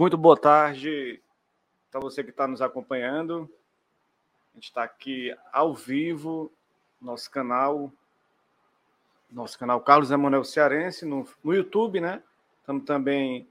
Muito 0.00 0.16
boa 0.16 0.34
tarde 0.34 1.20
para 1.90 2.00
você 2.00 2.24
que 2.24 2.30
está 2.30 2.48
nos 2.48 2.62
acompanhando. 2.62 3.46
A 4.50 4.54
gente 4.54 4.64
está 4.64 4.82
aqui 4.82 5.36
ao 5.52 5.74
vivo, 5.74 6.50
nosso 6.98 7.30
canal, 7.30 7.92
nosso 9.30 9.58
canal 9.58 9.78
Carlos 9.82 10.10
Emanuel 10.10 10.42
Cearense, 10.42 11.04
no, 11.04 11.28
no 11.44 11.52
YouTube, 11.52 12.00
né? 12.00 12.22
Estamos 12.60 12.86
também 12.86 13.46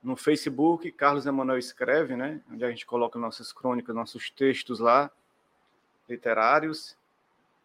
no 0.00 0.14
Facebook, 0.14 0.92
Carlos 0.92 1.26
Emanuel 1.26 1.58
Escreve, 1.58 2.14
né? 2.14 2.40
Onde 2.52 2.64
a 2.64 2.70
gente 2.70 2.86
coloca 2.86 3.18
nossas 3.18 3.52
crônicas, 3.52 3.96
nossos 3.96 4.30
textos 4.30 4.78
lá, 4.78 5.10
literários. 6.08 6.96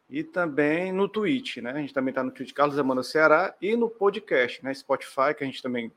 E 0.09 0.23
também 0.23 0.91
no 0.91 1.07
Twitch, 1.07 1.57
né? 1.57 1.73
A 1.73 1.77
gente 1.77 1.94
também 1.94 2.09
está 2.09 2.23
no 2.23 2.31
Twitch 2.31 2.53
Carlos 2.53 2.76
Emanuel 2.76 3.03
Ceará 3.03 3.55
e 3.62 3.76
no 3.76 3.88
podcast, 3.88 4.66
né? 4.66 4.73
Spotify, 4.73 5.35
que 5.38 5.44
a 5.44 5.45
gente 5.45 5.62
também 5.62 5.91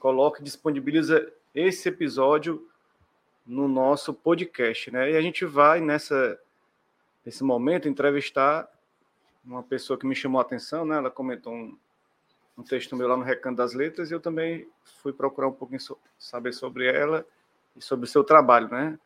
coloca 0.00 0.40
e 0.40 0.44
disponibiliza 0.44 1.32
esse 1.54 1.88
episódio 1.88 2.68
no 3.46 3.68
nosso 3.68 4.14
podcast, 4.14 4.90
né? 4.90 5.12
E 5.12 5.16
a 5.16 5.20
gente 5.20 5.44
vai 5.44 5.80
nessa 5.80 6.38
nesse 7.24 7.44
momento 7.44 7.88
entrevistar 7.88 8.68
uma 9.44 9.62
pessoa 9.62 9.98
que 9.98 10.06
me 10.06 10.14
chamou 10.14 10.40
a 10.40 10.42
atenção, 10.42 10.84
né? 10.84 10.96
Ela 10.96 11.10
comentou 11.10 11.52
um, 11.52 11.76
um 12.56 12.62
texto 12.62 12.96
meu 12.96 13.08
lá 13.08 13.16
no 13.16 13.22
Recanto 13.22 13.56
das 13.56 13.74
Letras 13.74 14.10
e 14.10 14.14
eu 14.14 14.20
também 14.20 14.68
fui 15.02 15.12
procurar 15.12 15.48
um 15.48 15.52
pouquinho 15.52 15.80
so, 15.80 15.98
saber 16.18 16.52
sobre 16.52 16.86
ela 16.86 17.26
e 17.76 17.82
sobre 17.82 18.04
o 18.04 18.08
seu 18.08 18.24
trabalho, 18.24 18.68
né? 18.68 18.98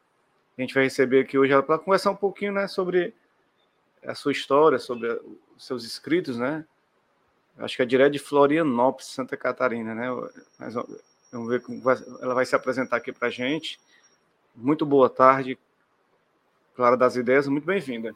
A 0.57 0.61
gente 0.61 0.75
vai 0.75 0.85
receber 0.85 1.21
aqui 1.21 1.37
hoje 1.37 1.53
ela 1.53 1.63
para 1.63 1.79
conversar 1.79 2.11
um 2.11 2.17
pouquinho, 2.17 2.53
né, 2.53 2.67
sobre 2.67 3.15
a 4.03 4.15
sua 4.15 4.33
história, 4.33 4.79
sobre 4.79 5.09
os 5.55 5.67
seus 5.67 5.85
escritos, 5.85 6.39
né? 6.39 6.65
Acho 7.59 7.77
que 7.77 7.83
é 7.83 7.87
direto 7.87 8.13
de 8.13 8.19
Florianópolis, 8.19 9.09
Santa 9.09 9.37
Catarina, 9.37 9.95
né? 9.95 10.09
Mas 10.59 10.75
Vamos 11.37 11.51
ver 11.51 11.61
como 11.61 11.83
vai, 11.83 11.97
ela 12.23 12.35
vai 12.35 12.47
se 12.47 12.57
apresentar 12.57 12.97
aqui 12.97 13.13
para 13.13 13.29
a 13.29 13.31
gente. 13.31 13.79
Muito 14.55 14.87
boa 14.87 15.11
tarde, 15.11 15.59
Clara 16.75 16.97
das 16.97 17.15
Ideias, 17.15 17.47
muito 17.47 17.67
bem-vinda. 17.67 18.15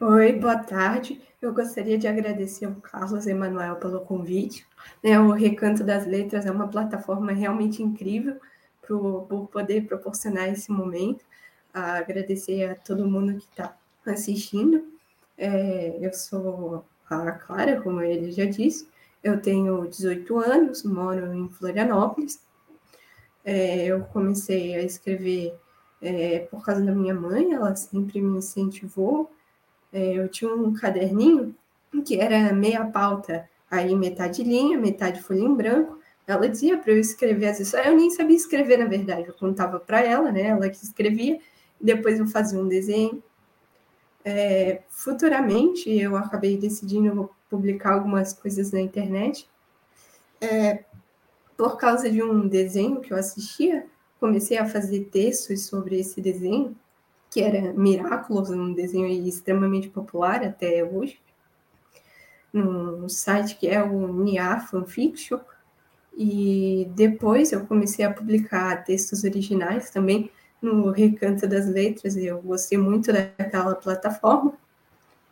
Oi, 0.00 0.32
boa 0.32 0.56
tarde. 0.56 1.20
Eu 1.40 1.52
gostaria 1.52 1.98
de 1.98 2.08
agradecer 2.08 2.64
ao 2.64 2.74
Carlos 2.76 3.26
Emanuel 3.26 3.76
pelo 3.76 4.00
convite. 4.00 4.66
Né, 5.04 5.20
o 5.20 5.32
Recanto 5.32 5.84
das 5.84 6.06
Letras 6.06 6.46
é 6.46 6.50
uma 6.50 6.66
plataforma 6.66 7.30
realmente 7.32 7.82
incrível 7.82 8.40
por 8.88 9.48
poder 9.52 9.86
proporcionar 9.86 10.48
esse 10.48 10.72
momento. 10.72 11.22
Ah, 11.74 11.98
agradecer 11.98 12.70
a 12.70 12.74
todo 12.74 13.06
mundo 13.06 13.34
que 13.34 13.44
está 13.44 13.76
assistindo. 14.06 14.82
É, 15.36 15.98
eu 16.00 16.12
sou 16.14 16.86
a 17.10 17.32
Clara, 17.32 17.82
como 17.82 18.00
ele 18.00 18.32
já 18.32 18.46
disse, 18.46 18.88
eu 19.22 19.40
tenho 19.40 19.86
18 19.86 20.38
anos, 20.38 20.82
moro 20.82 21.32
em 21.34 21.48
Florianópolis. 21.48 22.40
É, 23.44 23.86
eu 23.86 24.04
comecei 24.04 24.74
a 24.74 24.82
escrever 24.82 25.54
é, 26.00 26.40
por 26.50 26.64
causa 26.64 26.82
da 26.84 26.92
minha 26.92 27.14
mãe, 27.14 27.52
ela 27.52 27.74
sempre 27.76 28.20
me 28.20 28.38
incentivou. 28.38 29.30
É, 29.92 30.14
eu 30.14 30.28
tinha 30.28 30.54
um 30.54 30.72
caderninho 30.72 31.54
que 32.04 32.18
era 32.18 32.52
meia 32.52 32.84
pauta, 32.86 33.48
aí 33.70 33.94
metade 33.94 34.42
linha, 34.42 34.78
metade 34.78 35.22
folha 35.22 35.40
em 35.40 35.54
branco. 35.54 35.98
Ela 36.26 36.48
dizia 36.48 36.78
para 36.78 36.92
eu 36.92 37.00
escrever 37.00 37.48
as 37.48 37.60
histórias. 37.60 37.90
Eu 37.90 37.96
nem 37.96 38.10
sabia 38.10 38.36
escrever, 38.36 38.78
na 38.78 38.84
verdade. 38.86 39.28
Eu 39.28 39.34
contava 39.34 39.80
para 39.80 40.00
ela, 40.00 40.30
né? 40.30 40.42
Ela 40.42 40.68
que 40.70 40.76
escrevia. 40.76 41.40
Depois 41.80 42.20
eu 42.20 42.26
fazia 42.26 42.58
um 42.58 42.68
desenho. 42.68 43.22
É, 44.24 44.82
futuramente, 44.88 45.90
eu 45.90 46.16
acabei 46.16 46.56
decidindo 46.56 47.30
publicar 47.50 47.94
algumas 47.94 48.32
coisas 48.32 48.70
na 48.70 48.80
internet. 48.80 49.48
É, 50.40 50.84
por 51.56 51.76
causa 51.76 52.08
de 52.10 52.22
um 52.22 52.48
desenho 52.48 53.00
que 53.00 53.12
eu 53.12 53.16
assistia, 53.18 53.84
comecei 54.18 54.56
a 54.56 54.66
fazer 54.66 55.10
textos 55.12 55.66
sobre 55.66 55.98
esse 55.98 56.20
desenho, 56.20 56.74
que 57.28 57.42
era 57.42 57.72
Miraculous, 57.72 58.50
um 58.50 58.72
desenho 58.72 59.06
extremamente 59.28 59.88
popular 59.88 60.42
até 60.42 60.82
hoje, 60.84 61.20
num 62.52 63.08
site 63.08 63.56
que 63.56 63.68
é 63.68 63.82
o 63.82 64.12
Nia 64.12 64.60
Fanfiction. 64.60 65.40
E 66.16 66.90
depois 66.94 67.52
eu 67.52 67.66
comecei 67.66 68.04
a 68.04 68.12
publicar 68.12 68.84
textos 68.84 69.22
originais 69.24 69.90
também 69.90 70.30
no 70.60 70.90
Recanto 70.90 71.46
das 71.46 71.66
Letras, 71.66 72.16
e 72.16 72.26
eu 72.26 72.42
gostei 72.42 72.76
muito 72.76 73.12
daquela 73.12 73.74
plataforma 73.74 74.58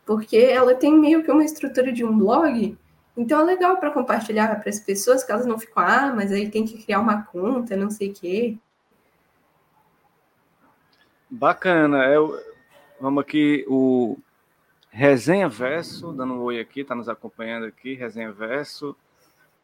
porque 0.09 0.37
ela 0.37 0.73
tem 0.73 0.91
meio 0.91 1.23
que 1.23 1.29
uma 1.29 1.45
estrutura 1.45 1.93
de 1.93 2.03
um 2.03 2.17
blog, 2.17 2.75
então 3.15 3.41
é 3.41 3.43
legal 3.43 3.77
para 3.77 3.91
compartilhar 3.91 4.59
para 4.59 4.67
as 4.67 4.79
pessoas 4.79 5.23
que 5.23 5.31
elas 5.31 5.45
não 5.45 5.59
ficam, 5.59 5.83
ah, 5.83 6.11
mas 6.15 6.31
aí 6.31 6.49
tem 6.49 6.65
que 6.65 6.83
criar 6.83 6.99
uma 6.99 7.21
conta, 7.21 7.77
não 7.77 7.91
sei 7.91 8.09
o 8.09 8.13
quê. 8.15 8.57
Bacana. 11.29 12.07
Eu, 12.07 12.35
vamos 12.99 13.21
aqui, 13.21 13.63
o 13.67 14.17
Resenha 14.89 15.47
Verso, 15.47 16.11
dando 16.11 16.33
um 16.33 16.41
oi 16.41 16.59
aqui, 16.59 16.81
está 16.81 16.95
nos 16.95 17.07
acompanhando 17.07 17.67
aqui, 17.67 17.93
Resenha 17.93 18.31
Verso. 18.31 18.97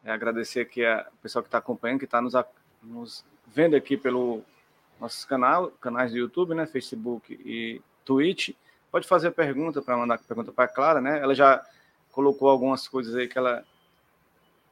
É, 0.04 0.12
agradecer 0.12 0.60
aqui 0.60 0.84
a 0.84 1.08
pessoal 1.20 1.42
que 1.42 1.48
está 1.48 1.58
acompanhando, 1.58 1.98
que 1.98 2.04
está 2.04 2.22
nos, 2.22 2.34
nos 2.84 3.24
vendo 3.48 3.74
aqui 3.74 3.96
pelo 3.96 4.44
nosso 5.00 5.26
canal, 5.26 5.72
canais 5.80 6.12
do 6.12 6.18
YouTube, 6.18 6.54
né, 6.54 6.68
Facebook 6.68 7.36
e 7.44 7.82
Twitch. 8.04 8.50
Pode 8.90 9.06
fazer 9.06 9.30
pergunta 9.32 9.82
para 9.82 9.96
mandar 9.96 10.18
pergunta 10.18 10.52
para 10.52 10.64
a 10.64 10.68
Clara, 10.68 11.00
né? 11.00 11.18
Ela 11.20 11.34
já 11.34 11.64
colocou 12.12 12.48
algumas 12.48 12.88
coisas 12.88 13.14
aí 13.14 13.28
que 13.28 13.36
ela 13.36 13.64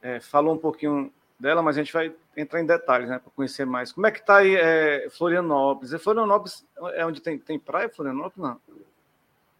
é, 0.01 0.19
falou 0.19 0.55
um 0.55 0.57
pouquinho 0.57 1.11
dela, 1.39 1.61
mas 1.61 1.77
a 1.77 1.83
gente 1.83 1.93
vai 1.93 2.13
entrar 2.35 2.61
em 2.61 2.65
detalhes, 2.65 3.09
né, 3.09 3.19
para 3.19 3.31
conhecer 3.35 3.65
mais. 3.65 3.91
Como 3.91 4.07
é 4.07 4.11
que 4.11 4.19
está 4.19 4.37
aí 4.37 4.55
é, 4.55 5.07
Florianópolis? 5.09 5.93
E 5.93 5.99
Florianópolis 5.99 6.65
é 6.93 7.05
onde 7.05 7.21
tem, 7.21 7.37
tem 7.37 7.59
praia, 7.59 7.89
Florianópolis, 7.89 8.37
não? 8.37 8.59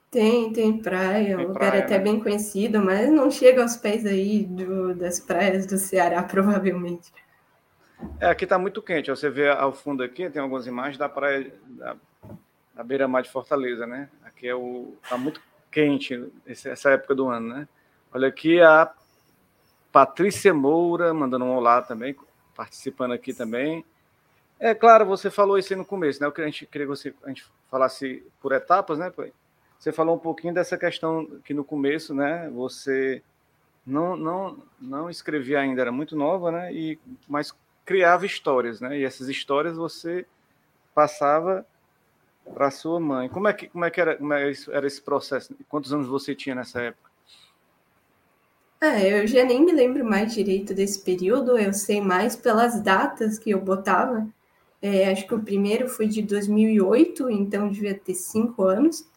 Tem, 0.09 0.53
tem 0.53 0.77
praia, 0.81 1.35
tem 1.35 1.45
um 1.45 1.49
lugar 1.49 1.75
até 1.75 1.97
né? 1.97 2.03
bem 2.03 2.19
conhecido, 2.19 2.81
mas 2.81 3.09
não 3.09 3.29
chega 3.29 3.61
aos 3.61 3.75
pés 3.75 4.05
aí 4.05 4.45
do, 4.45 4.95
das 4.95 5.19
praias 5.19 5.65
do 5.65 5.77
Ceará, 5.77 6.23
provavelmente. 6.23 7.11
É, 8.19 8.27
aqui 8.27 8.45
está 8.45 8.57
muito 8.57 8.81
quente. 8.81 9.09
Você 9.09 9.29
vê 9.29 9.49
ao 9.49 9.73
fundo 9.73 10.03
aqui, 10.03 10.29
tem 10.29 10.41
algumas 10.41 10.67
imagens 10.67 10.97
da 10.97 11.09
praia 11.09 11.51
da, 11.65 11.95
da 12.75 12.83
beira-mar 12.83 13.23
de 13.23 13.29
Fortaleza, 13.29 13.87
né? 13.87 14.09
Aqui 14.23 14.47
é 14.47 14.53
o 14.53 14.93
tá 15.09 15.17
muito 15.17 15.41
quente 15.71 16.31
essa 16.45 16.91
época 16.91 17.15
do 17.15 17.29
ano, 17.29 17.47
né? 17.47 17.67
Olha 18.13 18.27
aqui 18.27 18.61
a 18.61 18.93
Patrícia 19.91 20.53
Moura 20.53 21.13
mandando 21.13 21.45
um 21.45 21.55
olá 21.55 21.81
também, 21.81 22.15
participando 22.53 23.13
aqui 23.13 23.33
também. 23.33 23.83
É 24.59 24.75
claro, 24.75 25.05
você 25.05 25.31
falou 25.31 25.57
isso 25.57 25.73
aí 25.73 25.79
no 25.79 25.85
começo, 25.85 26.19
né? 26.19 26.27
Eu 26.27 26.31
queria, 26.31 26.47
a 26.47 26.51
gente 26.51 26.65
queria 26.65 26.85
que 26.85 26.89
você, 26.89 27.13
a 27.23 27.29
gente 27.29 27.45
falasse 27.71 28.25
por 28.41 28.51
etapas, 28.51 28.99
né? 28.99 29.11
Você 29.79 29.91
falou 29.91 30.15
um 30.15 30.19
pouquinho 30.19 30.53
dessa 30.53 30.77
questão 30.77 31.25
que 31.43 31.53
no 31.53 31.63
começo, 31.63 32.13
né? 32.13 32.49
Você 32.53 33.21
não, 33.85 34.15
não, 34.15 34.63
não 34.79 35.09
escrevia 35.09 35.59
ainda, 35.59 35.81
era 35.81 35.91
muito 35.91 36.15
nova, 36.15 36.51
né? 36.51 36.73
E, 36.73 36.99
mas 37.27 37.53
criava 37.85 38.25
histórias, 38.25 38.81
né? 38.81 38.97
E 38.97 39.03
essas 39.03 39.29
histórias 39.29 39.77
você 39.77 40.25
passava 40.93 41.65
para 42.53 42.71
sua 42.71 42.99
mãe. 42.99 43.27
Como 43.29 43.47
é 43.47 43.53
que, 43.53 43.67
como 43.67 43.85
é 43.85 43.91
que 43.91 43.99
era, 43.99 44.15
como 44.15 44.33
é 44.33 44.51
era 44.71 44.87
esse 44.87 45.01
processo? 45.01 45.55
Quantos 45.67 45.93
anos 45.93 46.07
você 46.07 46.35
tinha 46.35 46.55
nessa 46.55 46.81
época? 46.81 47.09
É, 48.81 49.21
eu 49.21 49.25
já 49.25 49.43
nem 49.43 49.65
me 49.65 49.71
lembro 49.71 50.05
mais 50.05 50.33
direito 50.33 50.73
desse 50.73 50.99
período, 50.99 51.57
eu 51.57 51.73
sei 51.73 52.01
mais 52.01 52.35
pelas 52.35 52.81
datas 52.81 53.39
que 53.39 53.49
eu 53.49 53.59
botava. 53.59 54.27
É, 54.81 55.11
acho 55.11 55.25
que 55.25 55.33
o 55.33 55.41
primeiro 55.41 55.89
foi 55.89 56.07
de 56.07 56.21
2008, 56.21 57.29
então 57.29 57.69
devia 57.69 57.95
ter 57.95 58.13
cinco 58.13 58.63
anos. 58.63 59.07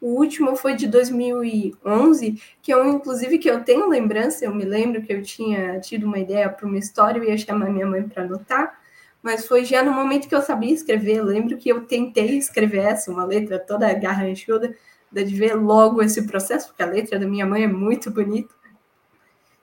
O 0.00 0.08
último 0.18 0.54
foi 0.54 0.74
de 0.74 0.86
2011, 0.86 2.40
que 2.62 2.72
eu, 2.72 2.86
inclusive, 2.86 3.38
que 3.38 3.50
eu 3.50 3.64
tenho 3.64 3.88
lembrança, 3.88 4.44
eu 4.44 4.54
me 4.54 4.64
lembro 4.64 5.02
que 5.02 5.12
eu 5.12 5.22
tinha 5.22 5.80
tido 5.80 6.06
uma 6.06 6.18
ideia 6.18 6.48
para 6.48 6.66
uma 6.66 6.78
história, 6.78 7.18
eu 7.18 7.24
ia 7.24 7.36
chamar 7.38 7.70
minha 7.70 7.86
mãe 7.86 8.06
para 8.06 8.22
anotar, 8.22 8.77
mas 9.22 9.46
foi 9.46 9.64
já 9.64 9.82
no 9.82 9.92
momento 9.92 10.28
que 10.28 10.34
eu 10.34 10.42
sabia 10.42 10.72
escrever. 10.72 11.16
Eu 11.16 11.24
lembro 11.24 11.56
que 11.56 11.68
eu 11.68 11.84
tentei 11.84 12.38
escrever 12.38 12.84
essa, 12.84 13.10
uma 13.10 13.24
letra 13.24 13.58
toda 13.58 13.92
garranchuda, 13.92 14.74
de 15.10 15.24
ver 15.24 15.54
logo 15.54 16.02
esse 16.02 16.26
processo, 16.26 16.68
porque 16.68 16.82
a 16.82 16.86
letra 16.86 17.18
da 17.18 17.26
minha 17.26 17.46
mãe 17.46 17.64
é 17.64 17.68
muito 17.68 18.10
bonita. 18.10 18.54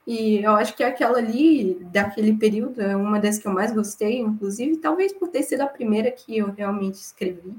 E 0.05 0.43
eu 0.43 0.51
acho 0.55 0.75
que 0.75 0.83
aquela 0.83 1.17
ali, 1.17 1.79
daquele 1.91 2.33
período, 2.33 2.81
é 2.81 2.95
uma 2.95 3.19
das 3.19 3.39
que 3.39 3.47
eu 3.47 3.53
mais 3.53 3.71
gostei, 3.71 4.19
inclusive, 4.19 4.77
talvez 4.77 5.11
por 5.13 5.29
ter 5.29 5.41
sido 5.43 5.61
a 5.61 5.67
primeira 5.67 6.11
que 6.11 6.37
eu 6.37 6.51
realmente 6.51 6.95
escrevi. 6.95 7.55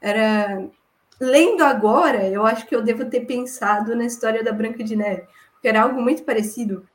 Era. 0.00 0.66
Lendo 1.18 1.64
agora, 1.64 2.28
eu 2.28 2.44
acho 2.44 2.66
que 2.66 2.76
eu 2.76 2.82
devo 2.82 3.06
ter 3.06 3.20
pensado 3.20 3.96
na 3.96 4.04
história 4.04 4.44
da 4.44 4.52
Branca 4.52 4.84
de 4.84 4.94
Neve, 4.94 5.22
porque 5.52 5.66
era 5.66 5.82
algo 5.82 5.98
muito 6.02 6.22
parecido 6.24 6.86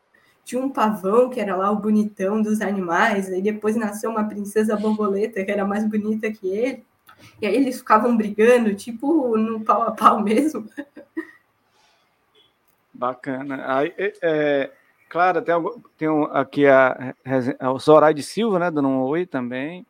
tinha 0.43 0.61
um 0.61 0.69
pavão 0.69 1.29
que 1.29 1.39
era 1.39 1.55
lá 1.55 1.71
o 1.71 1.75
bonitão 1.75 2.41
dos 2.41 2.61
animais, 2.61 3.29
aí 3.29 3.41
depois 3.41 3.75
nasceu 3.75 4.09
uma 4.09 4.23
princesa 4.23 4.75
borboleta 4.75 5.43
que 5.43 5.51
era 5.51 5.65
mais 5.65 5.88
bonita 5.88 6.31
que 6.31 6.47
ele, 6.49 6.83
e 7.41 7.47
aí 7.47 7.55
eles 7.55 7.77
ficavam 7.77 8.15
brigando, 8.15 8.73
tipo 8.75 9.38
no 9.38 9.63
pau 9.63 9.83
a 9.83 9.91
pau 9.91 10.19
mesmo. 10.23 10.67
Bacana. 12.93 13.63
Aí, 13.77 13.93
é, 13.97 14.13
é 14.21 14.71
Clara, 15.09 15.41
tem, 15.41 15.53
tem 15.97 16.07
aqui 16.31 16.65
a, 16.67 17.13
a, 17.59 17.77
Zoraide 17.77 18.23
Silva, 18.23 18.59
né, 18.59 18.71
dando 18.71 18.88
um 18.88 19.01
oi 19.01 19.25
também. 19.25 19.85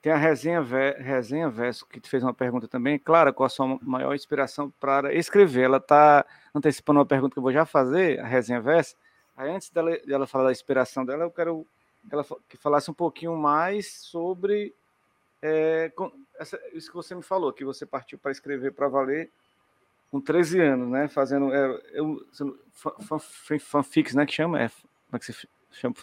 Tem 0.00 0.10
a 0.10 0.16
Resenha, 0.16 0.60
Resenha 0.98 1.48
Verso, 1.48 1.86
que 1.86 2.00
te 2.00 2.08
fez 2.08 2.22
uma 2.22 2.32
pergunta 2.32 2.66
também. 2.66 2.98
Clara, 2.98 3.32
qual 3.32 3.46
a 3.46 3.50
sua 3.50 3.78
maior 3.82 4.14
inspiração 4.14 4.72
para 4.80 5.14
escrever? 5.14 5.64
Ela 5.64 5.76
está 5.76 6.24
antecipando 6.54 6.98
uma 6.98 7.06
pergunta 7.06 7.34
que 7.34 7.38
eu 7.38 7.42
vou 7.42 7.52
já 7.52 7.64
fazer, 7.64 8.18
a 8.18 8.26
Resenha 8.26 8.60
Verso. 8.60 8.96
Aí, 9.36 9.50
antes 9.50 9.70
dela, 9.70 9.96
dela 9.98 10.26
falar 10.26 10.44
da 10.44 10.52
inspiração 10.52 11.04
dela, 11.04 11.24
eu 11.24 11.30
quero 11.30 11.66
que 12.08 12.14
ela 12.14 12.24
que 12.48 12.56
falasse 12.56 12.90
um 12.90 12.94
pouquinho 12.94 13.36
mais 13.36 13.92
sobre 13.92 14.74
é, 15.40 15.92
essa, 16.38 16.60
isso 16.72 16.88
que 16.88 16.96
você 16.96 17.14
me 17.14 17.22
falou, 17.22 17.52
que 17.52 17.64
você 17.64 17.84
partiu 17.86 18.18
para 18.18 18.30
escrever 18.30 18.72
para 18.72 18.88
valer 18.88 19.30
com 20.10 20.20
13 20.20 20.60
anos, 20.60 20.88
né? 20.88 21.08
Fazendo 21.08 21.52
é, 21.52 21.82
eu, 21.92 22.24
fanfics, 23.60 24.14
né? 24.14 24.26
Que 24.26 24.32
chama? 24.32 24.62
É, 24.62 24.68
como 24.68 25.14
é 25.14 25.18
que 25.18 25.32
se 25.32 25.48
chama? 25.72 25.94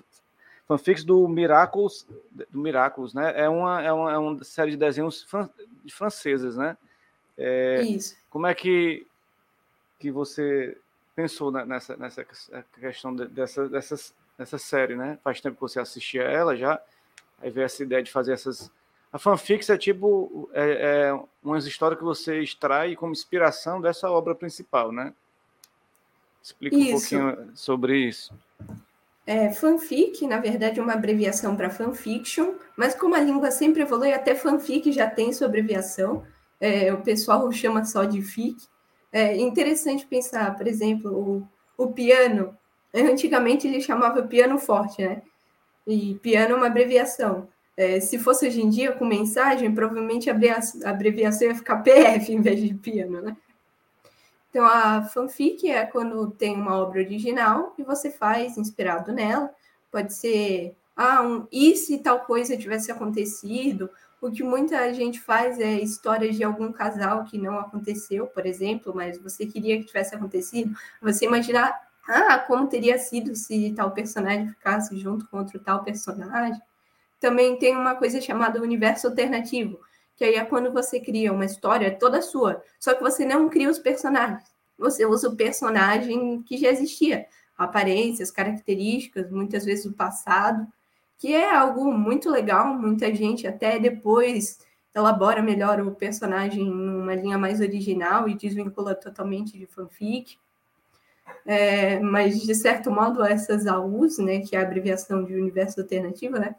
Fanfics 0.67 1.03
do 1.03 1.27
Miracles, 1.27 2.07
do 2.49 2.59
Miracles, 2.59 3.13
né? 3.13 3.33
É 3.35 3.49
uma, 3.49 3.81
é 3.81 3.91
uma, 3.91 4.11
é 4.13 4.17
uma 4.17 4.43
série 4.43 4.71
de 4.71 4.77
desenhos 4.77 5.23
fran, 5.23 5.49
de 5.83 5.93
franceses, 5.93 6.55
né? 6.55 6.77
É, 7.37 7.81
Isso. 7.81 8.17
Como 8.29 8.45
é 8.45 8.53
que, 8.53 9.07
que 9.97 10.11
você 10.11 10.77
pensou 11.19 11.51
nessa, 11.51 11.97
nessa 11.97 12.25
questão 12.79 13.13
dessa, 13.13 13.67
dessa, 13.67 13.95
dessa 14.37 14.57
série, 14.57 14.95
né? 14.95 15.19
Faz 15.21 15.41
tempo 15.41 15.55
que 15.55 15.61
você 15.61 15.77
assistia 15.77 16.21
ela 16.23 16.55
já, 16.55 16.81
aí 17.41 17.49
veio 17.49 17.65
essa 17.65 17.83
ideia 17.83 18.01
de 18.01 18.09
fazer 18.09 18.31
essas 18.31 18.71
a 19.11 19.17
fanfics 19.17 19.69
é 19.69 19.77
tipo 19.77 20.49
é, 20.53 21.09
é 21.09 21.19
umas 21.43 21.65
histórias 21.65 21.97
que 21.99 22.05
você 22.05 22.39
extrai 22.39 22.95
como 22.95 23.11
inspiração 23.11 23.81
dessa 23.81 24.09
obra 24.09 24.33
principal, 24.33 24.93
né? 24.93 25.13
Explica 26.41 26.77
isso. 26.77 26.87
um 26.87 26.99
pouquinho 26.99 27.51
sobre 27.53 27.97
isso. 27.97 28.33
É, 29.25 29.51
fanfic, 29.51 30.25
na 30.25 30.39
verdade, 30.39 30.79
é 30.79 30.83
uma 30.83 30.93
abreviação 30.93 31.55
para 31.55 31.69
fanfiction, 31.69 32.53
mas 32.77 32.95
como 32.95 33.13
a 33.13 33.19
língua 33.19 33.51
sempre 33.51 33.81
evolui, 33.81 34.13
até 34.13 34.35
fanfic 34.35 34.91
já 34.91 35.09
tem 35.09 35.33
sua 35.33 35.47
abreviação. 35.47 36.23
É, 36.61 36.93
o 36.93 37.01
pessoal 37.01 37.51
chama 37.51 37.83
só 37.83 38.05
de 38.05 38.21
fic. 38.21 38.55
É 39.11 39.35
interessante 39.37 40.05
pensar, 40.05 40.55
por 40.55 40.67
exemplo, 40.67 41.11
o, 41.77 41.83
o 41.83 41.91
piano. 41.91 42.55
Antigamente 42.93 43.67
ele 43.67 43.81
chamava 43.81 44.23
piano 44.23 44.57
forte, 44.57 45.01
né? 45.01 45.21
E 45.87 46.15
piano 46.15 46.53
é 46.53 46.57
uma 46.57 46.67
abreviação. 46.67 47.47
É, 47.75 47.99
se 47.99 48.19
fosse 48.19 48.47
hoje 48.47 48.61
em 48.61 48.69
dia 48.69 48.91
com 48.91 49.05
mensagem, 49.05 49.73
provavelmente 49.73 50.29
a 50.29 50.35
abreviação 50.85 51.47
ia 51.47 51.55
ficar 51.55 51.77
PF 51.77 52.31
em 52.31 52.41
vez 52.41 52.59
de 52.59 52.73
piano, 52.73 53.21
né? 53.21 53.37
Então, 54.49 54.65
a 54.65 55.03
fanfic 55.03 55.69
é 55.69 55.85
quando 55.85 56.31
tem 56.31 56.55
uma 56.55 56.77
obra 56.77 56.99
original 56.99 57.73
e 57.77 57.83
você 57.83 58.09
faz 58.09 58.57
inspirado 58.57 59.11
nela. 59.11 59.49
Pode 59.91 60.13
ser, 60.13 60.75
ah, 60.95 61.21
um, 61.21 61.47
e 61.51 61.75
se 61.75 61.99
tal 61.99 62.21
coisa 62.21 62.57
tivesse 62.57 62.91
acontecido? 62.91 63.89
O 64.21 64.31
que 64.31 64.43
muita 64.43 64.93
gente 64.93 65.19
faz 65.19 65.59
é 65.59 65.79
histórias 65.79 66.35
de 66.35 66.43
algum 66.43 66.71
casal 66.71 67.23
que 67.23 67.37
não 67.37 67.57
aconteceu, 67.57 68.27
por 68.27 68.45
exemplo, 68.45 68.93
mas 68.93 69.17
você 69.17 69.45
queria 69.45 69.77
que 69.77 69.85
tivesse 69.85 70.13
acontecido. 70.13 70.75
Você 71.01 71.25
imaginar, 71.25 71.79
ah, 72.07 72.37
como 72.39 72.67
teria 72.67 72.97
sido 72.97 73.35
se 73.35 73.73
tal 73.75 73.91
personagem 73.91 74.49
ficasse 74.49 74.97
junto 74.97 75.27
com 75.27 75.37
outro 75.37 75.59
tal 75.59 75.83
personagem 75.83 76.61
também 77.19 77.57
tem 77.59 77.75
uma 77.75 77.95
coisa 77.95 78.21
chamada 78.21 78.61
universo 78.61 79.07
alternativo, 79.07 79.79
que 80.15 80.23
aí 80.23 80.35
é 80.35 80.45
quando 80.45 80.71
você 80.71 80.99
cria 80.99 81.33
uma 81.33 81.45
história 81.45 81.95
toda 81.97 82.21
sua, 82.21 82.63
só 82.79 82.93
que 82.93 83.01
você 83.01 83.25
não 83.25 83.49
cria 83.49 83.69
os 83.69 83.79
personagens. 83.79 84.43
Você 84.77 85.05
usa 85.05 85.27
o 85.27 85.35
personagem 85.35 86.41
que 86.43 86.57
já 86.57 86.69
existia, 86.69 87.27
aparências, 87.57 88.31
características, 88.31 89.29
muitas 89.29 89.65
vezes 89.65 89.85
o 89.85 89.93
passado, 89.93 90.65
que 91.19 91.35
é 91.35 91.53
algo 91.53 91.91
muito 91.91 92.29
legal, 92.29 92.73
muita 92.73 93.13
gente 93.13 93.45
até 93.45 93.77
depois 93.77 94.59
elabora 94.95 95.41
melhor 95.41 95.81
o 95.81 95.91
personagem 95.91 96.65
numa 96.65 97.13
linha 97.13 97.37
mais 97.37 97.59
original 97.59 98.27
e 98.27 98.35
desvincula 98.35 98.95
totalmente 98.95 99.57
de 99.57 99.67
fanfic. 99.67 100.39
É, 101.45 101.99
mas, 101.99 102.41
de 102.41 102.55
certo 102.55 102.89
modo, 102.89 103.23
essas 103.23 103.67
AUs, 103.67 104.17
né, 104.17 104.39
que 104.39 104.55
é 104.55 104.59
a 104.59 104.63
abreviação 104.63 105.23
de 105.23 105.35
universo 105.35 105.81
alternativo, 105.81 106.39
né, 106.39 106.55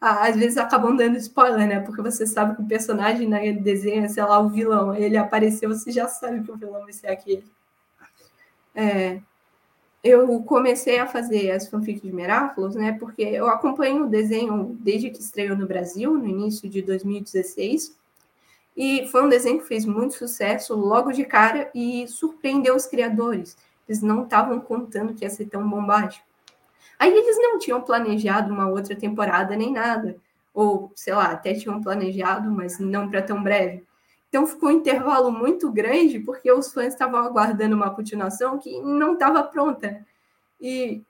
às 0.00 0.36
vezes 0.36 0.58
acabam 0.58 0.94
dando 0.96 1.16
spoiler, 1.16 1.66
né? 1.66 1.80
Porque 1.80 2.02
você 2.02 2.26
sabe 2.26 2.54
que 2.56 2.62
o 2.62 2.66
personagem 2.66 3.26
na 3.26 3.38
né, 3.40 3.52
desenho, 3.52 4.08
sei 4.08 4.22
lá, 4.22 4.38
o 4.38 4.50
vilão, 4.50 4.94
ele 4.94 5.16
apareceu, 5.16 5.68
você 5.70 5.90
já 5.90 6.06
sabe 6.08 6.42
que 6.42 6.52
o 6.52 6.56
vilão 6.56 6.82
vai 6.82 6.92
ser 6.92 7.06
aquele. 7.08 7.44
É, 8.74 9.20
eu 10.04 10.42
comecei 10.42 10.98
a 10.98 11.06
fazer 11.06 11.50
as 11.50 11.66
fanfics 11.66 12.02
de 12.02 12.12
Miraculous, 12.12 12.74
né? 12.74 12.92
Porque 13.00 13.22
eu 13.22 13.48
acompanho 13.48 14.04
o 14.04 14.08
desenho 14.08 14.76
desde 14.78 15.08
que 15.08 15.18
estreou 15.18 15.56
no 15.56 15.66
Brasil, 15.66 16.12
no 16.12 16.26
início 16.26 16.68
de 16.68 16.82
2016. 16.82 17.96
E 18.76 19.08
foi 19.08 19.24
um 19.24 19.30
desenho 19.30 19.60
que 19.60 19.66
fez 19.66 19.86
muito 19.86 20.14
sucesso 20.14 20.74
logo 20.74 21.10
de 21.10 21.24
cara 21.24 21.70
e 21.74 22.06
surpreendeu 22.06 22.76
os 22.76 22.84
criadores. 22.84 23.56
Eles 23.88 24.02
não 24.02 24.24
estavam 24.24 24.60
contando 24.60 25.14
que 25.14 25.24
ia 25.24 25.30
ser 25.30 25.46
tão 25.46 25.66
bombástico. 25.66 26.26
Aí 26.98 27.10
eles 27.10 27.38
não 27.38 27.58
tinham 27.58 27.80
planejado 27.80 28.52
uma 28.52 28.68
outra 28.68 28.94
temporada 28.94 29.56
nem 29.56 29.72
nada. 29.72 30.18
Ou, 30.52 30.92
sei 30.94 31.14
lá, 31.14 31.32
até 31.32 31.54
tinham 31.54 31.80
planejado, 31.80 32.50
mas 32.50 32.78
não 32.78 33.08
para 33.08 33.22
tão 33.22 33.42
breve. 33.42 33.82
Então 34.34 34.48
ficou 34.48 34.68
um 34.68 34.72
intervalo 34.72 35.30
muito 35.30 35.70
grande, 35.70 36.18
porque 36.18 36.50
os 36.50 36.72
fãs 36.72 36.92
estavam 36.92 37.20
aguardando 37.20 37.76
uma 37.76 37.94
continuação 37.94 38.58
que 38.58 38.80
não 38.80 39.12
estava 39.12 39.44
pronta. 39.44 40.04
E 40.60 41.04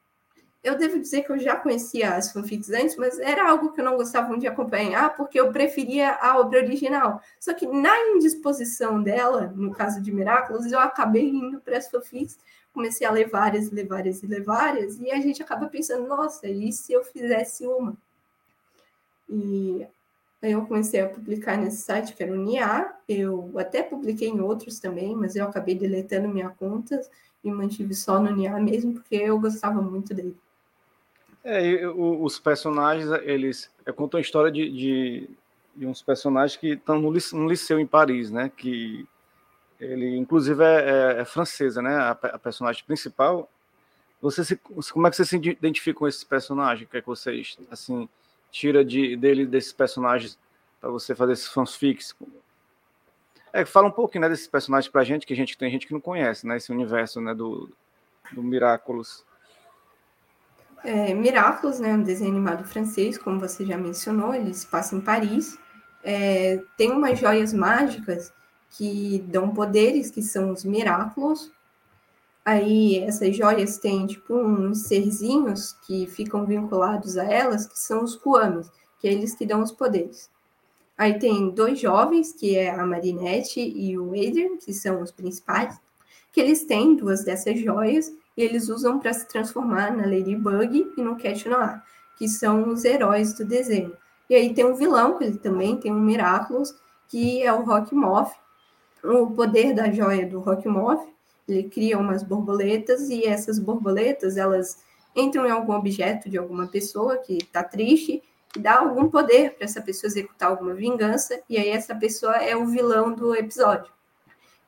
eu 0.62 0.76
devo 0.76 1.00
dizer 1.00 1.22
que 1.22 1.32
eu 1.32 1.38
já 1.38 1.56
conhecia 1.56 2.16
as 2.16 2.30
fanfics 2.30 2.68
antes, 2.68 2.96
mas 2.96 3.18
era 3.18 3.48
algo 3.48 3.72
que 3.72 3.80
eu 3.80 3.84
não 3.86 3.96
gostava 3.96 4.36
de 4.36 4.46
acompanhar, 4.46 5.16
porque 5.16 5.40
eu 5.40 5.50
preferia 5.50 6.18
a 6.20 6.38
obra 6.38 6.58
original. 6.58 7.18
Só 7.40 7.54
que 7.54 7.66
na 7.66 7.98
indisposição 8.08 9.02
dela, 9.02 9.50
no 9.56 9.72
caso 9.72 10.02
de 10.02 10.12
Miraculous, 10.12 10.70
eu 10.70 10.78
acabei 10.78 11.30
indo 11.30 11.62
para 11.62 11.78
as 11.78 11.88
fanfics, 11.88 12.38
comecei 12.74 13.06
a 13.06 13.10
ler 13.10 13.30
várias, 13.30 13.70
ler 13.70 13.86
várias 13.86 14.22
e 14.22 14.26
ler 14.26 14.42
várias, 14.42 15.00
e 15.00 15.10
a 15.10 15.18
gente 15.18 15.42
acaba 15.42 15.66
pensando, 15.66 16.06
nossa, 16.06 16.46
e 16.46 16.70
se 16.70 16.92
eu 16.92 17.02
fizesse 17.02 17.66
uma? 17.66 17.96
E 19.30 19.86
eu 20.50 20.67
comecei 20.67 21.00
a 21.00 21.08
publicar 21.08 21.56
nesse 21.56 21.82
site 21.82 22.15
que 22.15 22.22
era 22.22 22.32
o 22.32 22.36
NIA, 22.36 22.93
eu 23.08 23.53
até 23.56 23.82
publiquei 23.82 24.29
em 24.29 24.41
outros 24.41 24.79
também, 24.79 25.17
mas 25.17 25.36
eu 25.36 25.44
acabei 25.44 25.74
deletando 25.74 26.29
minha 26.29 26.51
conta 26.51 27.01
e 27.43 27.51
mantive 27.51 27.94
só 27.94 28.20
no 28.20 28.31
NIA 28.31 28.58
mesmo, 28.60 28.94
porque 28.94 29.17
eu 29.17 29.39
gostava 29.39 29.81
muito 29.81 30.13
dele. 30.15 30.36
É, 31.43 31.86
os 31.86 32.39
personagens, 32.39 33.08
eles 33.22 33.70
contam 33.96 34.19
a 34.19 34.20
história 34.20 34.51
de, 34.51 34.70
de, 34.70 35.31
de 35.77 35.86
uns 35.86 36.01
personagens 36.01 36.58
que 36.58 36.69
estão 36.69 36.98
no, 36.98 37.10
no 37.10 37.48
liceu 37.48 37.79
em 37.79 37.86
Paris, 37.86 38.31
né? 38.31 38.51
Que 38.56 39.06
ele, 39.79 40.17
inclusive, 40.17 40.65
é, 40.65 41.17
é, 41.17 41.20
é 41.20 41.24
francesa, 41.24 41.82
né? 41.82 41.94
A, 41.96 42.10
a, 42.13 42.39
personagem 42.39 42.82
principal. 42.86 43.51
Você 44.22 44.43
se, 44.43 44.56
como 44.91 45.06
é 45.06 45.10
que 45.10 45.17
você 45.17 45.24
se 45.27 45.36
identifica 45.36 45.98
com 45.98 46.08
esse 46.08 46.24
personagem? 46.24 46.86
O 46.86 46.89
que 46.89 46.96
é 46.96 47.01
que 47.03 47.06
você 47.06 47.43
assim 47.70 48.08
tira 48.55 48.84
de 48.84 49.17
dele 49.17 49.44
desses 49.44 49.73
personagens 49.73 50.39
para 50.81 50.89
você 50.89 51.13
fazer 51.13 51.32
esses 51.32 51.49
fanfics? 51.49 52.15
É, 53.53 53.65
fala 53.65 53.89
um 53.89 53.91
pouquinho 53.91 54.23
né, 54.23 54.29
desses 54.29 54.46
personagens 54.46 54.91
para 54.91 55.01
a 55.01 55.05
gente, 55.05 55.27
que 55.27 55.32
a 55.32 55.37
gente 55.37 55.58
tem 55.58 55.69
gente 55.70 55.89
que 55.89 55.93
não 55.93 56.01
conhece, 56.01 56.46
né? 56.46 56.56
Esse 56.56 56.70
universo, 56.70 57.20
né? 57.20 57.34
Do, 57.34 57.69
do 58.32 58.43
Miraculous. 58.43 59.25
É, 60.84 61.13
Miraculous, 61.15 61.81
né? 61.81 61.94
Um 61.94 62.03
desenho 62.03 62.31
animado 62.31 62.65
francês, 62.65 63.19
como 63.19 63.41
você 63.41 63.65
já 63.67 63.77
mencionou, 63.77 64.32
ele 64.32 64.55
se 64.55 64.67
passa 64.67 64.94
em 64.94 65.01
Paris. 65.01 65.58
É, 66.05 66.63
tem 66.77 66.93
umas 66.93 67.19
joias 67.19 67.53
mágicas 67.53 68.32
que 68.70 69.19
dão 69.27 69.53
poderes, 69.53 70.13
que 70.13 70.23
são 70.23 70.53
os 70.53 70.65
Miraculous. 70.65 71.51
Aí 72.44 72.98
essas 72.98 73.34
joias 73.34 73.79
têm 73.79 74.06
tipo 74.06 74.34
uns 74.34 74.82
serzinhos 74.82 75.72
que 75.86 76.06
ficam 76.06 76.44
vinculados 76.44 77.17
a 77.17 77.24
elas, 77.24 77.67
que 77.67 77.79
são 77.79 78.05
os 78.05 78.17
Kuamis, 78.17 78.70
que 78.98 79.08
é 79.08 79.13
eles 79.13 79.34
que 79.34 79.46
dão 79.46 79.63
os 79.63 79.72
poderes. 79.72 80.31
Aí 80.96 81.19
tem 81.19 81.51
dois 81.51 81.81
jovens, 81.81 82.32
que 82.32 82.56
é 82.56 82.70
a 82.70 82.86
Marinette 82.86 83.60
e 83.60 83.98
o 83.98 84.10
Adrian, 84.10 84.58
que 84.58 84.72
são 84.72 85.01
os 85.01 85.10
principais, 85.10 85.81
que 86.31 86.41
eles 86.41 86.65
têm 86.65 86.94
duas 86.94 87.24
dessas 87.24 87.58
joias 87.58 88.13
e 88.36 88.43
eles 88.43 88.69
usam 88.69 88.98
para 88.98 89.13
se 89.13 89.27
transformar 89.27 89.96
na 89.96 90.05
Ladybug 90.05 90.93
e 90.96 91.03
no 91.03 91.17
Cat 91.17 91.48
Noir, 91.48 91.82
que 92.17 92.29
são 92.29 92.69
os 92.69 92.84
heróis 92.84 93.32
do 93.34 93.44
desenho. 93.44 93.96
E 94.29 94.34
aí 94.34 94.53
tem 94.53 94.65
um 94.65 94.74
vilão, 94.74 95.17
que 95.17 95.24
ele 95.24 95.39
também 95.39 95.77
tem 95.77 95.93
um 95.93 96.01
Miraculous, 96.01 96.74
que 97.08 97.43
é 97.43 97.53
o 97.53 97.65
Rock 97.65 97.94
Moth, 97.94 98.32
o 99.03 99.31
poder 99.31 99.74
da 99.74 99.91
joia 99.91 100.27
do 100.27 100.41
Rockmoth, 100.41 101.13
ele 101.46 101.65
cria 101.65 101.98
umas 101.98 102.22
borboletas 102.22 103.08
e 103.10 103.24
essas 103.24 103.58
borboletas, 103.58 104.36
elas 104.36 104.82
entram 105.15 105.46
em 105.46 105.51
algum 105.51 105.74
objeto 105.74 106.29
de 106.29 106.39
alguma 106.39 106.67
pessoa 106.67 107.19
que 107.19 107.39
está 107.39 107.63
triste 107.63 108.22
e 108.56 108.58
dá 108.58 108.79
algum 108.79 109.08
poder 109.08 109.55
para 109.55 109.65
essa 109.65 109.82
pessoa 109.82 110.08
executar 110.08 110.51
alguma 110.51 110.74
vingança, 110.74 111.41
e 111.48 111.56
aí 111.56 111.69
essa 111.69 111.94
pessoa 111.94 112.36
é 112.36 112.56
o 112.56 112.67
vilão 112.67 113.13
do 113.13 113.34
episódio. 113.34 113.93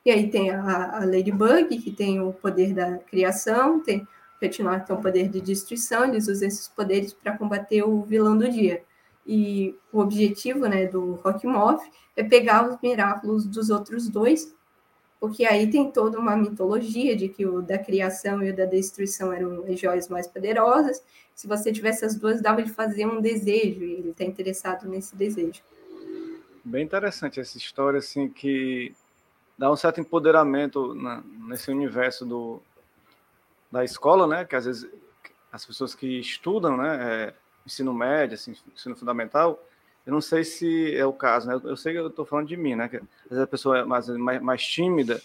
E 0.05 0.11
aí 0.11 0.29
tem 0.29 0.51
a, 0.51 0.99
a 0.99 1.05
Ladybug, 1.05 1.77
que 1.77 1.91
tem 1.91 2.21
o 2.21 2.33
poder 2.33 2.73
da 2.73 2.97
criação, 2.97 3.81
tem 3.81 4.07
Retinol 4.41 4.79
tem 4.79 4.95
o 4.95 5.01
poder 5.01 5.29
de 5.29 5.41
destruição, 5.41 6.05
eles 6.05 6.27
usam 6.27 6.47
esses 6.47 6.67
poderes 6.67 7.13
para 7.13 7.37
combater 7.37 7.83
o 7.83 8.03
vilão 8.03 8.37
do 8.37 8.49
dia. 8.49 8.83
E 9.25 9.75
o 9.91 9.99
objetivo 9.99 10.67
né, 10.67 10.85
do 10.85 11.15
Rockmov 11.15 11.81
é 12.15 12.23
pegar 12.23 12.69
os 12.69 12.79
Miraculous 12.81 13.45
dos 13.45 13.69
outros 13.69 14.07
dois, 14.07 14.55
porque 15.19 15.45
aí 15.45 15.69
tem 15.69 15.91
toda 15.91 16.19
uma 16.19 16.35
mitologia 16.35 17.15
de 17.15 17.27
que 17.27 17.45
o 17.45 17.61
da 17.61 17.77
criação 17.77 18.43
e 18.43 18.51
o 18.51 18.55
da 18.55 18.65
destruição 18.65 19.33
eram 19.33 19.63
as 19.65 19.79
joias 19.79 20.07
mais 20.09 20.27
poderosas. 20.27 21.03
Se 21.33 21.47
você 21.47 21.71
tivesse 21.71 22.05
as 22.05 22.15
duas, 22.15 22.41
dava 22.41 22.61
de 22.61 22.71
fazer 22.71 23.05
um 23.05 23.21
desejo, 23.21 23.83
e 23.83 23.93
ele 23.93 24.09
está 24.09 24.23
interessado 24.23 24.87
nesse 24.87 25.15
desejo. 25.15 25.61
Bem 26.63 26.83
interessante 26.83 27.39
essa 27.39 27.57
história, 27.57 27.99
assim, 27.99 28.29
que 28.29 28.93
dá 29.57 29.71
um 29.71 29.75
certo 29.75 30.01
empoderamento 30.01 30.93
na, 30.93 31.23
nesse 31.47 31.71
universo 31.71 32.25
do, 32.25 32.61
da 33.71 33.83
escola, 33.83 34.27
né? 34.27 34.45
Que 34.45 34.55
às 34.55 34.65
vezes 34.65 34.89
as 35.51 35.65
pessoas 35.65 35.95
que 35.95 36.19
estudam, 36.19 36.77
né? 36.77 36.99
É, 37.01 37.33
ensino 37.65 37.93
médio, 37.93 38.35
assim, 38.35 38.55
ensino 38.73 38.95
fundamental, 38.95 39.61
eu 40.07 40.13
não 40.13 40.21
sei 40.21 40.45
se 40.45 40.95
é 40.95 41.05
o 41.05 41.11
caso, 41.11 41.49
né? 41.49 41.59
Eu 41.65 41.75
sei 41.75 41.91
que 41.91 41.99
eu 41.99 42.07
estou 42.07 42.25
falando 42.25 42.47
de 42.47 42.55
mim, 42.55 42.75
né? 42.75 42.87
Que 42.87 43.01
a 43.37 43.45
pessoa 43.45 43.79
é 43.79 43.83
mais, 43.83 44.07
mais, 44.07 44.41
mais 44.41 44.65
tímida 44.65 45.21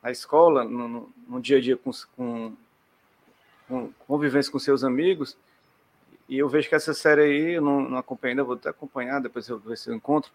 na 0.00 0.12
escola, 0.12 0.62
no, 0.62 0.86
no, 0.86 1.12
no, 1.26 1.40
dia 1.40 1.58
a 1.58 1.60
dia 1.60 1.76
com, 1.76 1.90
com, 2.16 2.52
com 3.66 3.92
convivência 4.06 4.52
com 4.52 4.60
seus 4.60 4.84
amigos, 4.84 5.36
e 6.28 6.38
eu 6.38 6.48
vejo 6.48 6.68
que 6.68 6.74
essa 6.76 6.94
série 6.94 7.22
aí, 7.22 7.54
eu 7.54 7.62
não, 7.62 7.80
não 7.80 7.98
acompanhei 7.98 8.34
ainda, 8.34 8.44
vou 8.44 8.54
até 8.54 8.68
acompanhar, 8.68 9.20
depois 9.20 9.48
eu 9.48 9.58
ver 9.58 9.76
se 9.76 9.90
eu 9.90 9.94
encontro, 9.94 10.30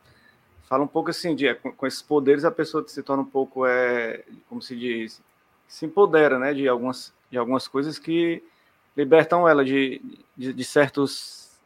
fala 0.63 0.83
um 0.83 0.87
pouco 0.87 1.09
assim, 1.09 1.33
de, 1.33 1.55
com, 1.55 1.71
com, 1.71 1.87
esses 1.87 2.01
poderes 2.01 2.43
a 2.43 2.51
pessoa 2.51 2.85
se 2.89 3.01
torna 3.01 3.23
um 3.23 3.25
pouco, 3.25 3.65
é, 3.65 4.25
como 4.49 4.61
se 4.61 4.75
diz, 4.75 5.21
se 5.65 5.85
empodera, 5.85 6.37
né, 6.37 6.53
de 6.53 6.67
algumas, 6.67 7.13
de 7.31 7.37
algumas 7.37 7.69
coisas 7.69 7.97
que 7.97 8.43
libertam 8.97 9.47
ela 9.47 9.63
de, 9.63 10.01
de, 10.35 10.51
de 10.51 10.63
certos, 10.65 11.57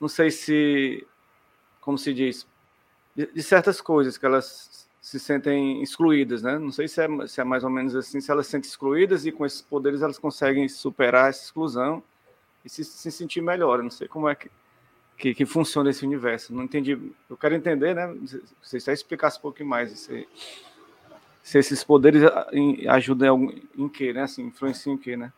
não 0.00 0.08
sei 0.08 0.32
se, 0.32 1.06
como 1.90 1.98
se 1.98 2.14
diz, 2.14 2.46
de, 3.16 3.26
de, 3.26 3.42
certas 3.42 3.80
coisas 3.80 4.16
que 4.16 4.24
elas 4.24 4.88
se 5.00 5.18
sentem 5.18 5.82
excluídas, 5.82 6.40
né? 6.40 6.56
Não 6.56 6.70
sei 6.70 6.86
se 6.86 7.02
é, 7.02 7.26
se 7.26 7.40
é 7.40 7.44
mais 7.44 7.64
ou 7.64 7.70
menos 7.70 7.96
assim, 7.96 8.20
se 8.20 8.30
elas 8.30 8.46
se 8.46 8.52
sentem 8.52 8.68
excluídas 8.68 9.26
e 9.26 9.32
com 9.32 9.44
esses 9.44 9.60
poderes 9.60 10.02
elas 10.02 10.18
conseguem 10.18 10.68
superar 10.68 11.30
essa 11.30 11.44
exclusão 11.44 12.00
e 12.64 12.68
se, 12.68 12.84
se 12.84 13.10
sentir 13.10 13.40
melhor. 13.40 13.80
Eu 13.80 13.82
não 13.82 13.90
sei 13.90 14.06
como 14.06 14.28
é 14.28 14.36
que 14.36 14.48
que, 15.18 15.34
que 15.34 15.44
funciona 15.44 15.90
esse 15.90 16.04
universo. 16.06 16.54
Não 16.54 16.62
entendi. 16.62 16.98
Eu 17.28 17.36
quero 17.36 17.54
entender, 17.54 17.94
né? 17.94 18.16
Você 18.62 18.90
explicasse 18.90 19.36
um 19.38 19.42
pouquinho 19.42 19.68
mais 19.68 19.90
se, 19.90 20.26
se 21.42 21.58
esses 21.58 21.84
poderes 21.84 22.22
ajudam 22.88 23.44
em, 23.44 23.68
em 23.76 23.88
quê, 23.88 24.14
né? 24.14 24.22
Assim, 24.22 24.46
influenciam 24.46 24.94
em 24.94 24.98
quê, 24.98 25.16
né? 25.16 25.30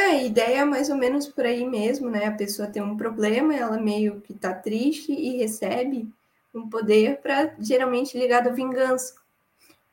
É, 0.00 0.12
a 0.12 0.22
ideia 0.22 0.60
é 0.60 0.64
mais 0.64 0.88
ou 0.88 0.96
menos 0.96 1.28
por 1.28 1.44
aí 1.44 1.66
mesmo, 1.66 2.08
né? 2.08 2.24
A 2.24 2.32
pessoa 2.32 2.66
tem 2.68 2.82
um 2.82 2.96
problema, 2.96 3.54
ela 3.54 3.76
meio 3.78 4.20
que 4.22 4.32
tá 4.32 4.54
triste 4.54 5.12
e 5.12 5.36
recebe 5.36 6.08
um 6.54 6.68
poder 6.70 7.20
para 7.20 7.54
geralmente 7.58 8.18
ligado 8.18 8.48
à 8.48 8.52
vingança. 8.52 9.14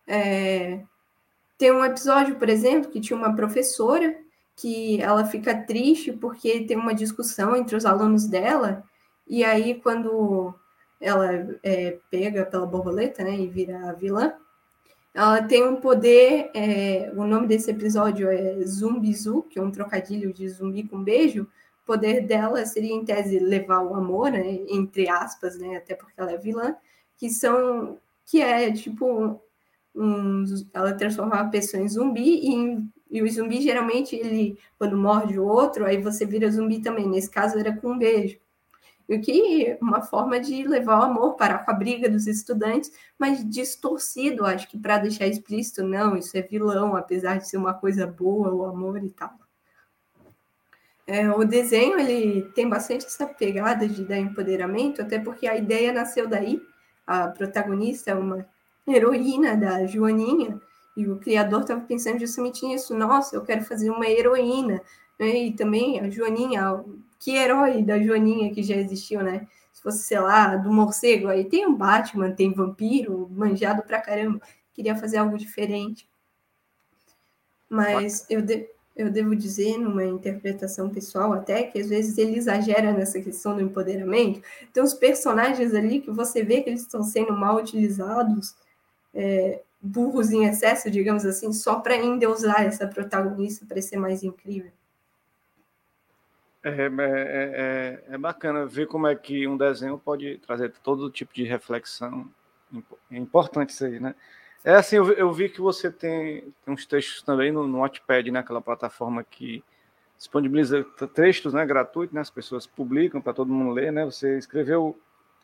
É... 0.07 0.79
Tem 1.57 1.71
um 1.71 1.83
episódio, 1.83 2.37
por 2.37 2.47
exemplo, 2.49 2.89
que 2.89 3.01
tinha 3.01 3.17
uma 3.17 3.35
professora 3.35 4.17
que 4.55 5.01
ela 5.01 5.25
fica 5.25 5.53
triste 5.63 6.13
porque 6.13 6.61
tem 6.61 6.77
uma 6.77 6.95
discussão 6.95 7.55
entre 7.55 7.75
os 7.75 7.85
alunos 7.85 8.27
dela, 8.27 8.83
e 9.27 9.43
aí 9.43 9.75
quando 9.75 10.53
ela 11.01 11.27
é 11.63 11.97
pega 12.09 12.45
pela 12.45 12.65
borboleta, 12.65 13.23
né, 13.23 13.35
e 13.35 13.47
vira 13.47 13.89
a 13.89 13.93
vilã, 13.93 14.33
ela 15.17 15.41
tem 15.41 15.67
um 15.67 15.77
poder, 15.77 16.51
é, 16.53 17.12
o 17.15 17.25
nome 17.25 17.47
desse 17.47 17.71
episódio 17.71 18.29
é 18.29 18.63
Zumbizu, 18.63 19.41
que 19.50 19.57
é 19.57 19.63
um 19.63 19.71
trocadilho 19.71 20.31
de 20.31 20.47
zumbi 20.47 20.83
com 20.83 21.03
beijo, 21.03 21.43
o 21.81 21.86
poder 21.88 22.21
dela 22.27 22.63
seria, 22.67 22.93
em 22.93 23.03
tese, 23.03 23.39
levar 23.39 23.79
o 23.81 23.95
amor, 23.95 24.29
né, 24.29 24.59
entre 24.69 25.09
aspas, 25.09 25.57
né, 25.57 25.77
até 25.77 25.95
porque 25.95 26.21
ela 26.21 26.33
é 26.33 26.38
vilã, 26.38 26.75
que 27.17 27.31
são, 27.31 27.97
que 28.27 28.39
é, 28.43 28.71
tipo, 28.71 29.41
um, 29.95 30.45
ela 30.71 30.93
transforma 30.93 31.38
a 31.39 31.50
pessoa 31.50 31.81
em 31.81 31.89
zumbi 31.89 32.39
e 32.43 32.88
e 33.09 33.21
o 33.21 33.31
zumbi, 33.31 33.62
geralmente, 33.62 34.15
ele, 34.15 34.59
quando 34.77 34.97
morde 34.97 35.39
o 35.39 35.47
outro, 35.47 35.86
aí 35.86 36.01
você 36.01 36.25
vira 36.25 36.51
zumbi 36.51 36.81
também. 36.81 37.07
Nesse 37.07 37.29
caso, 37.29 37.57
era 37.57 37.74
com 37.74 37.93
um 37.93 37.97
beijo. 37.97 38.38
O 39.09 39.21
que 39.21 39.77
uma 39.81 40.01
forma 40.01 40.39
de 40.39 40.67
levar 40.67 40.99
o 40.99 41.03
amor, 41.03 41.35
parar 41.35 41.59
com 41.59 41.71
a 41.71 41.73
briga 41.73 42.09
dos 42.09 42.27
estudantes, 42.27 42.91
mas 43.17 43.47
distorcido, 43.47 44.45
acho 44.45 44.67
que 44.67 44.77
para 44.77 44.97
deixar 44.97 45.27
explícito, 45.27 45.81
não, 45.81 46.17
isso 46.17 46.37
é 46.37 46.41
vilão, 46.41 46.95
apesar 46.95 47.37
de 47.37 47.47
ser 47.47 47.57
uma 47.57 47.73
coisa 47.73 48.05
boa, 48.05 48.53
o 48.53 48.65
amor 48.65 49.01
e 49.03 49.09
tal. 49.09 49.33
É, 51.05 51.29
o 51.31 51.45
desenho 51.45 51.97
ele 51.97 52.43
tem 52.53 52.67
bastante 52.67 53.05
essa 53.05 53.25
pegada 53.25 53.87
de 53.87 54.03
dar 54.03 54.17
empoderamento, 54.17 55.01
até 55.01 55.17
porque 55.17 55.47
a 55.47 55.55
ideia 55.55 55.93
nasceu 55.93 56.27
daí. 56.27 56.61
A 57.05 57.29
protagonista 57.29 58.11
é 58.11 58.15
uma 58.15 58.45
heroína 58.85 59.55
da 59.55 59.85
Joaninha, 59.85 60.59
e 60.97 61.07
o 61.07 61.17
criador 61.17 61.61
estava 61.61 61.81
pensando 61.81 62.19
justamente 62.19 62.65
nisso. 62.65 62.97
Nossa, 62.97 63.35
eu 63.35 63.43
quero 63.43 63.63
fazer 63.63 63.91
uma 63.91 64.07
heroína. 64.07 64.81
Né? 65.19 65.45
E 65.45 65.53
também 65.53 66.00
a 66.00 66.09
Joaninha, 66.09 66.83
que 67.19 67.36
herói 67.36 67.83
da 67.83 68.00
Joaninha 68.00 68.53
que 68.53 68.63
já 68.63 68.75
existiu, 68.75 69.24
né? 69.24 69.47
Se 69.74 69.81
fosse, 69.81 70.00
sei 70.00 70.19
lá, 70.19 70.55
do 70.55 70.71
morcego, 70.71 71.27
aí 71.27 71.45
tem 71.45 71.65
um 71.67 71.75
Batman, 71.75 72.31
tem 72.31 72.53
vampiro, 72.53 73.29
manjado 73.31 73.83
pra 73.83 74.01
caramba. 74.01 74.41
Queria 74.74 74.95
fazer 74.95 75.17
algo 75.17 75.38
diferente. 75.38 76.09
Mas 77.69 78.25
eu, 78.29 78.41
de, 78.41 78.67
eu 78.95 79.12
devo 79.12 79.36
dizer, 79.36 79.77
numa 79.77 80.05
interpretação 80.05 80.89
pessoal 80.89 81.33
até, 81.33 81.63
que 81.63 81.79
às 81.79 81.89
vezes 81.89 82.17
ele 82.17 82.38
exagera 82.38 82.91
nessa 82.91 83.21
questão 83.21 83.55
do 83.55 83.62
empoderamento. 83.62 84.41
Tem 84.74 84.81
uns 84.81 84.93
personagens 84.93 85.74
ali 85.74 86.01
que 86.01 86.12
você 86.12 86.43
vê 86.43 86.62
que 86.62 86.69
eles 86.69 86.81
estão 86.81 87.03
sendo 87.03 87.33
mal 87.33 87.57
utilizados. 87.57 88.55
É, 89.13 89.62
burros 89.79 90.31
em 90.31 90.45
excesso, 90.45 90.89
digamos 90.89 91.25
assim, 91.25 91.53
só 91.53 91.79
para 91.79 91.95
endeusar 91.95 92.63
essa 92.63 92.88
protagonista 92.88 93.65
para 93.65 93.81
ser 93.81 93.97
mais 93.97 94.24
incrível. 94.24 94.71
É, 96.67 96.86
é, 96.86 98.03
é, 98.09 98.13
é, 98.13 98.17
bacana 98.17 98.65
ver 98.65 98.88
como 98.88 99.07
é 99.07 99.15
que 99.15 99.47
um 99.47 99.57
desenho 99.57 99.97
pode 99.97 100.38
trazer 100.39 100.71
todo 100.83 101.09
tipo 101.09 101.33
de 101.33 101.43
reflexão. 101.43 102.29
É 103.12 103.17
importante 103.17 103.69
isso 103.69 103.86
aí, 103.86 104.00
né? 104.00 104.15
É 104.63 104.75
assim, 104.75 104.97
eu, 104.97 105.12
eu 105.13 105.31
vi 105.31 105.50
que 105.50 105.62
você 105.62 105.91
tem, 105.91 106.53
tem, 106.65 106.74
uns 106.74 106.86
textos 106.86 107.21
também 107.21 107.51
no, 107.51 107.67
no 107.67 107.79
Wattpad, 107.79 108.29
né? 108.31 108.39
Aquela 108.39 108.62
plataforma 108.62 109.24
que 109.24 109.63
disponibiliza 110.17 110.83
textos 111.13 111.53
né, 111.53 111.65
gratuitos, 111.65 112.13
né? 112.13 112.21
As 112.21 112.29
pessoas 112.29 112.67
publicam 112.67 113.21
para 113.21 113.33
todo 113.33 113.53
mundo 113.53 113.71
ler, 113.71 113.91
né? 113.91 114.03
Você 114.05 114.38
escreveu 114.38 115.00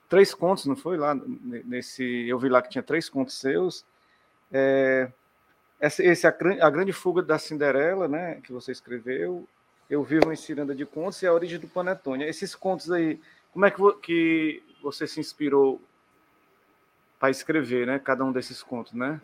três 0.10 0.34
contos, 0.34 0.66
não 0.66 0.76
foi? 0.76 0.98
Lá 0.98 1.16
nesse... 1.16 2.28
Eu 2.28 2.38
vi 2.38 2.50
lá 2.50 2.62
que 2.62 2.70
tinha 2.70 2.84
três 2.84 3.08
contos 3.08 3.40
seus 3.40 3.86
é, 4.54 5.12
essa, 5.80 6.04
esse, 6.04 6.28
a, 6.28 6.30
a, 6.62 6.70
Grande 6.70 6.94
Fuga 6.94 7.24
da 7.24 7.40
Cinderela, 7.40 8.08
né, 8.08 8.40
que 8.44 8.54
você 8.54 8.72
escreveu, 8.72 9.48
Eu 9.94 10.04
Vivo 10.04 10.34
em 10.34 10.36
Ciranda 10.36 10.74
de 10.74 10.88
Contos 10.88 11.22
e 11.22 11.28
A 11.28 11.32
Origem 11.32 11.60
do 11.60 11.68
Panetone. 11.68 12.24
Esses 12.24 12.56
contos 12.56 12.90
aí, 12.90 13.22
como 13.52 13.64
é 13.64 13.70
que, 13.70 13.78
que 14.02 14.64
você 14.82 15.06
se 15.06 15.20
inspirou 15.20 15.80
para 17.20 17.30
escrever, 17.30 17.86
né, 17.86 18.00
cada 18.00 18.26
um 18.26 18.32
desses 18.32 18.64
contos, 18.64 18.94
né? 18.94 19.22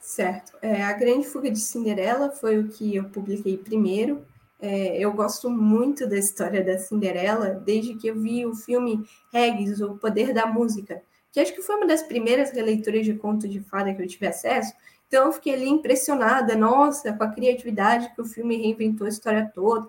Certo. 0.00 0.56
É, 0.62 0.82
a 0.82 0.94
Grande 0.94 1.26
Fuga 1.26 1.50
de 1.50 1.60
Cinderela 1.60 2.30
foi 2.30 2.58
o 2.58 2.68
que 2.68 2.96
eu 2.96 3.04
publiquei 3.04 3.58
primeiro. 3.58 4.24
É, 4.58 4.98
eu 4.98 5.12
gosto 5.12 5.50
muito 5.50 6.08
da 6.08 6.16
história 6.16 6.64
da 6.64 6.78
Cinderela 6.78 7.50
desde 7.50 7.96
que 7.96 8.06
eu 8.06 8.18
vi 8.18 8.46
o 8.46 8.54
filme 8.54 9.06
Regis, 9.30 9.78
O 9.82 9.98
Poder 9.98 10.32
da 10.32 10.46
Música, 10.46 11.02
que 11.30 11.38
acho 11.38 11.54
que 11.54 11.60
foi 11.60 11.76
uma 11.76 11.86
das 11.86 12.02
primeiras 12.02 12.50
releituras 12.50 13.04
de 13.04 13.12
conto 13.12 13.46
de 13.46 13.60
fada 13.60 13.92
que 13.92 14.00
eu 14.00 14.08
tive 14.08 14.26
acesso. 14.26 14.72
Então 15.06 15.32
fiquei 15.32 15.54
ali 15.54 15.68
impressionada, 15.68 16.56
nossa, 16.56 17.12
com 17.12 17.24
a 17.24 17.30
criatividade 17.30 18.12
que 18.14 18.20
o 18.20 18.24
filme 18.24 18.56
reinventou 18.56 19.06
a 19.06 19.10
história 19.10 19.50
toda. 19.54 19.88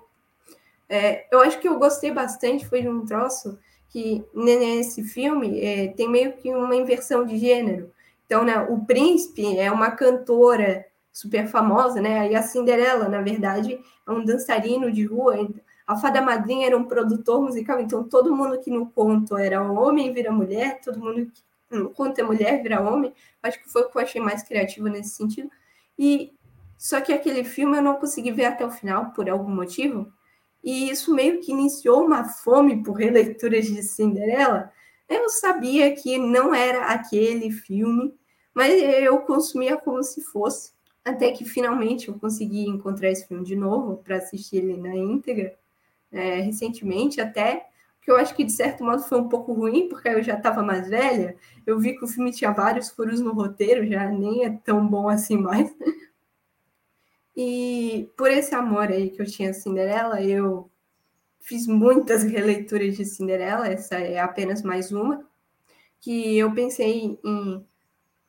É, 0.87 1.25
eu 1.31 1.41
acho 1.41 1.59
que 1.59 1.67
eu 1.67 1.79
gostei 1.79 2.11
bastante, 2.11 2.67
foi 2.67 2.81
de 2.81 2.89
um 2.89 3.05
troço 3.05 3.57
que 3.89 4.23
nesse 4.33 5.03
filme 5.03 5.59
é, 5.59 5.87
tem 5.87 6.09
meio 6.09 6.33
que 6.33 6.53
uma 6.53 6.75
inversão 6.75 7.25
de 7.25 7.37
gênero. 7.37 7.91
Então, 8.25 8.43
né, 8.43 8.59
o 8.69 8.83
príncipe 8.85 9.57
é 9.57 9.71
uma 9.71 9.91
cantora 9.91 10.85
super 11.13 11.47
famosa, 11.47 12.01
né? 12.01 12.29
E 12.29 12.35
a 12.35 12.41
Cinderela, 12.41 13.07
na 13.07 13.21
verdade, 13.21 13.79
é 14.05 14.11
um 14.11 14.25
dançarino 14.25 14.91
de 14.91 15.05
rua. 15.05 15.47
A 15.87 15.95
Fada 15.95 16.21
Madrinha 16.21 16.67
era 16.67 16.77
um 16.77 16.83
produtor 16.83 17.41
musical, 17.41 17.79
então 17.79 18.03
todo 18.03 18.35
mundo 18.35 18.59
que 18.59 18.69
no 18.69 18.89
conto 18.89 19.37
era 19.37 19.63
homem 19.63 20.11
vira 20.11 20.31
mulher, 20.31 20.81
todo 20.81 20.99
mundo 20.99 21.27
que 21.27 21.41
conto 21.93 22.19
é 22.19 22.23
mulher 22.23 22.61
vira 22.61 22.81
homem. 22.81 23.13
Acho 23.41 23.61
que 23.61 23.69
foi 23.69 23.83
o 23.83 23.89
que 23.89 23.97
eu 23.97 24.01
achei 24.01 24.21
mais 24.21 24.43
criativo 24.43 24.87
nesse 24.87 25.15
sentido. 25.15 25.49
E 25.97 26.33
só 26.77 27.01
que 27.01 27.13
aquele 27.13 27.43
filme 27.43 27.77
eu 27.77 27.81
não 27.81 27.95
consegui 27.95 28.31
ver 28.31 28.45
até 28.45 28.65
o 28.65 28.71
final 28.71 29.11
por 29.11 29.29
algum 29.29 29.49
motivo. 29.53 30.11
E 30.63 30.89
isso 30.89 31.13
meio 31.13 31.41
que 31.41 31.51
iniciou 31.51 32.03
uma 32.03 32.25
fome 32.25 32.83
por 32.83 32.93
releituras 32.93 33.65
de 33.65 33.83
Cinderela. 33.83 34.71
Eu 35.07 35.29
sabia 35.29 35.95
que 35.95 36.17
não 36.17 36.53
era 36.53 36.87
aquele 36.87 37.51
filme, 37.51 38.13
mas 38.53 38.73
eu 38.81 39.19
consumia 39.19 39.77
como 39.77 40.03
se 40.03 40.21
fosse. 40.21 40.73
Até 41.03 41.31
que 41.31 41.45
finalmente 41.45 42.07
eu 42.07 42.15
consegui 42.15 42.67
encontrar 42.67 43.11
esse 43.11 43.27
filme 43.27 43.45
de 43.45 43.55
novo 43.55 43.97
para 43.97 44.17
assistir 44.17 44.57
ele 44.57 44.77
na 44.77 44.95
íntegra, 44.95 45.55
é, 46.11 46.39
recentemente 46.39 47.21
até, 47.21 47.67
que 48.05 48.11
eu 48.11 48.17
acho 48.17 48.35
que 48.35 48.43
de 48.43 48.51
certo 48.51 48.83
modo 48.83 49.01
foi 49.01 49.19
um 49.19 49.27
pouco 49.27 49.51
ruim, 49.51 49.89
porque 49.89 50.07
eu 50.07 50.21
já 50.21 50.35
estava 50.35 50.61
mais 50.61 50.87
velha, 50.87 51.35
eu 51.65 51.79
vi 51.79 51.97
que 51.97 52.05
o 52.05 52.07
filme 52.07 52.31
tinha 52.31 52.51
vários 52.51 52.89
furos 52.89 53.19
no 53.19 53.33
roteiro, 53.33 53.87
já 53.87 54.07
nem 54.11 54.45
é 54.45 54.51
tão 54.63 54.87
bom 54.87 55.09
assim 55.09 55.37
mais. 55.37 55.73
E 57.35 58.09
por 58.15 58.31
esse 58.31 58.55
amor 58.55 58.89
aí 58.89 59.09
que 59.09 59.21
eu 59.21 59.25
tinha 59.25 59.49
a 59.49 59.53
Cinderela, 59.53 60.21
eu 60.21 60.71
fiz 61.41 61.67
muitas 61.67 62.23
releituras 62.23 62.95
de 62.95 63.03
Cinderela, 63.03 63.67
essa 63.67 63.95
é 63.95 64.19
apenas 64.19 64.61
mais 64.61 64.91
uma, 64.91 65.27
que 65.99 66.37
eu 66.37 66.53
pensei 66.53 67.19
em 67.25 67.65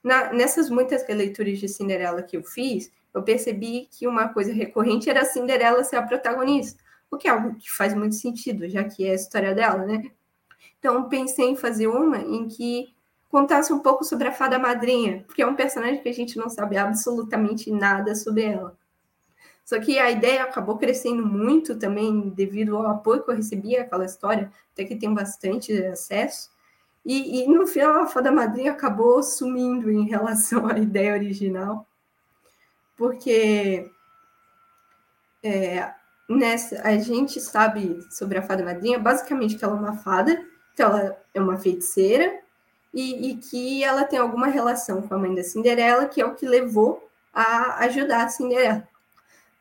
na, 0.02 0.32
nessas 0.32 0.70
muitas 0.70 1.06
releituras 1.06 1.58
de 1.58 1.68
Cinderela 1.68 2.22
que 2.22 2.36
eu 2.36 2.42
fiz, 2.42 2.90
eu 3.12 3.22
percebi 3.22 3.88
que 3.90 4.08
uma 4.08 4.28
coisa 4.28 4.52
recorrente 4.52 5.10
era 5.10 5.22
a 5.22 5.24
Cinderela 5.24 5.84
ser 5.84 5.96
a 5.96 6.02
protagonista, 6.02 6.82
o 7.10 7.16
que 7.16 7.28
é 7.28 7.30
algo 7.30 7.54
que 7.56 7.70
faz 7.70 7.94
muito 7.94 8.14
sentido, 8.14 8.68
já 8.68 8.84
que 8.84 9.06
é 9.06 9.12
a 9.12 9.14
história 9.14 9.54
dela, 9.54 9.84
né? 9.84 10.10
Então, 10.78 11.08
pensei 11.08 11.46
em 11.46 11.56
fazer 11.56 11.86
uma 11.86 12.18
em 12.18 12.48
que 12.48 12.94
contasse 13.28 13.72
um 13.72 13.80
pouco 13.80 14.04
sobre 14.04 14.28
a 14.28 14.32
fada 14.32 14.58
madrinha, 14.58 15.24
porque 15.26 15.42
é 15.42 15.46
um 15.46 15.56
personagem 15.56 16.02
que 16.02 16.08
a 16.08 16.14
gente 16.14 16.36
não 16.38 16.48
sabe 16.48 16.76
absolutamente 16.76 17.70
nada 17.70 18.14
sobre 18.14 18.44
ela. 18.44 18.76
Só 19.64 19.80
que 19.80 19.98
a 19.98 20.10
ideia 20.10 20.44
acabou 20.44 20.78
crescendo 20.78 21.26
muito 21.26 21.76
também 21.76 22.28
devido 22.30 22.76
ao 22.76 22.86
apoio 22.86 23.24
que 23.24 23.30
eu 23.30 23.34
recebi 23.34 23.76
àquela 23.76 24.04
história, 24.04 24.52
até 24.72 24.84
que 24.84 24.94
tem 24.94 25.12
bastante 25.12 25.72
acesso. 25.86 26.50
E, 27.04 27.42
e, 27.42 27.48
no 27.48 27.66
final, 27.66 28.02
a 28.02 28.06
Fada 28.06 28.30
Madrinha 28.30 28.72
acabou 28.72 29.22
sumindo 29.22 29.90
em 29.90 30.08
relação 30.08 30.66
à 30.68 30.78
ideia 30.78 31.14
original, 31.14 31.86
porque 32.96 33.90
é, 35.42 35.92
nessa, 36.28 36.80
a 36.82 36.96
gente 36.98 37.40
sabe 37.40 38.00
sobre 38.10 38.38
a 38.38 38.42
Fada 38.42 38.64
Madrinha, 38.64 38.98
basicamente 38.98 39.56
que 39.56 39.64
ela 39.64 39.76
é 39.76 39.80
uma 39.80 39.96
fada, 39.96 40.44
que 40.74 40.82
ela 40.82 41.16
é 41.32 41.40
uma 41.40 41.56
feiticeira, 41.56 42.40
e, 42.92 43.30
e 43.30 43.36
que 43.36 43.84
ela 43.84 44.04
tem 44.04 44.18
alguma 44.18 44.46
relação 44.46 45.02
com 45.02 45.14
a 45.14 45.18
mãe 45.18 45.34
da 45.34 45.42
Cinderela, 45.42 46.06
que 46.06 46.20
é 46.20 46.26
o 46.26 46.34
que 46.34 46.46
levou 46.46 47.08
a 47.32 47.84
ajudar 47.84 48.24
a 48.24 48.28
Cinderela. 48.28 48.88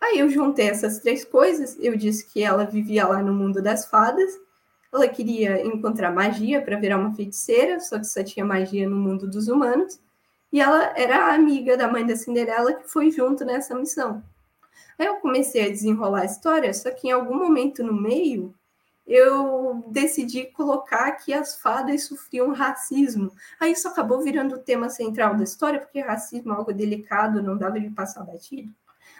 Aí 0.01 0.19
eu 0.19 0.29
juntei 0.29 0.69
essas 0.69 1.00
três 1.00 1.25
coisas, 1.25 1.77
eu 1.79 1.95
disse 1.95 2.25
que 2.25 2.41
ela 2.41 2.65
vivia 2.65 3.07
lá 3.07 3.22
no 3.22 3.34
mundo 3.34 3.62
das 3.62 3.86
fadas, 3.86 4.31
ela 4.93 5.07
queria 5.07 5.65
encontrar 5.65 6.12
magia 6.12 6.62
para 6.62 6.77
virar 6.77 6.98
uma 6.98 7.13
feiticeira, 7.13 7.79
só 7.79 8.00
que 8.00 8.05
só 8.05 8.24
tinha 8.24 8.45
magia 8.45 8.88
no 8.88 8.95
mundo 8.95 9.27
dos 9.27 9.50
humanos. 9.50 10.00
E 10.53 10.62
ela 10.62 10.93
era 10.95 11.34
amiga 11.34 11.75
da 11.75 11.91
mãe 11.91 12.05
da 12.05 12.15
Cinderela 12.15 12.74
que 12.74 12.89
foi 12.89 13.12
junto 13.12 13.43
nessa 13.43 13.75
missão. 13.75 14.24
Aí 14.97 15.07
eu 15.07 15.15
comecei 15.17 15.65
a 15.65 15.69
desenrolar 15.69 16.21
a 16.21 16.25
história, 16.25 16.73
só 16.73 16.91
que 16.91 17.07
em 17.07 17.11
algum 17.11 17.37
momento 17.37 17.83
no 17.83 17.93
meio 17.93 18.53
eu 19.07 19.83
decidi 19.87 20.45
colocar 20.45 21.11
que 21.11 21.31
as 21.31 21.55
fadas 21.61 22.05
sofriam 22.05 22.51
racismo. 22.51 23.31
Aí 23.59 23.73
isso 23.73 23.87
acabou 23.87 24.21
virando 24.21 24.55
o 24.55 24.59
tema 24.59 24.89
central 24.89 25.35
da 25.35 25.43
história, 25.43 25.79
porque 25.79 25.99
racismo 25.99 26.53
é 26.53 26.55
algo 26.55 26.73
delicado, 26.73 27.43
não 27.43 27.55
dava 27.55 27.79
de 27.79 27.89
passar 27.91 28.23
batido. 28.23 28.71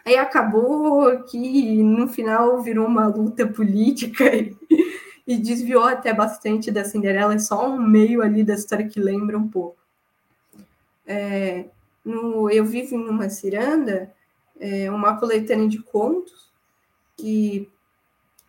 Aí 0.04 0.16
acabou 0.16 1.22
que 1.24 1.82
no 1.82 2.08
final 2.08 2.60
virou 2.62 2.86
uma 2.86 3.06
luta 3.06 3.46
política 3.46 4.24
e 4.34 4.56
e 5.26 5.36
desviou 5.36 5.82
até 5.82 6.12
bastante 6.14 6.70
da 6.70 6.84
Cinderela, 6.84 7.34
é 7.34 7.38
só 7.38 7.68
um 7.68 7.80
meio 7.80 8.22
ali 8.22 8.44
da 8.44 8.54
história 8.54 8.86
que 8.86 9.00
lembra 9.00 9.36
um 9.36 9.48
pouco. 9.48 9.76
É, 11.04 11.66
no, 12.04 12.48
eu 12.48 12.64
vivo 12.64 12.94
em 12.94 13.08
uma 13.08 13.28
ciranda, 13.28 14.12
é, 14.60 14.90
uma 14.90 15.18
coletânea 15.18 15.68
de 15.68 15.82
contos 15.82 16.50
que 17.16 17.68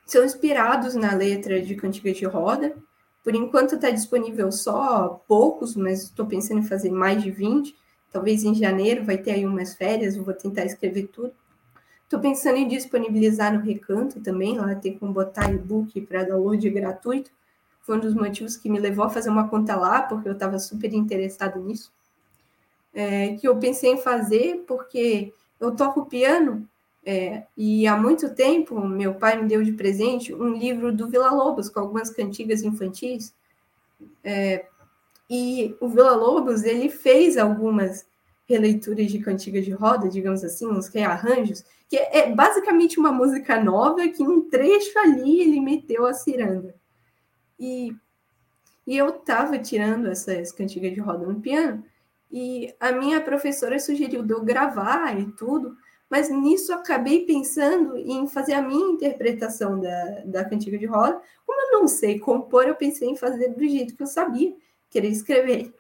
são 0.06 0.24
inspirados 0.24 0.96
na 0.96 1.14
letra 1.14 1.62
de 1.62 1.76
Cantigas 1.76 2.18
de 2.18 2.26
Roda. 2.26 2.76
Por 3.24 3.36
enquanto 3.36 3.76
está 3.76 3.90
disponível 3.90 4.52
só 4.52 5.22
poucos, 5.28 5.76
mas 5.76 6.04
estou 6.04 6.26
pensando 6.26 6.60
em 6.60 6.68
fazer 6.68 6.92
mais 6.92 7.22
de 7.22 7.30
20. 7.30 7.76
Talvez 8.12 8.44
em 8.44 8.56
janeiro 8.56 9.04
vai 9.04 9.18
ter 9.18 9.32
aí 9.32 9.46
umas 9.46 9.76
férias, 9.76 10.16
eu 10.16 10.24
vou 10.24 10.34
tentar 10.34 10.66
escrever 10.66 11.08
tudo. 11.08 11.34
Estou 12.04 12.22
pensando 12.22 12.58
em 12.58 12.68
disponibilizar 12.70 13.54
no 13.54 13.60
Recanto 13.60 14.22
também, 14.22 14.58
lá 14.58 14.74
tem 14.76 14.98
como 14.98 15.12
botar 15.12 15.52
e-book 15.52 16.00
para 16.02 16.24
download 16.24 16.70
gratuito. 16.70 17.30
Foi 17.82 17.98
um 17.98 18.00
dos 18.00 18.14
motivos 18.14 18.56
que 18.56 18.70
me 18.70 18.80
levou 18.80 19.04
a 19.04 19.10
fazer 19.10 19.30
uma 19.30 19.50
conta 19.50 19.76
lá, 19.76 20.02
porque 20.02 20.30
eu 20.30 20.34
estava 20.34 20.58
super 20.58 20.94
interessado 20.94 21.60
nisso. 21.60 21.92
É, 22.94 23.36
que 23.36 23.46
eu 23.46 23.58
pensei 23.58 23.92
em 23.92 23.98
fazer 23.98 24.64
porque 24.66 25.34
eu 25.60 25.76
toco 25.76 26.06
piano 26.06 26.68
é, 27.06 27.44
e 27.56 27.88
há 27.88 27.96
muito 27.96 28.36
tempo 28.36 28.80
meu 28.86 29.16
pai 29.16 29.42
me 29.42 29.48
deu 29.48 29.64
de 29.64 29.72
presente 29.72 30.34
um 30.34 30.54
livro 30.54 30.92
do 30.92 31.08
Vila 31.08 31.32
Lobos 31.32 31.70
com 31.70 31.80
algumas 31.80 32.10
cantigas 32.10 32.64
infantis. 32.64 33.34
É, 34.24 34.66
e 35.30 35.76
o 35.80 35.88
Vila 35.88 36.16
Lobos 36.16 36.64
ele 36.64 36.90
fez 36.90 37.38
algumas 37.38 38.06
releituras 38.48 39.12
de 39.12 39.20
cantigas 39.20 39.66
de 39.66 39.72
roda, 39.72 40.08
digamos 40.08 40.44
assim, 40.44 40.68
uns 40.68 40.88
rearranjos, 40.88 41.64
que 41.90 41.98
é 41.98 42.30
basicamente 42.34 43.00
uma 43.00 43.12
música 43.12 43.62
nova 43.62 44.08
que 44.08 44.24
um 44.24 44.50
trecho 44.50 44.98
ali 45.00 45.42
ele 45.42 45.60
meteu 45.60 46.06
a 46.06 46.14
ciranda. 46.14 46.76
E, 47.60 47.96
e 48.86 48.98
eu 48.98 49.10
estava 49.10 49.58
tirando 49.58 50.08
essas 50.08 50.52
cantigas 50.52 50.94
de 50.94 51.00
roda 51.00 51.26
no 51.26 51.40
piano, 51.40 51.84
e 52.32 52.74
a 52.80 52.92
minha 52.92 53.22
professora 53.22 53.80
sugeriu 53.80 54.24
de 54.24 54.34
eu 54.34 54.44
gravar 54.44 55.18
e 55.20 55.32
tudo, 55.32 55.76
mas 56.10 56.30
nisso 56.30 56.74
acabei 56.74 57.26
pensando 57.26 57.98
em 57.98 58.28
fazer 58.28 58.54
a 58.54 58.62
minha 58.62 58.94
interpretação 58.94 59.80
da, 59.80 60.22
da 60.26 60.46
cantiga 60.46 60.78
de 60.78 60.86
roda. 60.86 61.22
Como 61.46 61.62
eu 61.62 61.80
não 61.80 61.88
sei 61.88 62.20
compor, 62.20 62.66
eu 62.66 62.76
pensei 62.76 63.10
em 63.10 63.16
fazer 63.16 63.50
do 63.50 63.68
jeito 63.68 63.96
que 63.96 64.04
eu 64.04 64.08
sabia, 64.08 64.56
querer 64.90 65.10
escrever. 65.10 65.74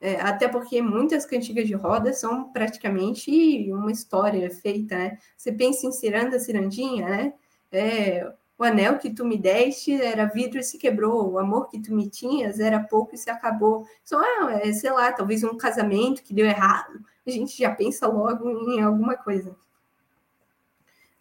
É, 0.00 0.20
até 0.20 0.48
porque 0.48 0.82
muitas 0.82 1.24
cantigas 1.24 1.66
de 1.66 1.72
roda 1.72 2.12
são 2.12 2.52
praticamente 2.52 3.72
uma 3.72 3.90
história 3.90 4.50
feita, 4.50 4.96
né? 4.96 5.18
Você 5.36 5.50
pensa 5.50 5.86
em 5.86 5.92
ciranda, 5.92 6.38
cirandinha, 6.38 7.08
né? 7.08 7.32
É, 7.72 8.30
o 8.56 8.62
anel 8.64 8.98
que 8.98 9.10
tu 9.10 9.24
me 9.24 9.36
deste 9.36 10.00
era 10.00 10.26
vidro 10.26 10.60
e 10.60 10.62
se 10.62 10.78
quebrou, 10.78 11.32
o 11.32 11.38
amor 11.38 11.68
que 11.68 11.80
tu 11.80 11.92
me 11.92 12.08
tinhas 12.08 12.60
era 12.60 12.78
pouco 12.80 13.14
e 13.14 13.18
se 13.18 13.28
acabou. 13.28 13.86
Só, 14.04 14.22
é, 14.50 14.72
sei 14.72 14.90
lá, 14.92 15.12
talvez 15.12 15.42
um 15.42 15.56
casamento 15.56 16.22
que 16.22 16.32
deu 16.32 16.46
errado. 16.46 17.04
A 17.26 17.30
gente 17.30 17.56
já 17.58 17.74
pensa 17.74 18.06
logo 18.06 18.48
em 18.70 18.80
alguma 18.80 19.16
coisa. 19.16 19.56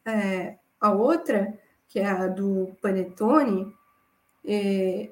É, 0.06 0.58
a 0.80 0.92
outra, 0.92 1.58
que 1.88 2.00
é 2.00 2.08
a 2.08 2.28
do 2.28 2.76
Panetone, 2.82 3.74
é, 4.46 5.12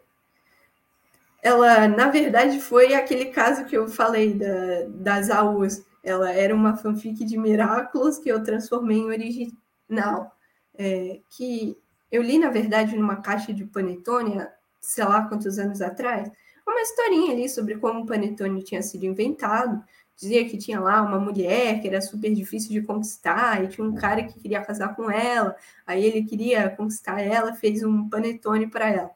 ela, 1.41 1.88
na 1.88 2.10
verdade, 2.10 2.60
foi 2.60 2.93
aquele 2.93 3.25
caso 3.25 3.65
que 3.65 3.75
eu 3.75 3.88
falei 3.88 4.34
da, 4.34 4.86
das 4.89 5.31
AUs. 5.31 5.84
Ela 6.03 6.31
era 6.31 6.53
uma 6.53 6.75
fanfic 6.77 7.25
de 7.25 7.38
Miraculous 7.38 8.19
que 8.19 8.29
eu 8.29 8.43
transformei 8.43 8.97
em 8.97 9.05
original. 9.05 10.36
É, 10.77 11.19
que 11.29 11.77
eu 12.12 12.21
li, 12.21 12.38
na 12.38 12.50
verdade, 12.50 12.95
numa 12.95 13.17
caixa 13.17 13.54
de 13.54 13.65
panetone, 13.65 14.45
sei 14.80 15.06
lá 15.06 15.28
quantos 15.28 15.58
anos 15.58 15.82
atrás, 15.82 16.30
uma 16.67 16.82
historinha 16.82 17.32
ali 17.32 17.50
sobre 17.50 17.78
como 17.78 18.02
o 18.02 18.06
panetone 18.06 18.63
tinha 18.63 18.82
sido 18.82 19.06
inventado. 19.06 19.84
Dizia 20.15 20.47
que 20.47 20.58
tinha 20.58 20.80
lá 20.80 21.02
uma 21.02 21.17
mulher 21.17 21.82
que 21.82 21.88
era 21.88 22.00
super 22.00 22.32
difícil 22.32 22.69
de 22.69 22.82
conquistar, 22.82 23.63
e 23.63 23.67
tinha 23.67 23.88
um 23.88 23.95
cara 23.95 24.24
que 24.24 24.39
queria 24.39 24.63
casar 24.63 24.95
com 24.95 25.10
ela, 25.10 25.56
aí 25.86 26.06
ele 26.06 26.24
queria 26.24 26.69
conquistar 26.69 27.19
ela, 27.19 27.56
fez 27.56 27.82
um 27.82 28.08
panetone 28.08 28.67
para 28.67 28.88
ela. 28.88 29.12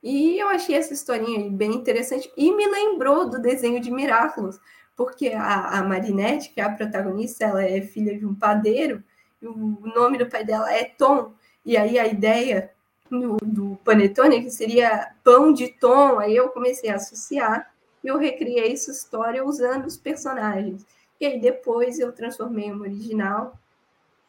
E 0.00 0.38
eu 0.38 0.48
achei 0.48 0.76
essa 0.76 0.92
historinha 0.92 1.50
bem 1.50 1.74
interessante 1.74 2.30
e 2.36 2.54
me 2.54 2.66
lembrou 2.66 3.28
do 3.28 3.40
desenho 3.40 3.80
de 3.80 3.90
Miraculous, 3.90 4.60
porque 4.94 5.30
a, 5.30 5.78
a 5.78 5.82
Marinette, 5.82 6.50
que 6.50 6.60
é 6.60 6.64
a 6.64 6.70
protagonista, 6.70 7.44
ela 7.44 7.64
é 7.64 7.80
filha 7.80 8.16
de 8.16 8.24
um 8.24 8.34
padeiro, 8.34 9.02
e 9.42 9.48
o 9.48 9.80
nome 9.92 10.18
do 10.18 10.26
pai 10.26 10.44
dela 10.44 10.72
é 10.72 10.84
Tom, 10.84 11.34
e 11.66 11.76
aí 11.76 11.98
a 11.98 12.06
ideia 12.06 12.70
do, 13.10 13.36
do 13.42 13.76
panetone 13.84 14.42
que 14.42 14.50
seria 14.50 15.12
pão 15.24 15.52
de 15.52 15.68
Tom, 15.68 16.20
aí 16.20 16.34
eu 16.34 16.48
comecei 16.50 16.88
a 16.88 16.94
associar 16.94 17.74
e 18.04 18.06
eu 18.06 18.16
recriei 18.16 18.72
essa 18.72 18.92
história 18.92 19.44
usando 19.44 19.84
os 19.84 19.96
personagens. 19.96 20.86
E 21.20 21.26
aí 21.26 21.40
depois 21.40 21.98
eu 21.98 22.12
transformei 22.12 22.70
no 22.70 22.82
original, 22.82 23.58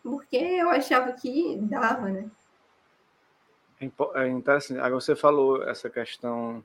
porque 0.01 0.37
eu 0.37 0.69
achava 0.71 1.11
que 1.11 1.57
dava, 1.61 2.09
né? 2.09 2.25
É, 3.79 4.23
é 4.23 4.27
interessante. 4.29 4.79
Agora 4.79 4.99
você 4.99 5.15
falou 5.15 5.61
essa 5.63 5.91
questão 5.91 6.63